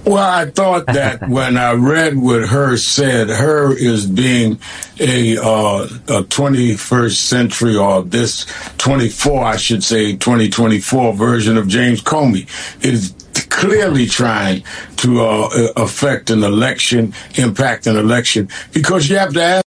Well, 0.05 0.18
I 0.18 0.49
thought 0.49 0.86
that 0.88 1.22
when 1.30 1.57
I 1.57 1.74
read 1.74 2.18
what 2.18 2.47
Hur 2.47 2.78
said, 2.78 3.28
Hur 3.28 3.78
is 3.78 4.05
being 4.07 4.60
a, 4.99 5.38
uh, 5.38 5.88
a 6.07 6.24
21st 6.24 7.16
century 7.16 7.76
or 7.76 8.01
this 8.03 8.45
24, 8.78 9.43
I 9.43 9.57
should 9.57 9.84
say, 9.84 10.14
2024 10.14 11.14
version 11.14 11.57
of 11.57 11.68
James 11.68 12.01
Comey. 12.01 12.47
It 12.84 12.93
is 12.93 13.14
clearly 13.50 14.06
trying 14.06 14.64
to 14.97 15.22
uh, 15.22 15.50
affect 15.76 16.30
an 16.30 16.43
election, 16.43 17.14
impact 17.36 17.88
an 17.88 17.97
election, 17.97 18.50
because 18.74 19.10
you 19.10 19.18
have 19.18 19.34
to 19.34 19.41
ask. 19.41 19.66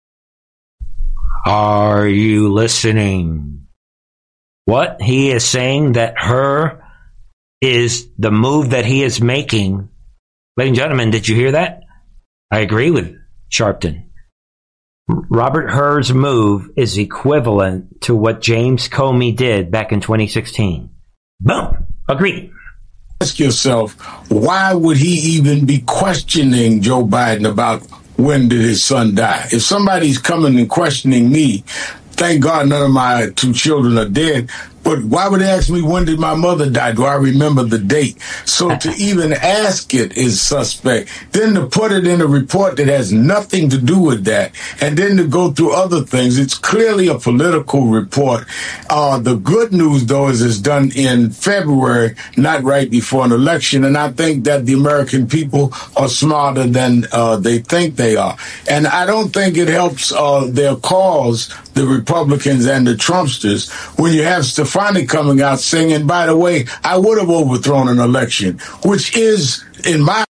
Are 1.46 2.06
you 2.06 2.52
listening? 2.52 3.66
What 4.66 5.00
he 5.02 5.30
is 5.30 5.44
saying 5.44 5.92
that 5.92 6.14
Hur 6.18 6.84
is 7.60 8.08
the 8.18 8.30
move 8.30 8.70
that 8.70 8.84
he 8.84 9.02
is 9.02 9.20
making. 9.20 9.88
Ladies 10.56 10.70
and 10.70 10.76
gentlemen, 10.76 11.10
did 11.10 11.26
you 11.26 11.34
hear 11.34 11.52
that? 11.52 11.82
I 12.50 12.60
agree 12.60 12.90
with 12.90 13.16
Sharpton. 13.50 14.04
Robert 15.08 15.70
Hur's 15.70 16.12
move 16.12 16.70
is 16.76 16.98
equivalent 16.98 18.02
to 18.02 18.14
what 18.14 18.40
James 18.40 18.88
Comey 18.88 19.34
did 19.34 19.70
back 19.70 19.92
in 19.92 20.00
2016. 20.00 20.90
Boom. 21.40 21.86
Agree. 22.08 22.52
Ask 23.22 23.38
yourself, 23.38 23.92
why 24.30 24.72
would 24.72 24.96
he 24.96 25.36
even 25.36 25.66
be 25.66 25.80
questioning 25.80 26.80
Joe 26.80 27.04
Biden 27.04 27.46
about 27.46 27.82
when 28.16 28.48
did 28.48 28.62
his 28.62 28.82
son 28.82 29.14
die? 29.14 29.46
If 29.52 29.60
somebody's 29.60 30.16
coming 30.16 30.58
and 30.58 30.70
questioning 30.70 31.30
me, 31.30 31.58
thank 32.12 32.42
God 32.42 32.68
none 32.68 32.80
of 32.82 32.90
my 32.90 33.28
two 33.36 33.52
children 33.52 33.98
are 33.98 34.08
dead. 34.08 34.48
But 34.90 35.04
why 35.04 35.28
would 35.28 35.40
they 35.40 35.48
ask 35.48 35.70
me 35.70 35.82
when 35.82 36.04
did 36.04 36.18
my 36.18 36.34
mother 36.34 36.68
die? 36.68 36.90
Do 36.90 37.04
I 37.04 37.14
remember 37.14 37.62
the 37.62 37.78
date? 37.78 38.20
So 38.44 38.76
to 38.76 38.90
even 38.98 39.32
ask 39.32 39.94
it 39.94 40.16
is 40.16 40.42
suspect. 40.42 41.08
Then 41.30 41.54
to 41.54 41.68
put 41.68 41.92
it 41.92 42.08
in 42.08 42.20
a 42.20 42.26
report 42.26 42.76
that 42.76 42.88
has 42.88 43.12
nothing 43.12 43.70
to 43.70 43.78
do 43.78 44.00
with 44.00 44.24
that, 44.24 44.50
and 44.80 44.98
then 44.98 45.16
to 45.18 45.28
go 45.28 45.52
through 45.52 45.74
other 45.74 46.00
things, 46.00 46.40
it's 46.40 46.58
clearly 46.58 47.06
a 47.06 47.20
political 47.20 47.86
report. 47.86 48.46
Uh, 48.88 49.20
the 49.20 49.36
good 49.36 49.72
news, 49.72 50.06
though, 50.06 50.26
is 50.26 50.42
it's 50.42 50.58
done 50.58 50.90
in 50.96 51.30
February, 51.30 52.16
not 52.36 52.64
right 52.64 52.90
before 52.90 53.24
an 53.24 53.30
election, 53.30 53.84
and 53.84 53.96
I 53.96 54.10
think 54.10 54.42
that 54.46 54.66
the 54.66 54.72
American 54.72 55.28
people 55.28 55.72
are 55.96 56.08
smarter 56.08 56.66
than 56.66 57.04
uh, 57.12 57.36
they 57.36 57.60
think 57.60 57.94
they 57.94 58.16
are. 58.16 58.36
And 58.68 58.88
I 58.88 59.06
don't 59.06 59.32
think 59.32 59.56
it 59.56 59.68
helps 59.68 60.10
uh, 60.10 60.46
their 60.50 60.74
cause, 60.74 61.54
the 61.74 61.86
Republicans 61.86 62.66
and 62.66 62.84
the 62.84 62.94
Trumpsters, 62.94 63.70
when 63.96 64.12
you 64.12 64.24
have 64.24 64.44
Stefan 64.44 64.79
finally 64.80 65.06
coming 65.06 65.42
out 65.42 65.60
saying, 65.60 65.92
and 65.92 66.08
by 66.08 66.24
the 66.24 66.36
way, 66.36 66.64
I 66.82 66.96
would 66.96 67.18
have 67.18 67.28
overthrown 67.28 67.88
an 67.88 67.98
election, 67.98 68.58
which 68.82 69.14
is, 69.14 69.62
in 69.84 70.00
my. 70.00 70.24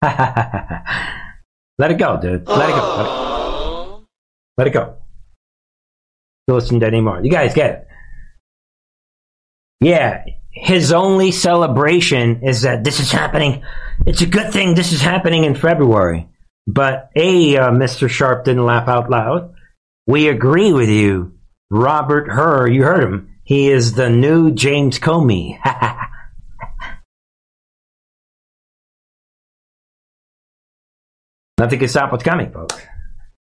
Let 0.02 1.90
it 1.90 1.98
go, 1.98 2.20
dude. 2.20 2.46
Let 2.46 2.70
it 2.70 2.72
go. 2.72 4.04
Let 4.56 4.66
it, 4.68 4.72
go. 4.72 4.96
Don't 6.46 6.58
listen 6.58 6.78
to 6.80 6.86
anymore. 6.86 7.20
You 7.24 7.30
guys 7.30 7.54
get 7.54 7.70
it. 7.70 7.88
Yeah, 9.80 10.24
his 10.50 10.92
only 10.92 11.32
celebration 11.32 12.42
is 12.44 12.62
that 12.62 12.84
this 12.84 13.00
is 13.00 13.10
happening. 13.10 13.64
It's 14.06 14.22
a 14.22 14.26
good 14.26 14.52
thing 14.52 14.74
this 14.74 14.92
is 14.92 15.00
happening 15.00 15.42
in 15.42 15.56
February. 15.56 16.28
But 16.68 17.10
A, 17.16 17.56
uh, 17.56 17.70
Mr. 17.70 18.08
Sharpton 18.08 18.64
laugh 18.64 18.88
out 18.88 19.10
loud. 19.10 19.54
We 20.06 20.28
agree 20.28 20.72
with 20.72 20.88
you. 20.88 21.34
Robert 21.70 22.28
Hur, 22.28 22.68
you 22.68 22.84
heard 22.84 23.02
him. 23.02 23.27
He 23.48 23.70
is 23.70 23.94
the 23.94 24.10
new 24.10 24.52
James 24.52 24.98
Comey. 24.98 25.58
Nothing 31.58 31.78
can 31.78 31.88
stop 31.88 32.12
what's 32.12 32.22
coming, 32.22 32.52
folks. 32.52 32.76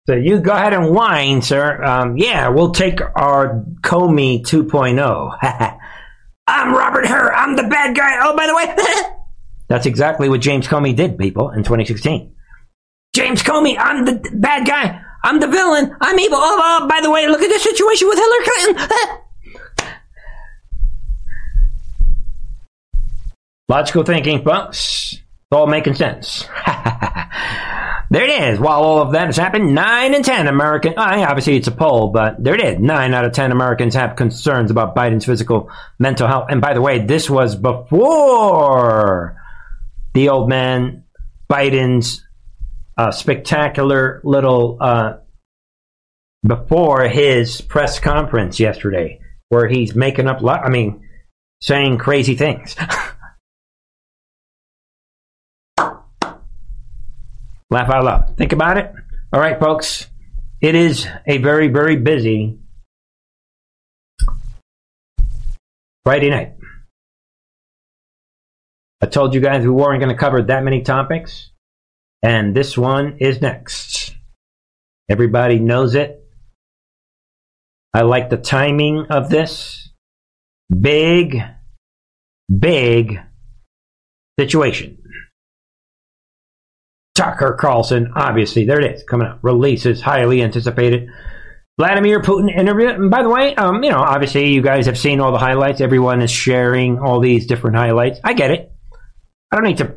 So 0.06 0.14
you 0.14 0.40
go 0.40 0.52
ahead 0.52 0.74
and 0.74 0.94
whine, 0.94 1.40
sir. 1.40 1.82
Um, 1.82 2.18
yeah, 2.18 2.48
we'll 2.48 2.72
take 2.72 3.00
our 3.00 3.64
Comey 3.80 4.42
2.0. 4.42 5.78
I'm 6.46 6.74
Robert 6.74 7.06
Hur. 7.06 7.32
I'm 7.32 7.56
the 7.56 7.62
bad 7.62 7.96
guy. 7.96 8.18
Oh, 8.20 8.36
by 8.36 8.46
the 8.46 8.54
way, 8.54 8.76
that's 9.68 9.86
exactly 9.86 10.28
what 10.28 10.42
James 10.42 10.68
Comey 10.68 10.94
did, 10.94 11.16
people, 11.16 11.48
in 11.48 11.62
2016. 11.62 12.34
James 13.14 13.42
Comey, 13.42 13.78
I'm 13.78 14.04
the 14.04 14.20
bad 14.34 14.66
guy. 14.66 15.00
I'm 15.24 15.40
the 15.40 15.48
villain. 15.48 15.96
I'm 16.02 16.18
evil. 16.18 16.36
Oh, 16.38 16.80
oh 16.82 16.86
by 16.86 17.00
the 17.00 17.10
way, 17.10 17.26
look 17.26 17.40
at 17.40 17.50
the 17.50 17.58
situation 17.58 18.06
with 18.06 18.18
Hillary 18.18 18.44
Clinton. 18.44 19.24
Logical 23.68 24.02
thinking, 24.02 24.42
folks. 24.42 25.12
It's 25.12 25.52
all 25.52 25.66
making 25.66 25.92
sense. 25.92 26.46
there 28.10 28.24
it 28.24 28.30
is. 28.30 28.58
While 28.58 28.82
all 28.82 29.02
of 29.02 29.12
that 29.12 29.26
has 29.26 29.36
happened, 29.36 29.74
9 29.74 30.14
and 30.14 30.24
10 30.24 30.46
American, 30.46 30.94
uh, 30.96 31.26
obviously 31.28 31.56
it's 31.56 31.68
a 31.68 31.72
poll, 31.72 32.08
but 32.08 32.42
there 32.42 32.54
it 32.54 32.64
is. 32.64 32.78
9 32.78 33.14
out 33.14 33.26
of 33.26 33.32
10 33.32 33.52
Americans 33.52 33.94
have 33.94 34.16
concerns 34.16 34.70
about 34.70 34.96
Biden's 34.96 35.26
physical 35.26 35.70
mental 35.98 36.26
health. 36.26 36.46
And 36.48 36.62
by 36.62 36.72
the 36.72 36.80
way, 36.80 37.04
this 37.04 37.28
was 37.28 37.56
before 37.56 39.36
the 40.14 40.30
old 40.30 40.48
man 40.48 41.04
Biden's 41.50 42.26
uh, 42.96 43.10
spectacular 43.10 44.22
little, 44.24 44.78
uh, 44.80 45.18
before 46.42 47.06
his 47.06 47.60
press 47.60 47.98
conference 47.98 48.58
yesterday, 48.58 49.20
where 49.50 49.68
he's 49.68 49.94
making 49.94 50.26
up, 50.26 50.42
I 50.42 50.70
mean, 50.70 51.06
saying 51.60 51.98
crazy 51.98 52.34
things. 52.34 52.74
Laugh 57.70 57.90
out 57.90 58.04
loud. 58.04 58.36
Think 58.36 58.52
about 58.52 58.78
it. 58.78 58.92
All 59.32 59.40
right, 59.40 59.58
folks. 59.60 60.06
It 60.60 60.74
is 60.74 61.06
a 61.26 61.38
very, 61.38 61.68
very 61.68 61.96
busy 61.96 62.58
Friday 66.04 66.30
night. 66.30 66.54
I 69.00 69.06
told 69.06 69.34
you 69.34 69.40
guys 69.40 69.62
we 69.62 69.68
weren't 69.68 70.00
going 70.00 70.14
to 70.14 70.18
cover 70.18 70.42
that 70.42 70.64
many 70.64 70.82
topics, 70.82 71.50
and 72.22 72.56
this 72.56 72.76
one 72.76 73.18
is 73.20 73.40
next. 73.40 74.16
Everybody 75.08 75.60
knows 75.60 75.94
it. 75.94 76.24
I 77.94 78.02
like 78.02 78.30
the 78.30 78.36
timing 78.36 79.06
of 79.10 79.30
this. 79.30 79.90
Big, 80.68 81.40
big 82.58 83.20
situation. 84.38 84.97
Tucker 87.18 87.56
Carlson, 87.58 88.12
obviously, 88.14 88.64
there 88.64 88.80
it 88.80 88.94
is, 88.94 89.02
coming 89.02 89.26
up. 89.26 89.40
Releases 89.42 90.00
highly 90.00 90.40
anticipated 90.40 91.08
Vladimir 91.76 92.22
Putin 92.22 92.48
interview. 92.56 92.90
And 92.90 93.10
by 93.10 93.24
the 93.24 93.28
way, 93.28 93.56
um, 93.56 93.82
you 93.82 93.90
know, 93.90 93.98
obviously, 93.98 94.52
you 94.52 94.62
guys 94.62 94.86
have 94.86 94.96
seen 94.96 95.18
all 95.18 95.32
the 95.32 95.38
highlights. 95.38 95.80
Everyone 95.80 96.22
is 96.22 96.30
sharing 96.30 97.00
all 97.00 97.18
these 97.18 97.48
different 97.48 97.76
highlights. 97.76 98.20
I 98.22 98.34
get 98.34 98.52
it. 98.52 98.70
I 99.50 99.56
don't 99.56 99.64
need 99.64 99.78
to 99.78 99.96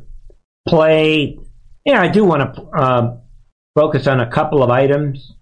play. 0.68 1.38
You 1.86 1.94
know, 1.94 2.00
I 2.00 2.08
do 2.08 2.26
want 2.26 2.56
to 2.56 2.62
uh, 2.64 3.18
focus 3.76 4.08
on 4.08 4.20
a 4.20 4.32
couple 4.32 4.64
of 4.64 4.72
items. 4.72 5.34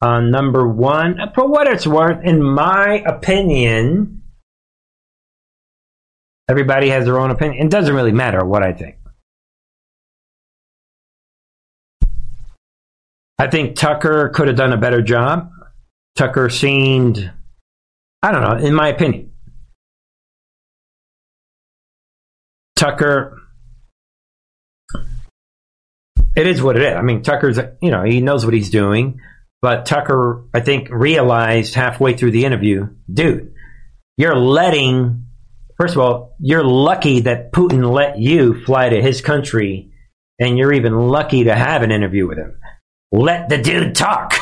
Uh, 0.00 0.20
number 0.20 0.68
one, 0.68 1.18
for 1.34 1.48
what 1.48 1.66
it's 1.66 1.88
worth, 1.88 2.24
in 2.24 2.40
my 2.40 3.02
opinion, 3.04 4.22
everybody 6.48 6.90
has 6.90 7.04
their 7.04 7.18
own 7.18 7.32
opinion. 7.32 7.66
It 7.66 7.70
doesn't 7.70 7.96
really 7.96 8.12
matter 8.12 8.44
what 8.44 8.62
I 8.62 8.72
think. 8.72 8.98
I 13.38 13.48
think 13.48 13.76
Tucker 13.76 14.30
could 14.30 14.48
have 14.48 14.56
done 14.56 14.72
a 14.72 14.76
better 14.76 15.02
job. 15.02 15.50
Tucker 16.16 16.48
seemed 16.48 17.32
I 18.24 18.32
don't 18.32 18.40
know, 18.40 18.66
in 18.66 18.72
my 18.72 18.88
opinion, 18.88 19.32
Tucker, 22.74 23.38
it 26.34 26.46
is 26.46 26.62
what 26.62 26.76
it 26.76 26.82
is. 26.82 26.96
I 26.96 27.02
mean, 27.02 27.22
Tucker's, 27.22 27.58
you 27.82 27.90
know, 27.90 28.02
he 28.02 28.22
knows 28.22 28.46
what 28.46 28.54
he's 28.54 28.70
doing, 28.70 29.20
but 29.60 29.84
Tucker, 29.84 30.46
I 30.54 30.60
think, 30.60 30.88
realized 30.90 31.74
halfway 31.74 32.14
through 32.14 32.30
the 32.30 32.46
interview, 32.46 32.88
dude, 33.12 33.52
you're 34.16 34.36
letting, 34.36 35.26
first 35.78 35.94
of 35.94 36.00
all, 36.00 36.34
you're 36.40 36.64
lucky 36.64 37.20
that 37.20 37.52
Putin 37.52 37.92
let 37.92 38.18
you 38.18 38.64
fly 38.64 38.88
to 38.88 39.02
his 39.02 39.20
country, 39.20 39.92
and 40.38 40.56
you're 40.56 40.72
even 40.72 41.08
lucky 41.08 41.44
to 41.44 41.54
have 41.54 41.82
an 41.82 41.90
interview 41.90 42.26
with 42.26 42.38
him. 42.38 42.58
Let 43.14 43.48
the 43.48 43.58
dude 43.58 43.94
talk. 43.94 44.34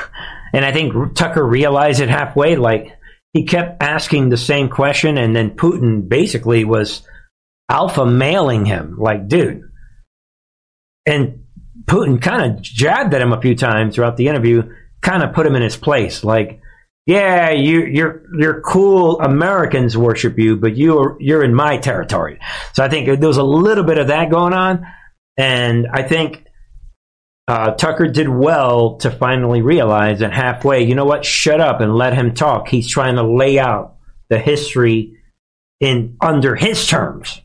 and 0.52 0.64
I 0.64 0.72
think 0.72 1.14
Tucker 1.14 1.46
realized 1.46 2.00
it 2.00 2.08
halfway, 2.08 2.56
like, 2.56 2.92
he 3.32 3.44
kept 3.44 3.80
asking 3.80 4.30
the 4.30 4.36
same 4.36 4.68
question, 4.68 5.16
and 5.16 5.36
then 5.36 5.50
Putin 5.50 6.08
basically 6.08 6.64
was 6.64 7.02
alpha 7.68 8.04
mailing 8.04 8.64
him, 8.64 8.96
like, 8.98 9.28
dude. 9.28 9.62
And 11.06 11.44
Putin 11.84 12.20
kind 12.20 12.50
of 12.50 12.62
jabbed 12.62 13.14
at 13.14 13.22
him 13.22 13.32
a 13.32 13.40
few 13.40 13.54
times 13.54 13.94
throughout 13.94 14.16
the 14.16 14.26
interview, 14.26 14.72
kind 15.02 15.22
of 15.22 15.32
put 15.32 15.46
him 15.46 15.54
in 15.54 15.62
his 15.62 15.76
place, 15.76 16.24
like, 16.24 16.60
yeah, 17.06 17.50
you, 17.50 17.84
you're 17.84 18.24
you're 18.36 18.60
cool. 18.62 19.20
Americans 19.20 19.96
worship 19.96 20.40
you, 20.40 20.56
but 20.56 20.76
you're 20.76 21.16
you're 21.20 21.44
in 21.44 21.54
my 21.54 21.76
territory. 21.76 22.40
So 22.72 22.82
I 22.82 22.88
think 22.88 23.06
there 23.20 23.28
was 23.28 23.36
a 23.36 23.44
little 23.44 23.84
bit 23.84 23.98
of 23.98 24.08
that 24.08 24.28
going 24.28 24.52
on, 24.52 24.84
and 25.36 25.86
I 25.86 26.02
think 26.02 26.45
uh, 27.48 27.72
Tucker 27.72 28.08
did 28.08 28.28
well 28.28 28.96
to 28.96 29.10
finally 29.10 29.62
realize 29.62 30.18
that 30.18 30.32
halfway, 30.32 30.82
you 30.82 30.94
know 30.94 31.04
what? 31.04 31.24
Shut 31.24 31.60
up 31.60 31.80
and 31.80 31.94
let 31.94 32.14
him 32.14 32.34
talk. 32.34 32.68
He's 32.68 32.88
trying 32.88 33.16
to 33.16 33.22
lay 33.22 33.58
out 33.58 33.96
the 34.28 34.38
history 34.38 35.16
in 35.78 36.16
under 36.20 36.56
his 36.56 36.86
terms 36.88 37.40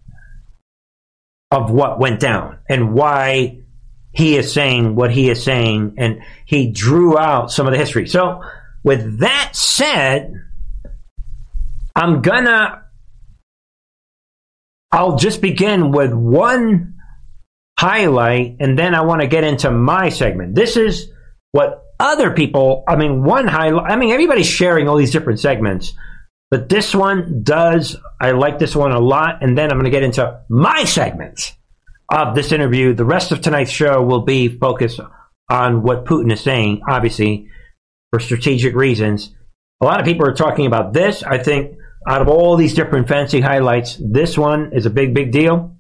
of 1.52 1.70
what 1.70 2.00
went 2.00 2.20
down 2.20 2.58
and 2.68 2.94
why 2.94 3.62
he 4.14 4.36
is 4.36 4.52
saying 4.52 4.96
what 4.96 5.12
he 5.12 5.30
is 5.30 5.44
saying, 5.44 5.96
and 5.98 6.22
he 6.46 6.72
drew 6.72 7.18
out 7.18 7.52
some 7.52 7.68
of 7.68 7.72
the 7.72 7.80
history. 7.80 8.08
So, 8.08 8.44
with 8.84 9.20
that 9.20 9.56
said, 9.56 10.34
I'm 11.96 12.22
gonna. 12.22 12.84
I'll 14.92 15.16
just 15.16 15.42
begin 15.42 15.92
with 15.92 16.14
one 16.14 16.96
highlight, 17.82 18.58
and 18.60 18.78
then 18.78 18.94
I 18.94 19.02
want 19.02 19.22
to 19.22 19.28
get 19.28 19.44
into 19.44 19.72
my 19.72 20.10
segment. 20.10 20.54
This 20.54 20.78
is 20.78 21.12
what 21.52 21.84
other 22.00 22.30
people. 22.30 22.84
I 22.88 22.96
mean, 22.96 23.24
one 23.24 23.48
highlight. 23.48 23.90
I 23.90 23.96
mean, 23.96 24.12
everybody's 24.12 24.46
sharing 24.46 24.88
all 24.88 24.98
these 24.98 25.10
different 25.10 25.40
segments, 25.40 25.92
but 26.52 26.70
this 26.70 26.94
one 26.94 27.42
does. 27.42 27.98
I 28.20 28.32
like 28.32 28.60
this 28.60 28.76
one 28.76 28.92
a 28.92 29.00
lot, 29.00 29.42
and 29.42 29.58
then 29.58 29.72
I'm 29.72 29.80
going 29.80 29.86
to 29.86 29.90
get 29.90 30.04
into 30.04 30.42
my 30.48 30.84
segments 30.84 31.54
of 32.14 32.36
this 32.36 32.52
interview. 32.52 32.94
The 32.94 33.04
rest 33.04 33.32
of 33.32 33.42
tonight's 33.42 33.72
show 33.72 34.04
will 34.04 34.22
be 34.22 34.48
focused 34.48 35.00
on 35.50 35.82
what 35.82 36.06
Putin 36.06 36.32
is 36.32 36.42
saying, 36.42 36.82
obviously, 36.88 37.48
for 38.12 38.20
strategic 38.20 38.76
reasons. 38.76 39.36
A 39.82 39.86
lot 39.86 40.00
of 40.00 40.06
people 40.06 40.28
are 40.28 40.36
talking 40.36 40.68
about 40.68 40.94
this. 40.94 41.24
I 41.24 41.40
think 41.40 41.78
out 42.08 42.22
of 42.22 42.28
all 42.28 42.58
these 42.58 42.76
different 42.76 43.08
fancy 43.08 43.42
highlights, 43.42 43.98
this 44.00 44.38
one 44.38 44.72
is 44.72 44.86
a 44.86 44.92
big, 44.92 45.16
big 45.16 45.32
deal. 45.32 45.76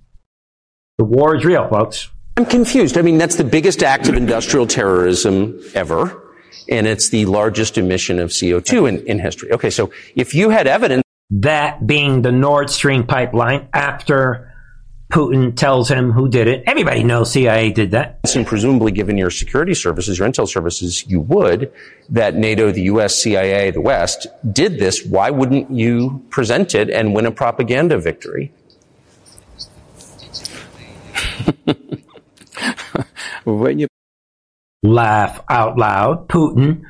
The 1.01 1.05
war 1.05 1.35
is 1.35 1.43
real, 1.43 1.67
folks. 1.67 2.09
I'm 2.37 2.45
confused. 2.45 2.95
I 2.95 3.01
mean, 3.01 3.17
that's 3.17 3.35
the 3.35 3.43
biggest 3.43 3.81
act 3.81 4.07
of 4.07 4.13
industrial 4.13 4.67
terrorism 4.67 5.59
ever, 5.73 6.31
and 6.69 6.85
it's 6.85 7.09
the 7.09 7.25
largest 7.25 7.79
emission 7.79 8.19
of 8.19 8.29
CO2 8.29 8.87
in, 8.87 9.07
in 9.07 9.17
history. 9.17 9.51
Okay, 9.51 9.71
so 9.71 9.91
if 10.15 10.35
you 10.35 10.51
had 10.51 10.67
evidence. 10.67 11.01
That 11.31 11.87
being 11.87 12.21
the 12.21 12.31
Nord 12.31 12.69
Stream 12.69 13.07
pipeline 13.07 13.67
after 13.73 14.53
Putin 15.11 15.55
tells 15.55 15.89
him 15.89 16.11
who 16.11 16.29
did 16.29 16.47
it. 16.47 16.63
Everybody 16.67 17.03
knows 17.03 17.31
CIA 17.31 17.71
did 17.71 17.91
that. 17.91 18.19
And 18.35 18.45
presumably, 18.45 18.91
given 18.91 19.17
your 19.17 19.31
security 19.31 19.73
services, 19.73 20.19
your 20.19 20.29
intel 20.29 20.47
services, 20.47 21.03
you 21.07 21.19
would, 21.21 21.73
that 22.09 22.35
NATO, 22.35 22.71
the 22.71 22.83
US, 22.83 23.15
CIA, 23.15 23.71
the 23.71 23.81
West 23.81 24.27
did 24.51 24.77
this. 24.77 25.03
Why 25.03 25.31
wouldn't 25.31 25.71
you 25.71 26.23
present 26.29 26.75
it 26.75 26.91
and 26.91 27.15
win 27.15 27.25
a 27.25 27.31
propaganda 27.31 27.97
victory? 27.97 28.53
Laugh 34.83 35.41
out 35.49 35.77
loud. 35.77 36.27
Putin 36.27 36.83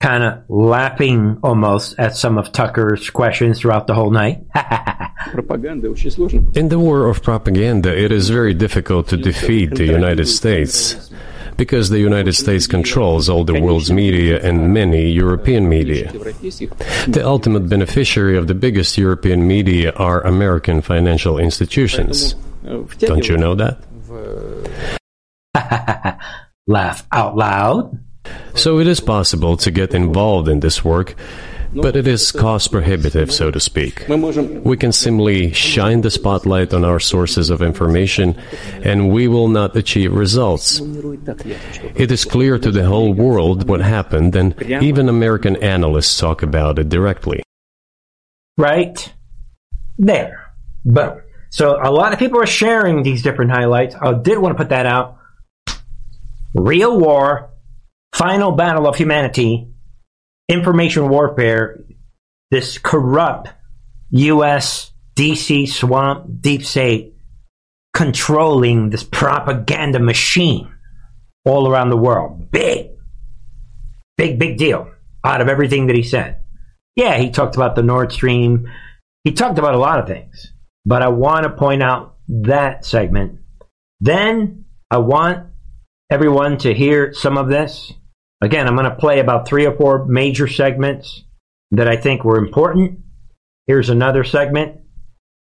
kind 0.00 0.24
of 0.24 0.42
laughing 0.48 1.38
almost 1.42 1.94
at 1.98 2.16
some 2.16 2.38
of 2.38 2.52
Tucker's 2.52 3.10
questions 3.10 3.60
throughout 3.60 3.86
the 3.86 3.94
whole 3.94 4.10
night. 4.10 4.42
In 6.54 6.68
the 6.68 6.78
war 6.78 7.06
of 7.06 7.22
propaganda, 7.22 7.96
it 7.96 8.10
is 8.10 8.30
very 8.30 8.54
difficult 8.54 9.08
to 9.08 9.16
defeat 9.16 9.74
the 9.74 9.84
United 9.84 10.26
States 10.26 11.10
because 11.58 11.90
the 11.90 11.98
United 12.00 12.32
States 12.32 12.66
controls 12.66 13.28
all 13.28 13.44
the 13.44 13.60
world's 13.60 13.92
media 13.92 14.40
and 14.42 14.72
many 14.72 15.10
European 15.10 15.68
media. 15.68 16.10
The 16.10 17.22
ultimate 17.22 17.68
beneficiary 17.68 18.38
of 18.38 18.46
the 18.46 18.54
biggest 18.54 18.96
European 18.96 19.46
media 19.46 19.92
are 19.92 20.22
American 20.22 20.80
financial 20.80 21.38
institutions. 21.38 22.34
Oh, 22.66 22.84
Don't 22.98 23.28
you 23.28 23.36
know 23.36 23.54
that? 23.54 23.78
Laugh 26.66 27.06
out 27.12 27.36
loud. 27.36 27.98
So 28.54 28.78
it 28.78 28.86
is 28.86 29.00
possible 29.00 29.56
to 29.58 29.70
get 29.70 29.94
involved 29.94 30.48
in 30.48 30.60
this 30.60 30.84
work, 30.84 31.14
but 31.72 31.96
it 31.96 32.06
is 32.06 32.30
cost 32.32 32.70
prohibitive, 32.70 33.32
so 33.32 33.50
to 33.50 33.58
speak. 33.58 34.06
We 34.08 34.76
can 34.76 34.92
simply 34.92 35.52
shine 35.52 36.02
the 36.02 36.10
spotlight 36.10 36.74
on 36.74 36.84
our 36.84 37.00
sources 37.00 37.48
of 37.50 37.62
information, 37.62 38.36
and 38.82 39.10
we 39.10 39.26
will 39.26 39.48
not 39.48 39.74
achieve 39.76 40.12
results. 40.12 40.80
It 41.94 42.12
is 42.12 42.24
clear 42.24 42.58
to 42.58 42.70
the 42.70 42.84
whole 42.86 43.14
world 43.14 43.68
what 43.68 43.80
happened, 43.80 44.36
and 44.36 44.54
even 44.82 45.08
American 45.08 45.56
analysts 45.56 46.18
talk 46.18 46.42
about 46.42 46.78
it 46.78 46.88
directly. 46.88 47.42
Right? 48.58 49.12
There. 49.98 50.52
Boom. 50.84 51.20
So 51.50 51.78
a 51.82 51.90
lot 51.90 52.12
of 52.12 52.18
people 52.18 52.40
are 52.40 52.46
sharing 52.46 53.02
these 53.02 53.22
different 53.22 53.50
highlights. 53.50 53.94
I 54.00 54.14
did 54.14 54.38
want 54.38 54.56
to 54.56 54.62
put 54.62 54.70
that 54.70 54.86
out. 54.86 55.18
Real 56.54 56.98
war, 56.98 57.50
final 58.14 58.52
battle 58.52 58.88
of 58.88 58.96
humanity, 58.96 59.68
information 60.48 61.08
warfare, 61.08 61.84
this 62.50 62.78
corrupt 62.78 63.48
U.S. 64.10 64.92
DC 65.16 65.68
swamp 65.68 66.40
deep 66.40 66.64
state 66.64 67.14
controlling 67.92 68.90
this 68.90 69.04
propaganda 69.04 69.98
machine 69.98 70.72
all 71.44 71.68
around 71.68 71.90
the 71.90 71.96
world. 71.96 72.50
Big, 72.50 72.90
big, 74.16 74.38
big 74.38 74.56
deal 74.56 74.90
out 75.24 75.40
of 75.40 75.48
everything 75.48 75.86
that 75.86 75.96
he 75.96 76.02
said. 76.02 76.40
Yeah, 76.96 77.18
he 77.18 77.30
talked 77.30 77.56
about 77.56 77.76
the 77.76 77.82
Nord 77.82 78.12
Stream. 78.12 78.70
He 79.24 79.32
talked 79.32 79.58
about 79.58 79.74
a 79.74 79.78
lot 79.78 79.98
of 79.98 80.06
things, 80.06 80.52
but 80.90 81.02
I 81.02 81.08
want 81.08 81.44
to 81.44 81.50
point 81.50 81.84
out 81.84 82.16
that 82.26 82.84
segment. 82.84 83.38
Then 84.00 84.64
I 84.90 84.98
want 84.98 85.46
everyone 86.10 86.58
to 86.58 86.74
hear 86.74 87.12
some 87.12 87.38
of 87.38 87.48
this. 87.48 87.92
Again, 88.40 88.66
I'm 88.66 88.74
going 88.74 88.90
to 88.90 88.96
play 88.96 89.20
about 89.20 89.46
three 89.46 89.66
or 89.66 89.76
four 89.76 90.04
major 90.06 90.48
segments 90.48 91.22
that 91.70 91.86
I 91.86 91.94
think 91.94 92.24
were 92.24 92.38
important. 92.38 93.02
Here's 93.68 93.88
another 93.88 94.24
segment 94.24 94.80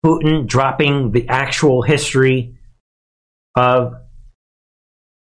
Putin 0.05 0.49
dropping 0.49 1.13
the 1.13 1.29
actual 1.29 1.83
history 1.83 2.59
of 3.57 3.93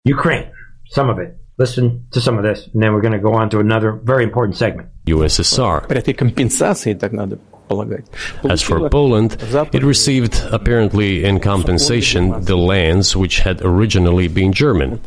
Ukraine, 0.04 0.52
some 0.86 1.11
of 1.11 1.18
it. 1.18 1.36
Listen 1.59 2.07
to 2.11 2.20
some 2.20 2.36
of 2.36 2.42
this, 2.42 2.68
and 2.72 2.82
then 2.82 2.92
we're 2.92 3.00
going 3.00 3.14
to 3.14 3.18
go 3.18 3.32
on 3.32 3.48
to 3.50 3.61
another 3.61 3.92
very 3.92 4.24
important 4.24 4.57
segment. 4.57 4.90
USSR. 5.07 5.88
As 8.44 8.62
for 8.62 8.88
Poland, 8.90 9.36
it 9.72 9.82
received, 9.82 10.40
apparently 10.52 11.24
in 11.24 11.40
compensation, 11.40 12.44
the 12.44 12.57
lands 12.57 13.16
which 13.16 13.40
had 13.40 13.61
originally 13.62 14.28
been 14.28 14.52
German. 14.52 15.00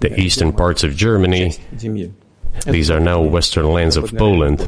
The 0.00 0.14
eastern 0.16 0.52
parts 0.52 0.84
of 0.84 0.94
Germany 0.94 1.54
these 2.66 2.90
are 2.90 3.00
now 3.00 3.20
western 3.20 3.66
lands 3.72 3.96
of 3.96 4.14
Poland. 4.16 4.60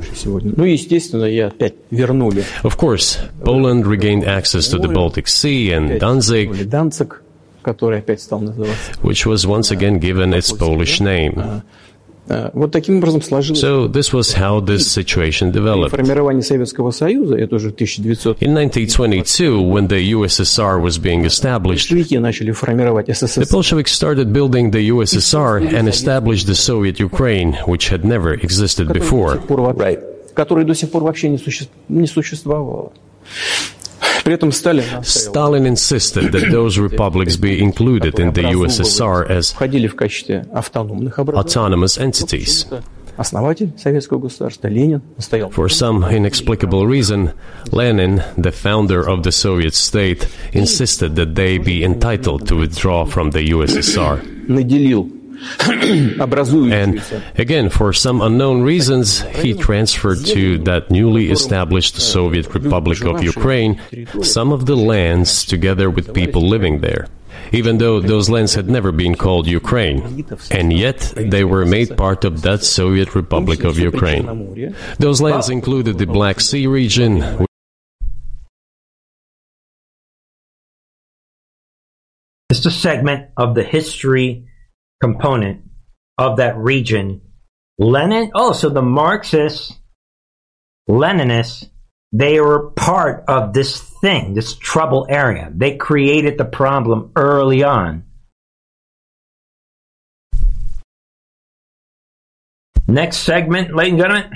Of 2.64 2.76
course, 2.76 3.18
Poland 3.44 3.86
regained 3.86 4.24
access 4.24 4.68
to 4.68 4.78
the 4.78 4.88
Baltic 4.88 5.28
Sea 5.28 5.72
and 5.72 6.00
Danzig, 6.00 6.50
which 9.02 9.24
was 9.26 9.46
once 9.46 9.70
again 9.70 9.98
given 9.98 10.34
its 10.34 10.52
Polish 10.52 11.00
name. 11.00 11.62
So 13.54 13.86
this 13.86 14.12
was 14.12 14.32
how 14.32 14.60
this 14.60 14.90
situation 14.90 15.50
developed. 15.50 15.94
In 18.40 18.54
1922, 18.54 19.60
when 19.60 19.88
the 19.88 20.12
USSR 20.12 20.80
was 20.80 20.98
being 20.98 21.24
established, 21.26 21.90
the 21.90 23.46
Bolsheviks 23.50 23.92
started 23.92 24.32
building 24.32 24.70
the 24.70 24.88
USSR 24.88 25.74
and 25.76 25.86
established 25.88 26.46
the 26.46 26.54
Soviet 26.54 26.98
Ukraine, 26.98 27.54
which 27.66 27.88
had 27.90 28.04
never 28.04 28.32
existed 28.32 28.92
before. 28.92 29.36
Right. 29.78 29.98
Stalin 35.02 35.66
insisted 35.66 36.32
that 36.32 36.50
those 36.50 36.78
republics 36.78 37.36
be 37.36 37.62
included 37.62 38.18
in 38.18 38.32
the 38.32 38.42
USSR 38.42 39.28
as 39.28 39.52
autonomous 41.36 41.98
entities. 41.98 42.64
For 45.54 45.68
some 45.68 46.02
inexplicable 46.04 46.86
reason, 46.86 47.32
Lenin, 47.70 48.22
the 48.36 48.50
founder 48.50 49.06
of 49.08 49.22
the 49.22 49.30
Soviet 49.30 49.74
state, 49.74 50.26
insisted 50.52 51.14
that 51.16 51.34
they 51.36 51.58
be 51.58 51.84
entitled 51.84 52.48
to 52.48 52.56
withdraw 52.56 53.04
from 53.04 53.30
the 53.30 53.50
USSR. 53.50 54.20
and 56.72 57.02
again, 57.36 57.68
for 57.70 57.92
some 57.92 58.20
unknown 58.20 58.62
reasons, 58.62 59.20
he 59.20 59.54
transferred 59.54 60.24
to 60.26 60.58
that 60.58 60.90
newly 60.90 61.30
established 61.30 62.00
Soviet 62.00 62.52
Republic 62.54 63.04
of 63.04 63.22
Ukraine 63.22 63.80
some 64.22 64.52
of 64.52 64.66
the 64.66 64.76
lands 64.76 65.44
together 65.44 65.90
with 65.90 66.14
people 66.14 66.42
living 66.42 66.80
there. 66.80 67.08
Even 67.52 67.78
though 67.78 68.00
those 68.00 68.30
lands 68.30 68.54
had 68.54 68.68
never 68.68 68.90
been 68.90 69.14
called 69.14 69.46
Ukraine, 69.46 70.24
and 70.50 70.72
yet 70.72 71.12
they 71.16 71.44
were 71.44 71.64
made 71.64 71.96
part 71.96 72.24
of 72.24 72.42
that 72.42 72.64
Soviet 72.64 73.14
Republic 73.14 73.64
of 73.64 73.78
Ukraine. 73.78 74.74
Those 74.98 75.20
lands 75.20 75.50
included 75.50 75.98
the 75.98 76.06
Black 76.06 76.40
Sea 76.40 76.66
region, 76.66 77.46
It's 82.50 82.64
a 82.66 82.70
segment 82.70 83.30
of 83.36 83.54
the 83.54 83.64
history 83.64 84.46
component 85.04 85.60
of 86.16 86.38
that 86.38 86.56
region. 86.56 87.20
Lenin, 87.78 88.30
oh, 88.34 88.54
so 88.54 88.70
the 88.70 88.80
Marxists, 88.80 89.70
Leninists, 90.88 91.68
they 92.12 92.40
were 92.40 92.70
part 92.70 93.24
of 93.28 93.52
this 93.52 93.78
thing, 93.78 94.32
this 94.32 94.56
trouble 94.56 95.06
area. 95.10 95.52
They 95.54 95.76
created 95.76 96.38
the 96.38 96.46
problem 96.46 97.12
early 97.16 97.64
on. 97.64 98.04
Next 102.88 103.18
segment, 103.18 103.74
ladies 103.74 103.92
and 103.94 104.00
gentlemen. 104.00 104.30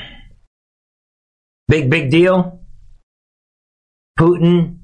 Big, 1.68 1.88
big 1.88 2.10
deal. 2.10 2.60
Putin 4.18 4.80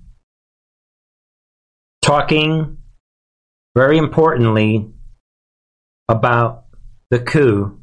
talking, 2.00 2.78
very 3.74 3.98
importantly, 3.98 4.93
about 6.08 6.64
the 7.10 7.18
coup. 7.18 7.78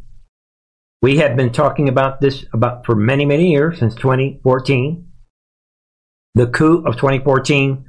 We 1.01 1.17
have 1.17 1.35
been 1.35 1.51
talking 1.51 1.89
about 1.89 2.21
this 2.21 2.45
about 2.53 2.85
for 2.85 2.95
many, 2.95 3.25
many 3.25 3.51
years 3.51 3.79
since 3.79 3.95
2014. 3.95 5.07
The 6.35 6.47
coup 6.47 6.83
of 6.85 6.95
2014. 6.95 7.85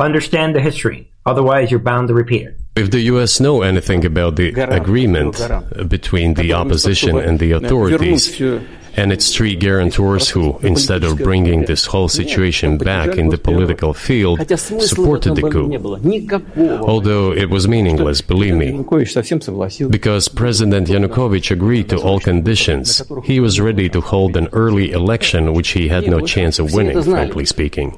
Understand 0.00 0.54
the 0.54 0.60
history. 0.60 1.12
Otherwise, 1.26 1.70
you're 1.70 1.80
bound 1.80 2.08
to 2.08 2.14
repeat 2.14 2.42
it. 2.42 2.60
If 2.76 2.90
the 2.90 3.00
U.S. 3.12 3.40
know 3.40 3.62
anything 3.62 4.04
about 4.04 4.36
the 4.36 4.50
agreement 4.50 5.40
between 5.88 6.34
the 6.34 6.52
opposition 6.52 7.18
and 7.18 7.38
the 7.38 7.52
authorities, 7.52 8.40
and 8.98 9.12
its 9.12 9.26
three 9.34 9.54
guarantors 9.54 10.28
who, 10.28 10.58
instead 10.72 11.04
of 11.04 11.18
bringing 11.18 11.64
this 11.66 11.86
whole 11.86 12.08
situation 12.08 12.76
back 12.78 13.16
in 13.16 13.28
the 13.28 13.38
political 13.38 13.94
field, 13.94 14.36
supported 14.58 15.36
the 15.36 15.46
coup. 15.52 15.68
Although 16.92 17.32
it 17.32 17.48
was 17.48 17.68
meaningless, 17.68 18.20
believe 18.20 18.56
me. 18.56 18.70
Because 19.98 20.24
President 20.28 20.88
Yanukovych 20.88 21.50
agreed 21.50 21.88
to 21.90 21.96
all 21.98 22.18
conditions, 22.18 23.02
he 23.24 23.38
was 23.38 23.60
ready 23.60 23.88
to 23.88 24.00
hold 24.00 24.36
an 24.36 24.48
early 24.52 24.90
election 24.90 25.54
which 25.54 25.70
he 25.70 25.88
had 25.88 26.04
no 26.06 26.20
chance 26.20 26.58
of 26.58 26.74
winning, 26.74 27.00
frankly 27.02 27.44
speaking. 27.44 27.88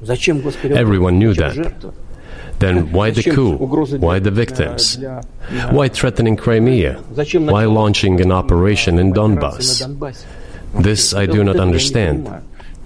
Everyone 0.83 1.17
knew 1.17 1.33
that. 1.33 1.55
Then 2.59 2.91
why 2.91 3.09
the 3.09 3.23
coup? 3.23 3.57
Why 3.97 4.19
the 4.19 4.29
victims? 4.29 4.99
Why 5.71 5.89
threatening 5.89 6.35
Crimea? 6.35 6.93
Why 7.55 7.65
launching 7.65 8.21
an 8.21 8.31
operation 8.31 8.99
in 8.99 9.13
Donbass? 9.13 9.81
This 10.73 11.13
I 11.13 11.25
do 11.25 11.43
not 11.43 11.57
understand. 11.57 12.27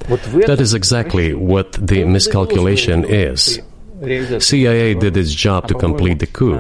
That 0.07 0.57
is 0.59 0.73
exactly 0.73 1.33
what 1.33 1.73
the 1.73 2.03
miscalculation 2.03 3.05
is. 3.05 3.59
CIA 4.39 4.93
did 4.93 5.17
its 5.17 5.33
job 5.33 5.67
to 5.67 5.73
complete 5.73 6.19
the 6.19 6.27
coup. 6.27 6.59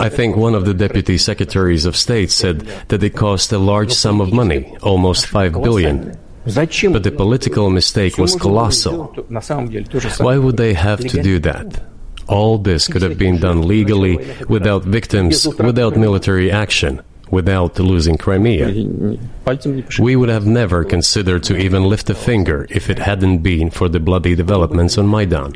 I 0.00 0.08
think 0.08 0.36
one 0.36 0.54
of 0.54 0.64
the 0.64 0.74
deputy 0.74 1.18
secretaries 1.18 1.84
of 1.84 1.96
state 1.96 2.30
said 2.30 2.60
that 2.88 3.02
it 3.02 3.16
cost 3.16 3.52
a 3.52 3.58
large 3.58 3.92
sum 3.92 4.20
of 4.20 4.32
money, 4.32 4.76
almost 4.82 5.26
5 5.26 5.52
billion. 5.54 6.16
But 6.44 7.02
the 7.02 7.12
political 7.14 7.70
mistake 7.70 8.16
was 8.18 8.36
colossal. 8.36 9.06
Why 10.18 10.38
would 10.38 10.56
they 10.56 10.74
have 10.74 11.00
to 11.00 11.20
do 11.22 11.40
that? 11.40 11.82
All 12.28 12.58
this 12.58 12.88
could 12.88 13.02
have 13.02 13.18
been 13.18 13.38
done 13.38 13.66
legally, 13.66 14.18
without 14.48 14.84
victims, 14.84 15.46
without 15.46 15.96
military 15.96 16.50
action 16.50 17.02
without 17.30 17.78
losing 17.78 18.16
Crimea. 18.16 18.68
We 19.98 20.16
would 20.16 20.28
have 20.28 20.46
never 20.46 20.84
considered 20.84 21.42
to 21.44 21.56
even 21.56 21.84
lift 21.84 22.10
a 22.10 22.14
finger 22.14 22.66
if 22.70 22.88
it 22.90 22.98
hadn't 22.98 23.38
been 23.38 23.70
for 23.70 23.88
the 23.88 24.00
bloody 24.00 24.34
developments 24.34 24.98
on 24.98 25.08
Maidan. 25.08 25.54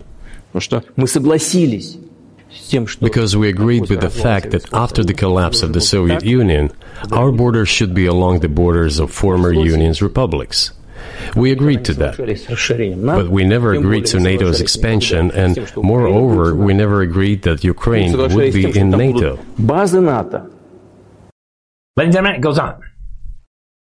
Because 3.00 3.36
we 3.36 3.48
agreed 3.48 3.88
with 3.88 4.00
the 4.00 4.10
fact 4.10 4.50
that 4.50 4.72
after 4.74 5.04
the 5.04 5.14
collapse 5.14 5.62
of 5.62 5.72
the 5.72 5.80
Soviet 5.80 6.24
Union, 6.24 6.72
our 7.12 7.30
borders 7.30 7.68
should 7.68 7.94
be 7.94 8.06
along 8.06 8.40
the 8.40 8.48
borders 8.48 8.98
of 8.98 9.12
former 9.12 9.52
Union's 9.52 10.02
republics. 10.02 10.72
We 11.36 11.52
agreed 11.52 11.84
to 11.86 11.94
that. 11.94 12.16
But 13.04 13.28
we 13.28 13.44
never 13.44 13.72
agreed 13.72 14.06
to 14.06 14.18
NATO's 14.18 14.60
expansion, 14.60 15.30
and 15.30 15.72
moreover, 15.76 16.54
we 16.54 16.74
never 16.74 17.02
agreed 17.02 17.42
that 17.42 17.62
Ukraine 17.62 18.16
would 18.16 18.52
be 18.52 18.78
in 18.78 18.90
NATO. 18.90 19.38
Ladies 21.97 22.14
and 22.14 22.24
gentlemen, 22.24 22.41
it 22.41 22.43
goes 22.43 22.59
on. 22.59 22.82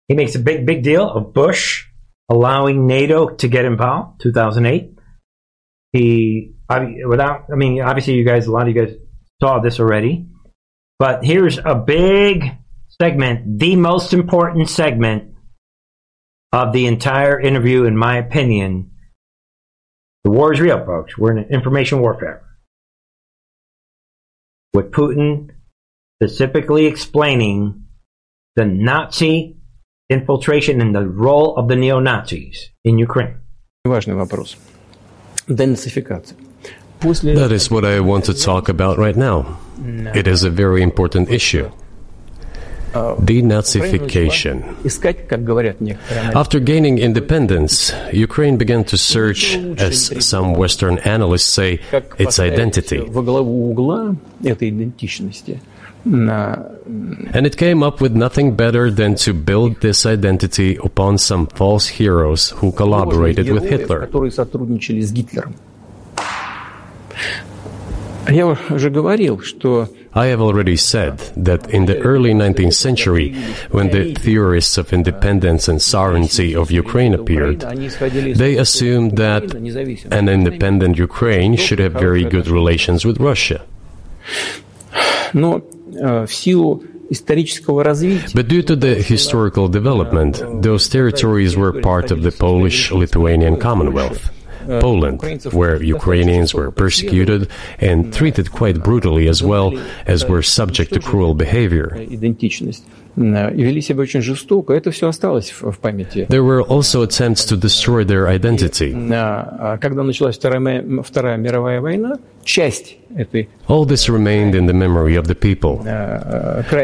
He 0.07 0.16
makes 0.16 0.36
a 0.36 0.39
big, 0.39 0.66
big 0.66 0.84
deal 0.84 1.07
of 1.10 1.34
Bush 1.34 1.86
allowing 2.30 2.88
NATO 2.88 3.30
to 3.30 3.47
get 3.47 3.66
involved, 3.66 4.22
2008. 4.22 4.97
He, 5.93 6.53
without, 7.07 7.45
I 7.51 7.55
mean, 7.55 7.82
obviously 7.82 8.14
you 8.16 8.26
guys, 8.26 8.47
a 8.47 8.51
lot 8.51 8.68
of 8.68 8.76
you 8.76 8.86
guys 8.86 8.95
saw 9.41 9.60
this 9.60 9.80
already. 9.80 10.28
But 10.97 11.24
here's 11.24 11.57
a 11.57 11.76
big 11.76 12.57
segment, 13.01 13.60
the 13.60 13.76
most 13.76 14.14
important 14.14 14.70
segment 14.70 15.36
of 16.51 16.74
the 16.74 16.88
entire 16.88 17.39
interview, 17.39 17.86
in 17.86 17.95
my 17.95 18.18
opinion. 18.18 18.91
The 20.24 20.32
war 20.32 20.51
is 20.51 20.60
real, 20.60 20.84
folks. 20.86 21.18
We're 21.18 21.38
in 21.38 21.45
information 21.45 22.01
warfare. 22.01 22.43
With 24.74 24.91
Putin 24.91 25.51
specifically 26.22 26.86
explaining 26.86 27.86
the 28.56 28.66
Nazi 28.66 29.56
infiltration 30.10 30.82
and 30.82 30.95
the 30.95 31.08
role 31.08 31.56
of 31.56 31.68
the 31.68 31.76
neo-Nazis 31.76 32.72
in 32.84 32.97
Ukraine. 32.97 33.36
That 37.00 37.52
is 37.52 37.72
what 37.72 37.86
I 37.86 38.00
want 38.02 38.26
to 38.26 38.34
talk 38.34 38.70
about 38.70 38.97
right 38.97 39.16
now. 39.16 39.60
It 40.14 40.28
is 40.28 40.43
a 40.43 40.50
very 40.50 40.82
important 40.82 41.30
issue. 41.30 41.72
Denazification. 42.91 44.64
After 46.36 46.60
gaining 46.60 46.97
independence, 46.97 47.93
Ukraine 48.12 48.58
began 48.58 48.84
to 48.86 48.97
search, 48.97 49.56
as 49.56 50.26
some 50.26 50.54
Western 50.54 50.97
analysts 51.00 51.45
say, 51.45 51.80
its 52.18 52.39
identity. 52.39 53.00
And 56.06 57.45
it 57.45 57.58
came 57.58 57.84
up 57.84 58.02
with 58.02 58.16
nothing 58.16 58.56
better 58.56 58.89
than 58.89 59.16
to 59.16 59.34
build 59.34 59.82
this 59.82 60.06
identity 60.06 60.78
upon 60.78 61.18
some 61.18 61.47
false 61.47 61.88
heroes 61.88 62.52
who 62.52 62.72
collaborated 62.72 63.50
with 63.50 63.64
Hitler. 63.64 64.10
I 70.14 70.26
have 70.28 70.41
already 70.41 70.76
said 70.76 71.18
that 71.36 71.70
in 71.72 71.86
the 71.86 72.00
early 72.00 72.34
19th 72.34 72.74
century, 72.74 73.34
when 73.72 73.89
the 73.89 74.14
theorists 74.14 74.78
of 74.78 74.93
independence 74.93 75.68
and 75.68 75.82
sovereignty 75.82 76.56
of 76.56 76.72
Ukraine 76.72 77.14
appeared, 77.14 77.62
they 77.62 78.58
assumed 78.58 79.18
that 79.18 79.54
an 80.12 80.30
independent 80.30 80.97
Ukraine 80.97 81.56
should 81.56 81.80
have 81.80 81.93
very 81.93 82.24
good 82.24 82.47
relations 82.47 83.04
with 83.04 83.20
Russia. 83.20 83.66
But 88.34 88.47
due 88.47 88.61
to 88.63 88.75
the 88.75 88.95
historical 88.95 89.67
development, 89.67 90.41
those 90.61 90.88
territories 90.88 91.55
were 91.57 91.82
part 91.82 92.11
of 92.11 92.21
the 92.21 92.32
Polish 92.32 92.91
Lithuanian 92.91 93.57
Commonwealth. 93.57 94.30
Poland, 94.67 95.19
where 95.51 95.82
Ukrainians 95.82 96.53
were 96.53 96.69
persecuted 96.69 97.49
and 97.80 98.13
treated 98.13 98.51
quite 98.51 98.84
brutally 98.84 99.27
as 99.27 99.41
well 99.41 99.73
as 100.05 100.25
were 100.25 100.43
subject 100.43 100.93
to 100.93 100.99
cruel 100.99 101.34
behavior. 101.34 102.05
There 106.30 106.43
were 106.43 106.62
also 106.62 107.01
attempts 107.01 107.45
to 107.45 107.57
destroy 107.57 108.03
their 108.05 108.28
identity. 108.28 108.93
All 113.68 113.86
this 113.86 114.10
remained 114.10 114.55
in 114.55 114.66
the 114.68 114.74
memory 114.74 115.16
of 115.16 115.28
the 115.28 115.36
people. 115.36 115.84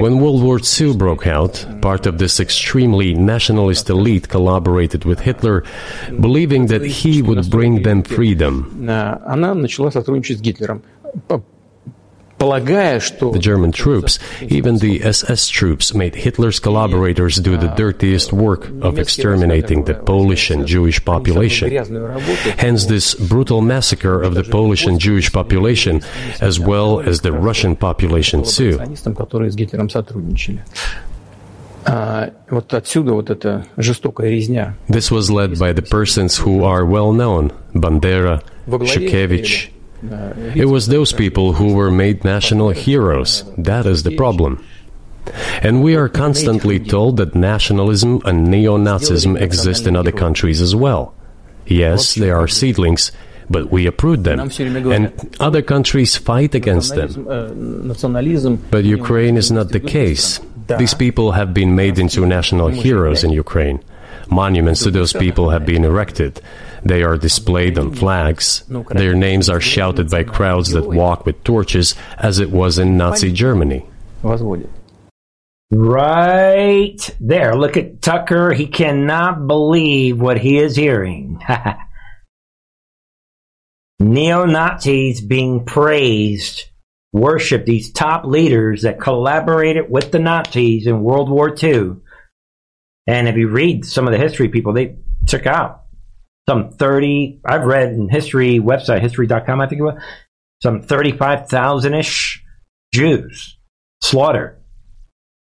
When 0.01 0.19
World 0.19 0.43
War 0.43 0.59
II 0.59 0.95
broke 0.97 1.25
out, 1.27 1.65
part 1.81 2.05
of 2.05 2.17
this 2.17 2.39
extremely 2.39 3.13
nationalist 3.13 3.89
elite 3.89 4.27
collaborated 4.29 5.05
with 5.05 5.19
Hitler, 5.21 5.63
believing 6.19 6.67
that 6.67 6.83
he 6.85 7.21
would 7.21 7.49
bring 7.49 7.83
them 7.83 8.03
freedom. 8.03 8.71
The 13.31 13.39
German 13.39 13.71
troops, 13.71 14.19
even 14.41 14.77
the 14.79 15.03
SS 15.03 15.47
troops, 15.47 15.93
made 15.93 16.15
Hitler's 16.15 16.59
collaborators 16.59 17.37
do 17.37 17.57
the 17.57 17.67
dirtiest 17.75 18.33
work 18.33 18.69
of 18.81 18.99
exterminating 18.99 19.83
the 19.85 19.95
Polish 19.95 20.49
and 20.49 20.65
Jewish 20.65 21.03
population. 21.03 21.71
Hence, 22.57 22.85
this 22.85 23.15
brutal 23.15 23.61
massacre 23.61 24.21
of 24.21 24.33
the 24.35 24.43
Polish 24.43 24.85
and 24.85 24.99
Jewish 24.99 25.31
population, 25.31 26.01
as 26.41 26.59
well 26.59 26.99
as 26.99 27.21
the 27.21 27.31
Russian 27.31 27.75
population 27.75 28.43
too. 28.43 28.79
This 34.89 35.11
was 35.11 35.29
led 35.29 35.59
by 35.59 35.71
the 35.73 35.81
persons 35.83 36.37
who 36.37 36.63
are 36.63 36.83
well 36.85 37.13
known. 37.13 37.51
Bandera, 37.75 38.41
Shukhevych, 38.67 39.69
it 40.55 40.65
was 40.65 40.87
those 40.87 41.13
people 41.13 41.53
who 41.53 41.73
were 41.73 41.91
made 41.91 42.23
national 42.23 42.69
heroes. 42.69 43.43
That 43.57 43.85
is 43.85 44.03
the 44.03 44.15
problem. 44.15 44.63
And 45.61 45.83
we 45.83 45.95
are 45.95 46.07
constantly 46.09 46.79
told 46.79 47.17
that 47.17 47.33
nationalism 47.35 48.21
and 48.25 48.47
neo 48.47 48.77
Nazism 48.77 49.39
exist 49.39 49.87
in 49.87 49.95
other 49.95 50.11
countries 50.11 50.61
as 50.61 50.75
well. 50.75 51.13
Yes, 51.65 52.13
they 52.13 52.29
are 52.29 52.47
seedlings, 52.47 53.11
but 53.49 53.71
we 53.71 53.87
uproot 53.87 54.23
them. 54.23 54.39
And 54.39 55.35
other 55.39 55.61
countries 55.61 56.15
fight 56.15 56.53
against 56.53 56.95
them. 56.95 57.25
But 58.71 58.85
Ukraine 58.85 59.37
is 59.37 59.51
not 59.51 59.69
the 59.69 59.79
case. 59.79 60.39
These 60.77 60.93
people 60.93 61.31
have 61.31 61.53
been 61.53 61.75
made 61.75 61.99
into 61.99 62.25
national 62.25 62.69
heroes 62.69 63.23
in 63.23 63.31
Ukraine. 63.31 63.83
Monuments 64.29 64.83
to 64.83 64.91
those 64.91 65.13
people 65.13 65.49
have 65.51 65.65
been 65.65 65.85
erected. 65.85 66.41
They 66.85 67.03
are 67.03 67.17
displayed 67.17 67.77
on 67.77 67.93
flags. 67.93 68.63
Their 68.89 69.15
names 69.15 69.49
are 69.49 69.59
shouted 69.59 70.09
by 70.09 70.23
crowds 70.23 70.71
that 70.71 70.87
walk 70.87 71.25
with 71.25 71.43
torches, 71.43 71.95
as 72.17 72.39
it 72.39 72.51
was 72.51 72.77
in 72.77 72.95
Nazi 72.95 73.31
Germany. 73.31 73.85
Right 75.71 76.97
there. 77.19 77.55
Look 77.55 77.75
at 77.75 78.01
Tucker. 78.01 78.53
He 78.53 78.67
cannot 78.67 79.47
believe 79.47 80.21
what 80.21 80.39
he 80.39 80.57
is 80.57 80.75
hearing. 80.75 81.41
Neo 83.99 84.45
Nazis 84.45 85.21
being 85.21 85.65
praised, 85.65 86.63
worship 87.11 87.65
these 87.65 87.91
top 87.91 88.25
leaders 88.25 88.83
that 88.83 88.99
collaborated 88.99 89.89
with 89.89 90.11
the 90.11 90.19
Nazis 90.19 90.85
in 90.85 91.01
World 91.01 91.29
War 91.29 91.55
II 91.61 91.95
and 93.07 93.27
if 93.27 93.35
you 93.35 93.47
read 93.47 93.85
some 93.85 94.07
of 94.07 94.13
the 94.13 94.19
history 94.19 94.49
people, 94.49 94.73
they 94.73 94.97
took 95.27 95.45
out 95.45 95.84
some 96.47 96.71
30, 96.71 97.41
I've 97.45 97.65
read 97.65 97.93
in 97.93 98.09
history 98.09 98.59
website, 98.59 99.01
history.com, 99.01 99.61
I 99.61 99.67
think 99.67 99.79
it 99.79 99.83
was, 99.83 100.01
some 100.61 100.81
35,000 100.81 101.93
ish 101.93 102.43
Jews 102.93 103.57
slaughtered. 104.01 104.61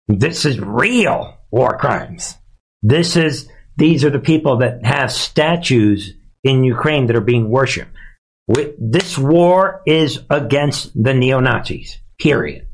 This 0.08 0.46
is 0.46 0.60
real 0.60 1.38
war 1.52 1.78
crimes. 1.78 2.36
This 2.82 3.16
is, 3.16 3.50
these 3.78 4.04
are 4.04 4.10
the 4.10 4.20
people 4.20 4.58
that 4.58 4.86
have 4.86 5.12
statues 5.12 6.14
in 6.44 6.64
Ukraine 6.64 7.08
that 7.08 7.16
are 7.16 7.22
being 7.22 7.50
worshipped. 7.50 7.96
This 8.80 9.18
war 9.18 9.84
is 9.86 10.20
against 10.30 10.92
the 11.02 11.14
neo 11.14 11.40
Nazis, 11.40 12.00
period. 12.20 12.68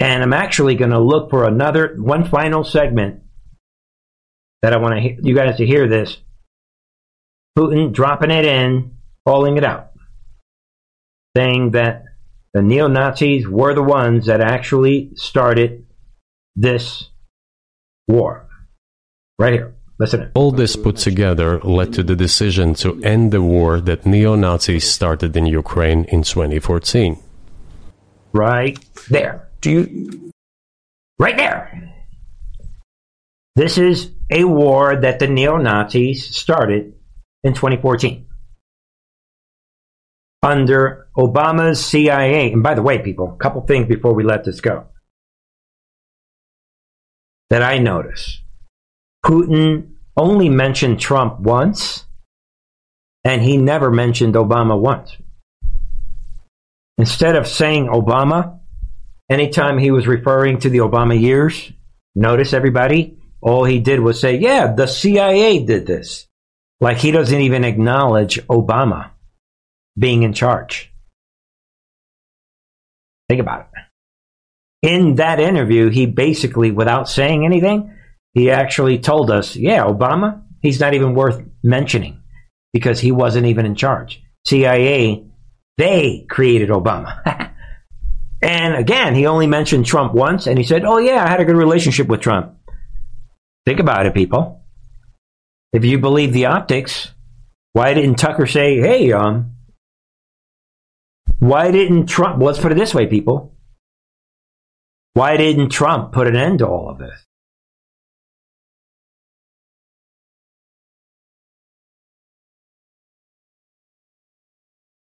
And 0.00 0.22
I'm 0.22 0.32
actually 0.32 0.74
going 0.74 0.90
to 0.90 0.98
look 0.98 1.30
for 1.30 1.46
another, 1.46 1.94
one 1.96 2.24
final 2.24 2.64
segment 2.64 3.22
that 4.62 4.72
I 4.72 4.78
want 4.78 4.94
to 4.94 5.16
you 5.22 5.34
guys 5.34 5.58
to 5.58 5.66
hear 5.66 5.86
this. 5.88 6.16
Putin 7.56 7.92
dropping 7.92 8.30
it 8.30 8.44
in, 8.44 8.96
calling 9.26 9.56
it 9.56 9.64
out, 9.64 9.92
saying 11.36 11.72
that 11.72 12.04
the 12.52 12.62
neo 12.62 12.88
Nazis 12.88 13.48
were 13.48 13.74
the 13.74 13.82
ones 13.82 14.26
that 14.26 14.40
actually 14.40 15.10
started 15.14 15.86
this 16.56 17.10
war. 18.08 18.48
Right 19.38 19.52
here. 19.52 19.74
Listen. 19.98 20.32
All 20.34 20.50
this 20.50 20.74
put 20.74 20.96
together 20.96 21.60
led 21.60 21.92
to 21.94 22.02
the 22.02 22.16
decision 22.16 22.74
to 22.74 23.00
end 23.02 23.32
the 23.32 23.42
war 23.42 23.80
that 23.80 24.04
neo 24.04 24.34
Nazis 24.34 24.90
started 24.90 25.36
in 25.36 25.46
Ukraine 25.46 26.04
in 26.04 26.22
2014. 26.22 27.18
Right 28.32 28.78
there. 29.08 29.48
Do 29.60 29.70
you. 29.70 30.32
Right 31.18 31.36
there. 31.36 31.92
This 33.54 33.78
is 33.78 34.10
a 34.30 34.44
war 34.44 34.96
that 34.96 35.20
the 35.20 35.28
neo 35.28 35.56
Nazis 35.58 36.36
started 36.36 36.93
in 37.44 37.54
2014 37.54 38.26
under 40.42 41.08
Obama's 41.16 41.84
CIA. 41.84 42.52
And 42.52 42.62
by 42.62 42.74
the 42.74 42.82
way, 42.82 42.98
people, 42.98 43.32
a 43.32 43.36
couple 43.36 43.62
things 43.62 43.86
before 43.86 44.14
we 44.14 44.24
let 44.24 44.44
this 44.44 44.60
go 44.60 44.86
that 47.50 47.62
I 47.62 47.78
notice. 47.78 48.40
Putin 49.24 49.92
only 50.16 50.48
mentioned 50.48 51.00
Trump 51.00 51.40
once, 51.40 52.04
and 53.24 53.42
he 53.42 53.56
never 53.56 53.90
mentioned 53.90 54.34
Obama 54.34 54.78
once. 54.78 55.16
Instead 56.98 57.36
of 57.36 57.46
saying 57.46 57.86
Obama, 57.86 58.60
anytime 59.30 59.78
he 59.78 59.90
was 59.90 60.06
referring 60.06 60.58
to 60.58 60.68
the 60.68 60.78
Obama 60.78 61.18
years, 61.20 61.72
notice 62.14 62.52
everybody, 62.52 63.18
all 63.40 63.64
he 63.64 63.80
did 63.80 64.00
was 64.00 64.20
say, 64.20 64.36
yeah, 64.36 64.72
the 64.72 64.86
CIA 64.86 65.64
did 65.64 65.86
this. 65.86 66.26
Like 66.80 66.98
he 66.98 67.10
doesn't 67.10 67.40
even 67.40 67.64
acknowledge 67.64 68.44
Obama 68.46 69.10
being 69.98 70.22
in 70.22 70.32
charge. 70.32 70.92
Think 73.28 73.40
about 73.40 73.60
it. 73.72 74.88
In 74.88 75.14
that 75.14 75.40
interview, 75.40 75.88
he 75.88 76.04
basically, 76.06 76.70
without 76.70 77.08
saying 77.08 77.44
anything, 77.44 77.94
he 78.34 78.50
actually 78.50 78.98
told 78.98 79.30
us, 79.30 79.56
yeah, 79.56 79.84
Obama, 79.84 80.42
he's 80.60 80.80
not 80.80 80.92
even 80.92 81.14
worth 81.14 81.42
mentioning 81.62 82.20
because 82.72 83.00
he 83.00 83.12
wasn't 83.12 83.46
even 83.46 83.64
in 83.64 83.76
charge. 83.76 84.22
CIA, 84.44 85.24
they 85.78 86.26
created 86.28 86.68
Obama. 86.68 87.18
and 88.42 88.74
again, 88.74 89.14
he 89.14 89.26
only 89.26 89.46
mentioned 89.46 89.86
Trump 89.86 90.12
once 90.12 90.46
and 90.46 90.58
he 90.58 90.64
said, 90.64 90.84
oh, 90.84 90.98
yeah, 90.98 91.24
I 91.24 91.30
had 91.30 91.40
a 91.40 91.44
good 91.44 91.56
relationship 91.56 92.08
with 92.08 92.20
Trump. 92.20 92.54
Think 93.64 93.80
about 93.80 94.04
it, 94.04 94.12
people. 94.12 94.63
If 95.74 95.84
you 95.84 95.98
believe 95.98 96.32
the 96.32 96.46
optics, 96.46 97.12
why 97.72 97.94
didn't 97.94 98.14
Tucker 98.14 98.46
say, 98.46 98.78
hey, 98.78 99.10
um, 99.10 99.56
why 101.40 101.72
didn't 101.72 102.06
Trump, 102.06 102.40
let's 102.40 102.60
put 102.60 102.70
it 102.70 102.76
this 102.76 102.94
way, 102.94 103.08
people. 103.08 103.52
Why 105.14 105.36
didn't 105.36 105.70
Trump 105.70 106.12
put 106.12 106.28
an 106.28 106.36
end 106.36 106.60
to 106.60 106.68
all 106.68 106.88
of 106.88 106.98
this? 106.98 107.26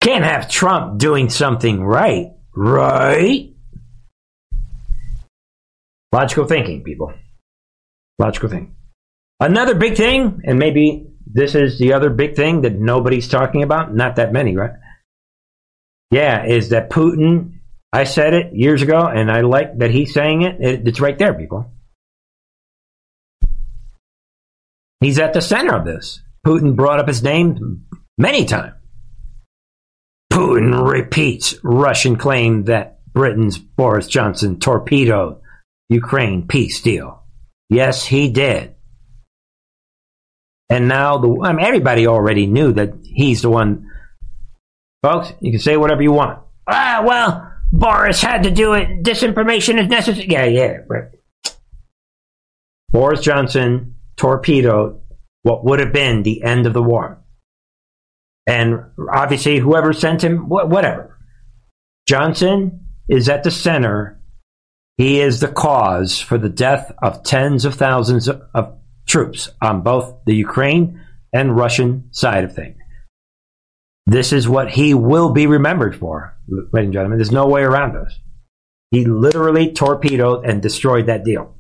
Can't 0.01 0.25
have 0.25 0.51
Trump 0.51 0.99
doing 0.99 1.31
something 1.31 1.81
right, 1.81 2.33
right? 2.57 3.55
Logical 6.11 6.45
thinking, 6.45 6.83
people. 6.83 7.15
Logical 8.19 8.49
thing. 8.49 8.76
Another 9.39 9.75
big 9.75 9.97
thing, 9.97 10.41
and 10.45 10.59
maybe 10.59 11.07
this 11.27 11.55
is 11.55 11.79
the 11.79 11.93
other 11.93 12.11
big 12.11 12.37
thing 12.37 12.63
that 12.63 12.79
nobody's 12.79 13.29
talking 13.29 13.63
about, 13.63 13.95
not 13.95 14.17
that 14.17 14.33
many, 14.33 14.57
right? 14.57 14.73
Yeah, 16.11 16.47
is 16.47 16.71
that 16.71 16.91
Putin, 16.91 17.59
I 17.93 18.05
said 18.05 18.33
it 18.33 18.55
years 18.55 18.83
ago, 18.83 19.07
and 19.07 19.31
I 19.31 19.43
like 19.43 19.79
that 19.79 19.91
he's 19.91 20.15
saying 20.15 20.43
it. 20.43 20.61
it 20.61 20.89
it's 20.89 21.01
right 21.01 21.19
there, 21.19 21.35
people. 21.35 21.71
He's 25.01 25.19
at 25.19 25.35
the 25.35 25.43
center 25.43 25.75
of 25.75 25.85
this. 25.85 26.23
Putin 26.47 26.77
brought 26.77 27.01
up 27.01 27.09
his 27.09 27.23
name 27.23 27.87
many 28.17 28.45
times. 28.45 28.75
Putin 30.33 30.89
repeats 30.89 31.57
Russian 31.63 32.17
claim 32.17 32.65
that 32.65 33.01
Britain's 33.13 33.59
Boris 33.59 34.07
Johnson 34.07 34.61
torpedoed 34.61 35.41
Ukraine 35.89 36.47
peace 36.47 36.81
deal. 36.81 37.25
Yes, 37.69 38.07
he 38.07 38.31
did. 38.31 38.76
And 40.69 40.89
now 40.89 41.19
the 41.19 41.41
I 41.43 41.53
mean, 41.53 41.65
everybody 41.65 42.07
already 42.07 42.47
knew 42.47 42.73
that 42.73 42.95
he's 43.05 43.43
the 43.43 43.51
one. 43.51 43.91
Folks, 45.03 45.33
you 45.41 45.53
can 45.53 45.61
say 45.61 45.77
whatever 45.77 46.03
you 46.03 46.13
want. 46.13 46.41
Ah, 46.67 47.03
well, 47.07 47.53
Boris 47.73 48.21
had 48.21 48.43
to 48.43 48.51
do 48.51 48.73
it. 48.75 49.03
Disinformation 49.03 49.81
is 49.81 49.89
necessary. 49.89 50.27
Yeah, 50.29 50.45
yeah. 50.47 50.77
Right. 50.89 51.05
Boris 52.91 53.21
Johnson 53.21 53.95
torpedoed 54.17 55.01
what 55.43 55.65
would 55.65 55.79
have 55.79 55.93
been 55.93 56.23
the 56.23 56.43
end 56.43 56.67
of 56.67 56.73
the 56.73 56.83
war. 56.83 57.23
And 58.47 58.81
obviously, 59.13 59.59
whoever 59.59 59.93
sent 59.93 60.23
him, 60.23 60.49
whatever. 60.49 61.19
Johnson 62.09 62.87
is 63.09 63.29
at 63.29 63.43
the 63.43 63.51
center. 63.51 64.21
He 64.97 65.21
is 65.21 65.41
the 65.41 65.49
cause 65.49 66.21
for 66.21 66.39
the 66.39 66.49
death 66.49 66.93
of 67.03 67.23
tens 67.23 67.65
of 67.65 67.75
thousands 67.75 68.29
of 68.29 68.79
troops 69.17 69.49
on 69.63 69.81
both 69.81 70.15
the 70.27 70.35
Ukraine 70.35 71.01
and 71.33 71.57
Russian 71.57 72.09
side 72.11 72.45
of 72.45 72.55
things. 72.55 72.77
This 74.07 74.31
is 74.31 74.47
what 74.47 74.71
he 74.71 74.93
will 74.93 75.31
be 75.31 75.47
remembered 75.47 75.97
for, 75.97 76.37
ladies 76.47 76.89
and 76.89 76.93
gentlemen. 76.93 77.17
There's 77.17 77.33
no 77.33 77.49
way 77.49 77.63
around 77.63 77.95
this. 77.95 78.21
He 78.91 79.07
literally 79.07 79.73
torpedoed 79.73 80.45
and 80.45 80.61
destroyed 80.61 81.07
that 81.07 81.25
deal. 81.25 81.55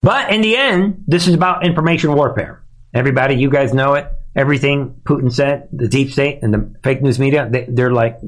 But 0.00 0.32
in 0.32 0.42
the 0.42 0.56
end, 0.56 1.02
this 1.08 1.26
is 1.26 1.34
about 1.34 1.66
information 1.66 2.14
warfare. 2.14 2.62
Everybody, 2.94 3.34
you 3.34 3.50
guys 3.50 3.74
know 3.74 3.94
it. 3.94 4.06
Everything 4.36 5.00
Putin 5.02 5.32
said, 5.32 5.68
the 5.72 5.88
deep 5.88 6.12
state 6.12 6.38
and 6.42 6.54
the 6.54 6.74
fake 6.84 7.02
news 7.02 7.18
media, 7.18 7.48
they, 7.50 7.66
they're 7.68 7.92
like, 7.92 8.20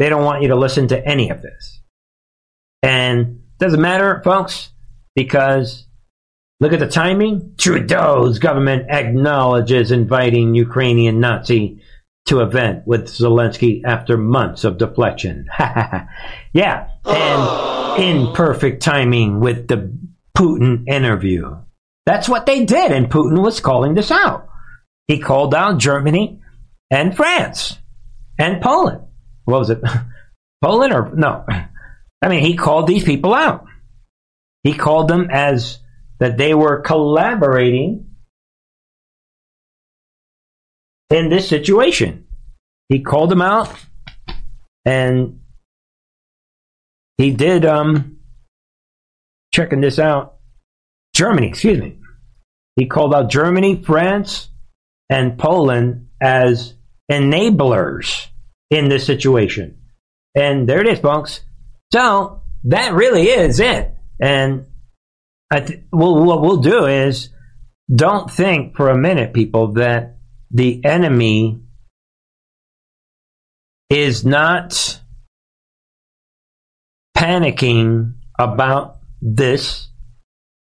they 0.00 0.08
don't 0.08 0.24
want 0.24 0.42
you 0.42 0.48
to 0.48 0.56
listen 0.56 0.88
to 0.88 1.06
any 1.06 1.30
of 1.30 1.40
this. 1.40 1.82
And 2.82 3.44
doesn't 3.58 3.80
matter, 3.80 4.20
folks, 4.24 4.70
because 5.14 5.86
look 6.60 6.72
at 6.72 6.78
the 6.78 6.88
timing. 6.88 7.54
Trudeau's 7.58 8.38
government 8.38 8.88
acknowledges 8.88 9.90
inviting 9.90 10.54
Ukrainian 10.54 11.20
Nazi 11.20 11.82
to 12.26 12.40
event 12.40 12.86
with 12.86 13.06
Zelensky 13.06 13.82
after 13.84 14.16
months 14.16 14.64
of 14.64 14.78
deflection. 14.78 15.46
yeah, 16.52 16.88
and 17.04 18.02
in 18.02 18.32
perfect 18.34 18.82
timing 18.82 19.40
with 19.40 19.66
the 19.66 19.98
Putin 20.36 20.84
interview. 20.86 21.56
That's 22.06 22.28
what 22.28 22.46
they 22.46 22.64
did, 22.64 22.92
and 22.92 23.10
Putin 23.10 23.42
was 23.42 23.60
calling 23.60 23.94
this 23.94 24.10
out. 24.10 24.48
He 25.06 25.18
called 25.18 25.54
out 25.54 25.78
Germany 25.78 26.40
and 26.90 27.16
France 27.16 27.78
and 28.38 28.62
Poland. 28.62 29.02
What 29.44 29.58
was 29.58 29.70
it? 29.70 29.82
Poland 30.62 30.92
or 30.92 31.10
no? 31.14 31.44
I 32.22 32.28
mean, 32.28 32.44
he 32.44 32.56
called 32.56 32.86
these 32.86 33.04
people 33.04 33.34
out. 33.34 33.64
He 34.62 34.74
called 34.74 35.08
them 35.08 35.28
as 35.30 35.78
that 36.20 36.36
they 36.36 36.54
were 36.54 36.80
collaborating 36.80 38.06
in 41.10 41.28
this 41.28 41.48
situation. 41.48 42.26
He 42.88 43.00
called 43.00 43.30
them 43.30 43.42
out 43.42 43.74
and 44.84 45.40
he 47.18 47.32
did 47.32 47.64
um 47.64 48.18
checking 49.52 49.80
this 49.80 49.98
out. 49.98 50.36
Germany, 51.14 51.48
excuse 51.48 51.80
me. 51.80 51.98
He 52.76 52.86
called 52.86 53.14
out 53.14 53.30
Germany, 53.30 53.82
France, 53.82 54.48
and 55.10 55.36
Poland 55.38 56.08
as 56.20 56.74
enablers 57.10 58.26
in 58.70 58.88
this 58.88 59.04
situation. 59.04 59.78
And 60.34 60.68
there 60.68 60.80
it 60.80 60.86
is, 60.86 61.00
folks. 61.00 61.40
So 61.92 62.42
that 62.64 62.94
really 62.94 63.24
is 63.28 63.58
it. 63.58 63.94
And 64.20 64.66
th- 65.58 65.80
well, 65.92 66.24
what 66.24 66.42
we'll 66.42 66.58
do 66.58 66.86
is 66.86 67.30
don't 67.92 68.30
think 68.30 68.76
for 68.76 68.88
a 68.88 68.96
minute, 68.96 69.34
people, 69.34 69.72
that 69.72 70.18
the 70.52 70.84
enemy 70.84 71.60
is 73.88 74.24
not 74.24 75.00
panicking 77.16 78.14
about 78.38 78.98
this 79.20 79.88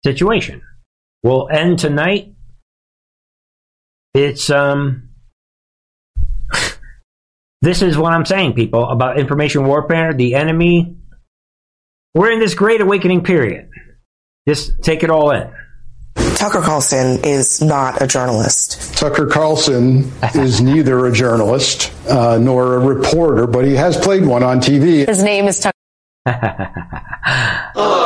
situation. 0.05 0.61
We'll 1.23 1.49
end 1.49 1.80
tonight 1.80 2.34
it's 4.18 4.49
um 4.49 5.09
this 7.61 7.84
is 7.84 7.97
what 7.97 8.14
I'm 8.14 8.26
saying, 8.26 8.53
people, 8.53 8.89
about 8.89 9.19
information 9.19 9.65
warfare, 9.65 10.14
the 10.14 10.34
enemy. 10.35 10.95
We're 12.15 12.31
in 12.31 12.39
this 12.39 12.55
great 12.55 12.81
awakening 12.81 13.23
period. 13.23 13.69
Just 14.47 14.81
take 14.81 15.03
it 15.03 15.09
all 15.09 15.31
in. 15.31 15.51
Tucker 16.35 16.61
Carlson 16.61 17.19
is 17.23 17.61
not 17.61 18.01
a 18.01 18.07
journalist. 18.07 18.95
Tucker 18.95 19.27
Carlson 19.27 20.11
is 20.35 20.61
neither 20.61 21.05
a 21.05 21.11
journalist 21.11 21.91
uh, 22.07 22.37
nor 22.37 22.75
a 22.75 22.79
reporter, 22.79 23.47
but 23.47 23.65
he 23.65 23.73
has 23.73 23.97
played 23.97 24.25
one 24.25 24.43
on 24.43 24.59
TV. 24.59 25.07
His 25.07 25.21
name 25.23 25.45
is 25.47 25.59
Tucker. 25.59 25.76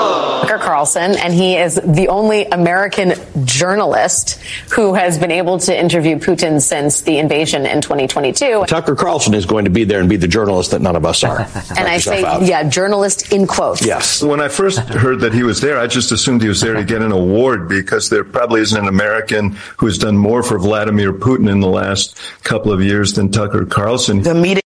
Tucker 0.52 0.64
Carlson, 0.64 1.15
and 1.18 1.34
he 1.34 1.56
is 1.56 1.76
the 1.76 2.10
only 2.10 2.45
American 2.45 3.14
journalist 3.45 4.41
who 4.73 4.93
has 4.93 5.18
been 5.18 5.31
able 5.31 5.60
to 5.60 5.77
interview 5.77 6.18
Putin 6.18 6.61
since 6.61 7.02
the 7.02 7.19
invasion 7.19 7.65
in 7.65 7.81
2022. 7.81 8.65
Tucker 8.68 8.95
Carlson 8.95 9.34
is 9.34 9.45
going 9.45 9.65
to 9.65 9.72
be 9.72 9.85
there 9.85 10.02
and 10.02 10.10
be 10.10 10.18
the 10.18 10.27
journalist 10.27 10.72
that 10.72 10.81
none 10.81 10.95
of 10.95 11.06
us 11.06 11.23
are. 11.23 11.39
and 11.77 11.88
I 11.88 11.99
say, 11.99 12.23
out. 12.23 12.41
yeah, 12.41 12.68
journalist 12.68 13.31
in 13.31 13.48
quotes. 13.48 13.85
Yes. 13.85 14.22
When 14.22 14.41
I 14.41 14.49
first 14.49 14.80
heard 14.80 15.22
that 15.22 15.34
he 15.34 15.43
was 15.43 15.61
there, 15.61 15.80
I 15.80 15.88
just 15.88 16.11
assumed 16.11 16.41
he 16.41 16.49
was 16.49 16.60
there 16.60 16.73
to 16.73 16.84
get 16.84 17.02
an 17.02 17.11
award 17.11 17.69
because 17.69 18.10
there 18.10 18.23
probably 18.23 18.61
isn't 18.61 18.77
an 18.77 18.88
American 18.88 19.52
who 19.77 19.85
has 19.85 19.98
done 19.98 20.18
more 20.18 20.43
for 20.43 20.60
Vladimir 20.60 21.14
Putin 21.14 21.49
in 21.49 21.61
the 21.61 21.69
last 21.69 22.18
couple 22.43 22.73
of 22.73 22.84
years 22.84 23.14
than 23.14 23.31
Tucker 23.31 23.65
Carlson. 23.65 24.22
The 24.22 24.34
meeting. 24.34 24.61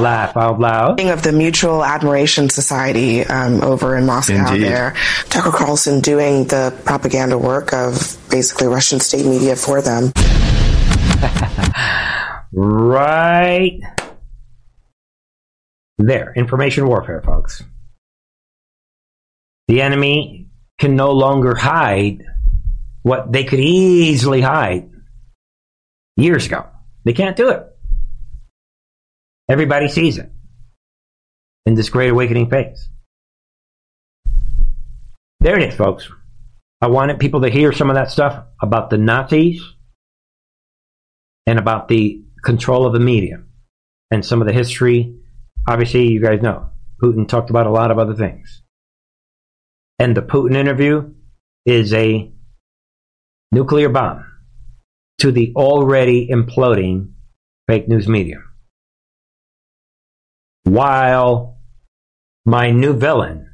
laugh 0.00 0.36
out 0.36 0.60
loud. 0.60 1.00
Of 1.00 1.22
the 1.22 1.32
Mutual 1.32 1.84
Admiration 1.84 2.50
Society 2.50 3.24
um, 3.24 3.62
over 3.62 3.96
in 3.96 4.06
Moscow, 4.06 4.52
Indeed. 4.52 4.64
there, 4.64 4.94
Tucker 5.28 5.50
Carlson 5.50 6.00
doing 6.00 6.44
the 6.44 6.76
propaganda 6.84 7.38
work 7.38 7.72
of 7.72 8.16
basically 8.30 8.68
Russian 8.68 9.00
state 9.00 9.26
media 9.26 9.56
for 9.56 9.82
them. 9.82 10.12
right 12.52 13.80
there, 15.98 16.32
information 16.36 16.86
warfare, 16.86 17.22
folks. 17.22 17.62
The 19.66 19.82
enemy 19.82 20.48
can 20.78 20.96
no 20.96 21.12
longer 21.12 21.54
hide 21.54 22.24
what 23.02 23.32
they 23.32 23.44
could 23.44 23.60
easily 23.60 24.40
hide 24.40 24.90
years 26.16 26.46
ago. 26.46 26.66
They 27.04 27.12
can't 27.12 27.36
do 27.36 27.50
it. 27.50 27.66
Everybody 29.50 29.88
sees 29.88 30.18
it 30.18 30.30
in 31.64 31.74
this 31.74 31.88
great 31.88 32.10
awakening 32.10 32.50
phase. 32.50 32.90
There 35.40 35.58
it 35.58 35.68
is, 35.70 35.74
folks. 35.74 36.10
I 36.82 36.88
wanted 36.88 37.18
people 37.18 37.40
to 37.40 37.48
hear 37.48 37.72
some 37.72 37.88
of 37.88 37.96
that 37.96 38.10
stuff 38.10 38.44
about 38.60 38.90
the 38.90 38.98
Nazis 38.98 39.62
and 41.46 41.58
about 41.58 41.88
the 41.88 42.22
control 42.44 42.86
of 42.86 42.92
the 42.92 43.00
media 43.00 43.42
and 44.10 44.24
some 44.24 44.42
of 44.42 44.46
the 44.46 44.52
history. 44.52 45.16
Obviously, 45.66 46.08
you 46.08 46.20
guys 46.20 46.42
know 46.42 46.68
Putin 47.02 47.26
talked 47.26 47.48
about 47.48 47.66
a 47.66 47.70
lot 47.70 47.90
of 47.90 47.98
other 47.98 48.14
things. 48.14 48.62
And 49.98 50.14
the 50.14 50.22
Putin 50.22 50.56
interview 50.56 51.14
is 51.64 51.94
a 51.94 52.30
nuclear 53.50 53.88
bomb 53.88 54.24
to 55.20 55.32
the 55.32 55.52
already 55.56 56.28
imploding 56.28 57.12
fake 57.66 57.88
news 57.88 58.06
media 58.06 58.42
while 60.68 61.58
my 62.44 62.70
new 62.70 62.92
villain, 62.92 63.50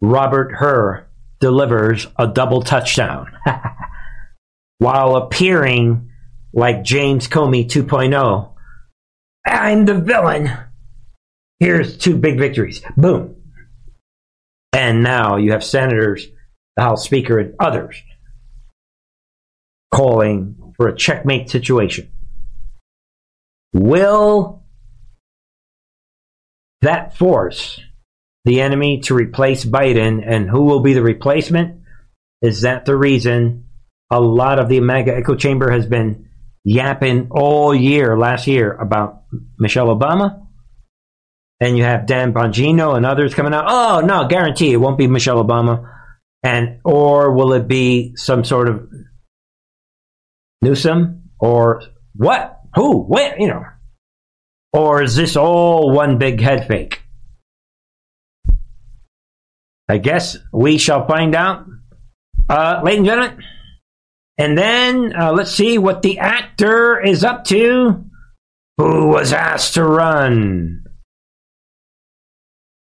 Robert 0.00 0.52
Hur, 0.52 1.06
delivers 1.40 2.06
a 2.18 2.26
double 2.26 2.62
touchdown 2.62 3.26
while 4.78 5.16
appearing 5.16 6.10
like 6.52 6.84
James 6.84 7.26
Comey 7.28 7.66
2.0. 7.66 8.52
I'm 9.46 9.86
the 9.86 9.94
villain. 9.94 10.50
Here's 11.58 11.96
two 11.96 12.16
big 12.16 12.38
victories. 12.38 12.82
Boom. 12.96 13.36
And 14.72 15.02
now 15.02 15.36
you 15.36 15.52
have 15.52 15.64
senators, 15.64 16.26
the 16.76 16.82
House 16.82 17.04
Speaker, 17.04 17.38
and 17.38 17.54
others 17.58 17.96
calling 19.92 20.74
for 20.76 20.88
a 20.88 20.96
checkmate 20.96 21.50
situation. 21.50 22.10
Will 23.72 24.59
that 26.82 27.16
force 27.16 27.80
the 28.44 28.60
enemy 28.60 29.00
to 29.00 29.14
replace 29.14 29.64
Biden, 29.64 30.22
and 30.24 30.48
who 30.48 30.62
will 30.62 30.80
be 30.80 30.94
the 30.94 31.02
replacement? 31.02 31.82
Is 32.42 32.62
that 32.62 32.86
the 32.86 32.96
reason 32.96 33.66
a 34.10 34.20
lot 34.20 34.58
of 34.58 34.68
the 34.68 34.80
mega 34.80 35.14
echo 35.14 35.34
chamber 35.34 35.70
has 35.70 35.86
been 35.86 36.28
yapping 36.64 37.28
all 37.30 37.74
year, 37.74 38.16
last 38.16 38.46
year, 38.46 38.72
about 38.72 39.24
Michelle 39.58 39.88
Obama? 39.88 40.46
and 41.60 41.76
you 41.76 41.84
have 41.84 42.06
Dan 42.06 42.32
Bongino 42.32 42.96
and 42.96 43.04
others 43.04 43.34
coming 43.34 43.52
out. 43.52 43.66
Oh 43.68 44.00
no, 44.00 44.26
guarantee 44.26 44.72
it 44.72 44.78
won't 44.78 44.98
be 44.98 45.06
Michelle 45.06 45.44
Obama, 45.44 45.88
and 46.42 46.80
or 46.84 47.32
will 47.32 47.52
it 47.52 47.68
be 47.68 48.16
some 48.16 48.44
sort 48.44 48.68
of 48.68 48.88
Newsom 50.62 51.30
or 51.38 51.82
what? 52.14 52.60
Who? 52.74 53.02
Where? 53.02 53.38
You 53.38 53.48
know, 53.48 53.64
or 54.72 55.02
is 55.02 55.16
this 55.16 55.36
all 55.36 55.90
one 55.90 56.18
big 56.18 56.40
head 56.40 56.66
fake? 56.66 57.02
I 59.88 59.98
guess 59.98 60.36
we 60.52 60.78
shall 60.78 61.06
find 61.08 61.34
out, 61.34 61.66
uh, 62.48 62.80
ladies 62.84 62.98
and 62.98 63.06
gentlemen. 63.06 63.44
And 64.38 64.56
then 64.56 65.12
uh, 65.14 65.32
let's 65.32 65.50
see 65.50 65.78
what 65.78 66.02
the 66.02 66.20
actor 66.20 67.00
is 67.00 67.24
up 67.24 67.44
to 67.46 68.04
who 68.78 69.08
was 69.08 69.32
asked 69.32 69.74
to 69.74 69.84
run. 69.84 70.84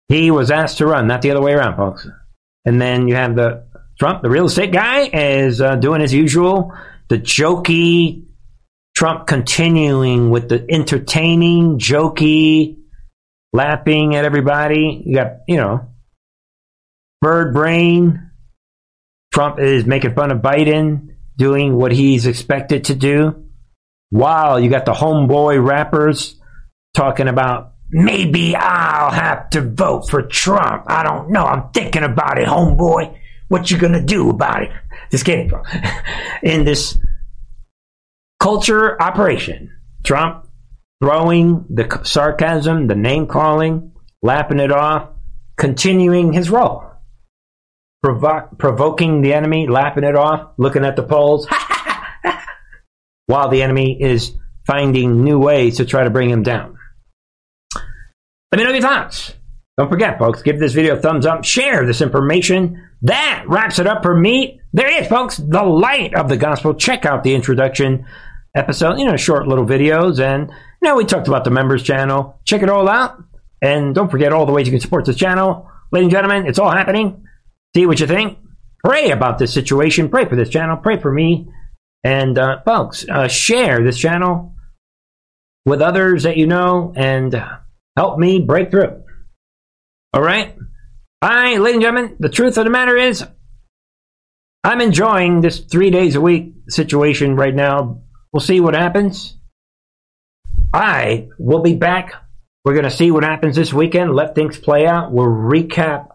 He 0.09 0.31
was 0.31 0.51
asked 0.51 0.79
to 0.79 0.87
run, 0.87 1.07
not 1.07 1.23
the 1.23 1.31
other 1.33 1.43
way 1.43 1.55
around, 1.55 1.77
folks. 1.77 2.07
And 2.65 2.81
then 2.81 3.09
you 3.09 3.17
have 3.17 3.35
the 3.35 3.65
Trump, 3.99 4.23
the 4.23 4.31
real 4.31 4.45
estate 4.45 4.71
guy, 4.71 5.09
is 5.13 5.61
uh, 5.61 5.77
doing 5.77 6.01
his 6.01 6.15
usual, 6.15 6.73
the 7.09 7.19
jokey 7.19 8.28
Trump 8.99 9.29
continuing 9.29 10.29
with 10.29 10.49
the 10.49 10.67
entertaining, 10.69 11.79
jokey, 11.79 12.79
lapping 13.53 14.17
at 14.17 14.25
everybody. 14.25 15.01
You 15.07 15.15
got, 15.15 15.37
you 15.47 15.57
know, 15.57 15.87
bird 17.21 17.55
brain. 17.55 18.33
Trump 19.33 19.61
is 19.61 19.87
making 19.87 20.17
fun 20.17 20.33
of 20.33 20.39
Biden 20.39 21.15
doing 21.37 21.77
what 21.77 21.93
he's 21.93 22.27
expected 22.27 22.87
to 22.87 22.97
do. 22.97 23.45
While 24.11 24.59
you 24.59 24.69
got 24.69 24.85
the 24.85 24.95
homeboy 24.95 25.65
rappers 25.65 26.35
talking 26.93 27.29
about 27.29 27.75
maybe 27.93 28.57
I'll 28.57 29.13
have 29.13 29.49
to 29.51 29.61
vote 29.61 30.11
for 30.11 30.23
Trump. 30.23 30.87
I 30.89 31.05
don't 31.05 31.31
know. 31.31 31.45
I'm 31.45 31.71
thinking 31.71 32.03
about 32.03 32.41
it, 32.41 32.49
homeboy. 32.49 33.17
What 33.47 33.71
you 33.71 33.79
gonna 33.79 34.05
do 34.05 34.29
about 34.29 34.65
it? 34.65 34.71
Just 35.13 35.25
kidding. 35.25 35.53
In 36.43 36.65
this 36.65 36.99
culture 38.41 39.01
operation, 39.01 39.73
Trump 40.05 40.47
throwing 41.03 41.65
the 41.71 42.01
sarcasm, 42.03 42.89
the 42.89 42.95
name 42.95 43.27
calling, 43.27 43.93
lapping 44.23 44.59
it 44.59 44.73
off, 44.73 45.11
continuing 45.57 46.33
his 46.33 46.51
role 46.51 46.89
provo- 48.03 48.49
provoking 48.59 49.23
the 49.23 49.35
enemy, 49.35 49.67
lapping 49.67 50.05
it 50.05 50.17
off, 50.17 50.53
looking 50.57 50.85
at 50.85 50.97
the 50.97 51.03
polls, 51.03 51.47
while 53.27 53.49
the 53.49 53.63
enemy 53.63 54.01
is 54.01 54.33
finding 54.67 55.25
new 55.25 55.39
ways 55.39 55.79
to 55.79 55.85
try 55.85 56.05
to 56.05 56.11
bring 56.11 56.31
him 56.31 56.43
down. 56.43 56.77
Let 58.53 58.59
me 58.59 58.65
know 58.65 58.73
your 58.73 58.83
thoughts. 58.83 59.35
Don't 59.77 59.91
forget, 59.91 60.19
folks, 60.19 60.43
give 60.43 60.59
this 60.59 60.73
video 60.73 60.97
a 60.97 61.01
thumbs 61.01 61.25
up, 61.25 61.45
share 61.45 61.87
this 61.87 62.01
information. 62.01 62.83
That 63.03 63.45
wraps 63.47 63.79
it 63.79 63.87
up 63.87 64.03
for 64.03 64.17
me. 64.17 64.61
There 64.73 64.89
it 64.89 65.03
is, 65.03 65.09
folks, 65.09 65.37
the 65.37 65.63
light 65.63 66.15
of 66.15 66.29
the 66.29 66.37
gospel. 66.37 66.75
Check 66.75 67.07
out 67.07 67.23
the 67.23 67.35
introduction 67.35 68.07
episode, 68.59 68.99
you 68.99 69.07
know, 69.07 69.17
short 69.17 69.47
little 69.47 69.67
videos. 69.67 70.21
And 70.21 70.51
now 70.83 70.97
we 70.97 71.05
talked 71.05 71.29
about 71.29 71.45
the 71.45 71.51
members 71.51 71.83
channel. 71.83 72.41
Check 72.45 72.63
it 72.63 72.69
all 72.69 72.89
out. 72.89 73.23
And 73.63 73.95
don't 73.95 74.11
forget 74.11 74.33
all 74.33 74.47
the 74.47 74.53
ways 74.53 74.67
you 74.67 74.73
can 74.73 74.81
support 74.81 75.05
this 75.05 75.17
channel. 75.17 75.69
Ladies 75.91 76.07
and 76.07 76.13
gentlemen, 76.13 76.47
it's 76.47 76.59
all 76.59 76.71
happening 76.71 77.25
See 77.75 77.87
what 77.87 78.01
you 78.01 78.07
think. 78.07 78.39
Pray 78.85 79.11
about 79.11 79.39
this 79.39 79.53
situation. 79.53 80.09
Pray 80.09 80.25
for 80.25 80.37
this 80.37 80.49
channel. 80.49 80.77
Pray 80.77 80.99
for 80.99 81.13
me. 81.13 81.49
And 82.05 82.39
uh, 82.39 82.61
folks, 82.65 83.07
uh, 83.09 83.29
share 83.29 83.83
this 83.83 83.99
channel 83.99 84.55
with 85.67 85.83
others 85.83 86.23
that 86.23 86.37
you 86.37 86.47
know 86.47 86.93
and 86.97 87.41
help 87.97 88.19
me 88.19 88.41
break 88.41 88.71
through. 88.71 89.03
All 90.15 90.23
right? 90.23 90.57
I, 91.21 91.59
ladies 91.59 91.75
and 91.75 91.83
gentlemen, 91.83 92.17
the 92.21 92.29
truth 92.29 92.57
of 92.57 92.65
the 92.65 92.71
matter 92.71 92.97
is, 92.97 93.25
I'm 94.65 94.81
enjoying 94.81 95.41
this 95.41 95.61
three 95.61 95.91
days 95.91 96.15
a 96.15 96.21
week 96.21 96.55
situation 96.69 97.37
right 97.37 97.55
now. 97.55 98.03
We'll 98.33 98.41
see 98.41 98.61
what 98.61 98.75
happens. 98.75 99.37
I 100.73 101.29
will 101.39 101.63
be 101.63 101.75
back. 101.75 102.13
We're 102.65 102.75
going 102.75 102.85
to 102.85 102.91
see 102.91 103.11
what 103.11 103.25
happens 103.25 103.57
this 103.57 103.73
weekend. 103.73 104.15
Let 104.15 104.35
things 104.35 104.59
play 104.59 104.87
out. 104.87 105.13
We'll 105.13 105.27
recap 105.27 106.09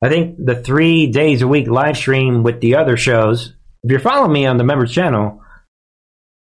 I 0.00 0.08
think 0.08 0.36
the 0.44 0.54
three 0.54 1.08
days 1.08 1.42
a 1.42 1.48
week 1.48 1.66
live 1.66 1.96
stream 1.96 2.44
with 2.44 2.60
the 2.60 2.76
other 2.76 2.96
shows, 2.96 3.54
if 3.82 3.90
you're 3.90 4.00
following 4.00 4.32
me 4.32 4.46
on 4.46 4.56
the 4.56 4.64
members 4.64 4.92
channel, 4.92 5.42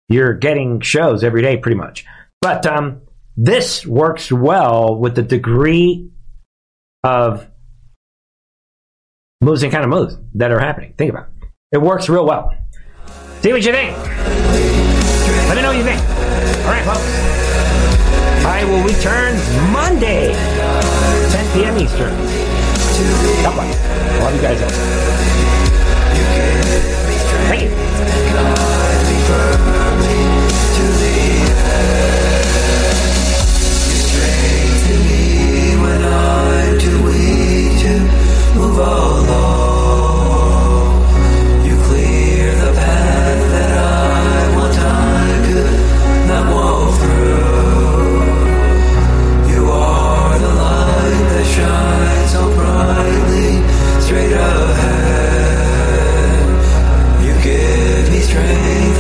you're 0.08 0.34
getting 0.34 0.82
shows 0.82 1.24
every 1.24 1.41
day 1.41 1.58
pretty 1.58 1.78
much. 1.78 2.06
But 2.41 2.66
um, 2.68 3.02
this 3.36 3.86
works 3.86 4.32
well 4.32 4.96
with 4.98 5.16
the 5.16 5.24
degree 5.24 6.12
of 7.04 7.48
moves 9.41 9.64
and 9.64 9.72
kind 9.72 9.84
of 9.84 9.90
moves 9.90 10.16
that 10.36 10.52
are 10.52 10.60
happening. 10.60 10.94
Think 10.98 11.10
about 11.10 11.30
it. 11.41 11.50
It 11.72 11.82
works 11.82 12.08
real 12.08 12.26
well. 12.26 12.54
See 13.41 13.53
what 13.53 13.64
you 13.64 13.72
think. 13.72 13.95
Let 13.98 15.56
me 15.56 15.61
know 15.61 15.70
what 15.70 15.78
you 15.78 15.84
think. 15.86 16.02
All 16.66 16.74
right, 16.74 16.84
folks. 16.84 17.07
I 18.45 18.66
will 18.66 18.84
return 18.84 19.40
Monday, 19.72 20.34
10 21.32 21.53
p.m. 21.53 21.78
Eastern. 21.78 22.14
God 23.41 23.53
bless. 23.56 23.76
Love 24.22 24.36
you 24.36 24.41
guys 24.41 24.61
all. 24.61 24.70
Thank 27.48 27.61
you. 27.64 27.70
Move 38.60 38.78
along. 38.78 39.69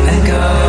When 0.09 0.68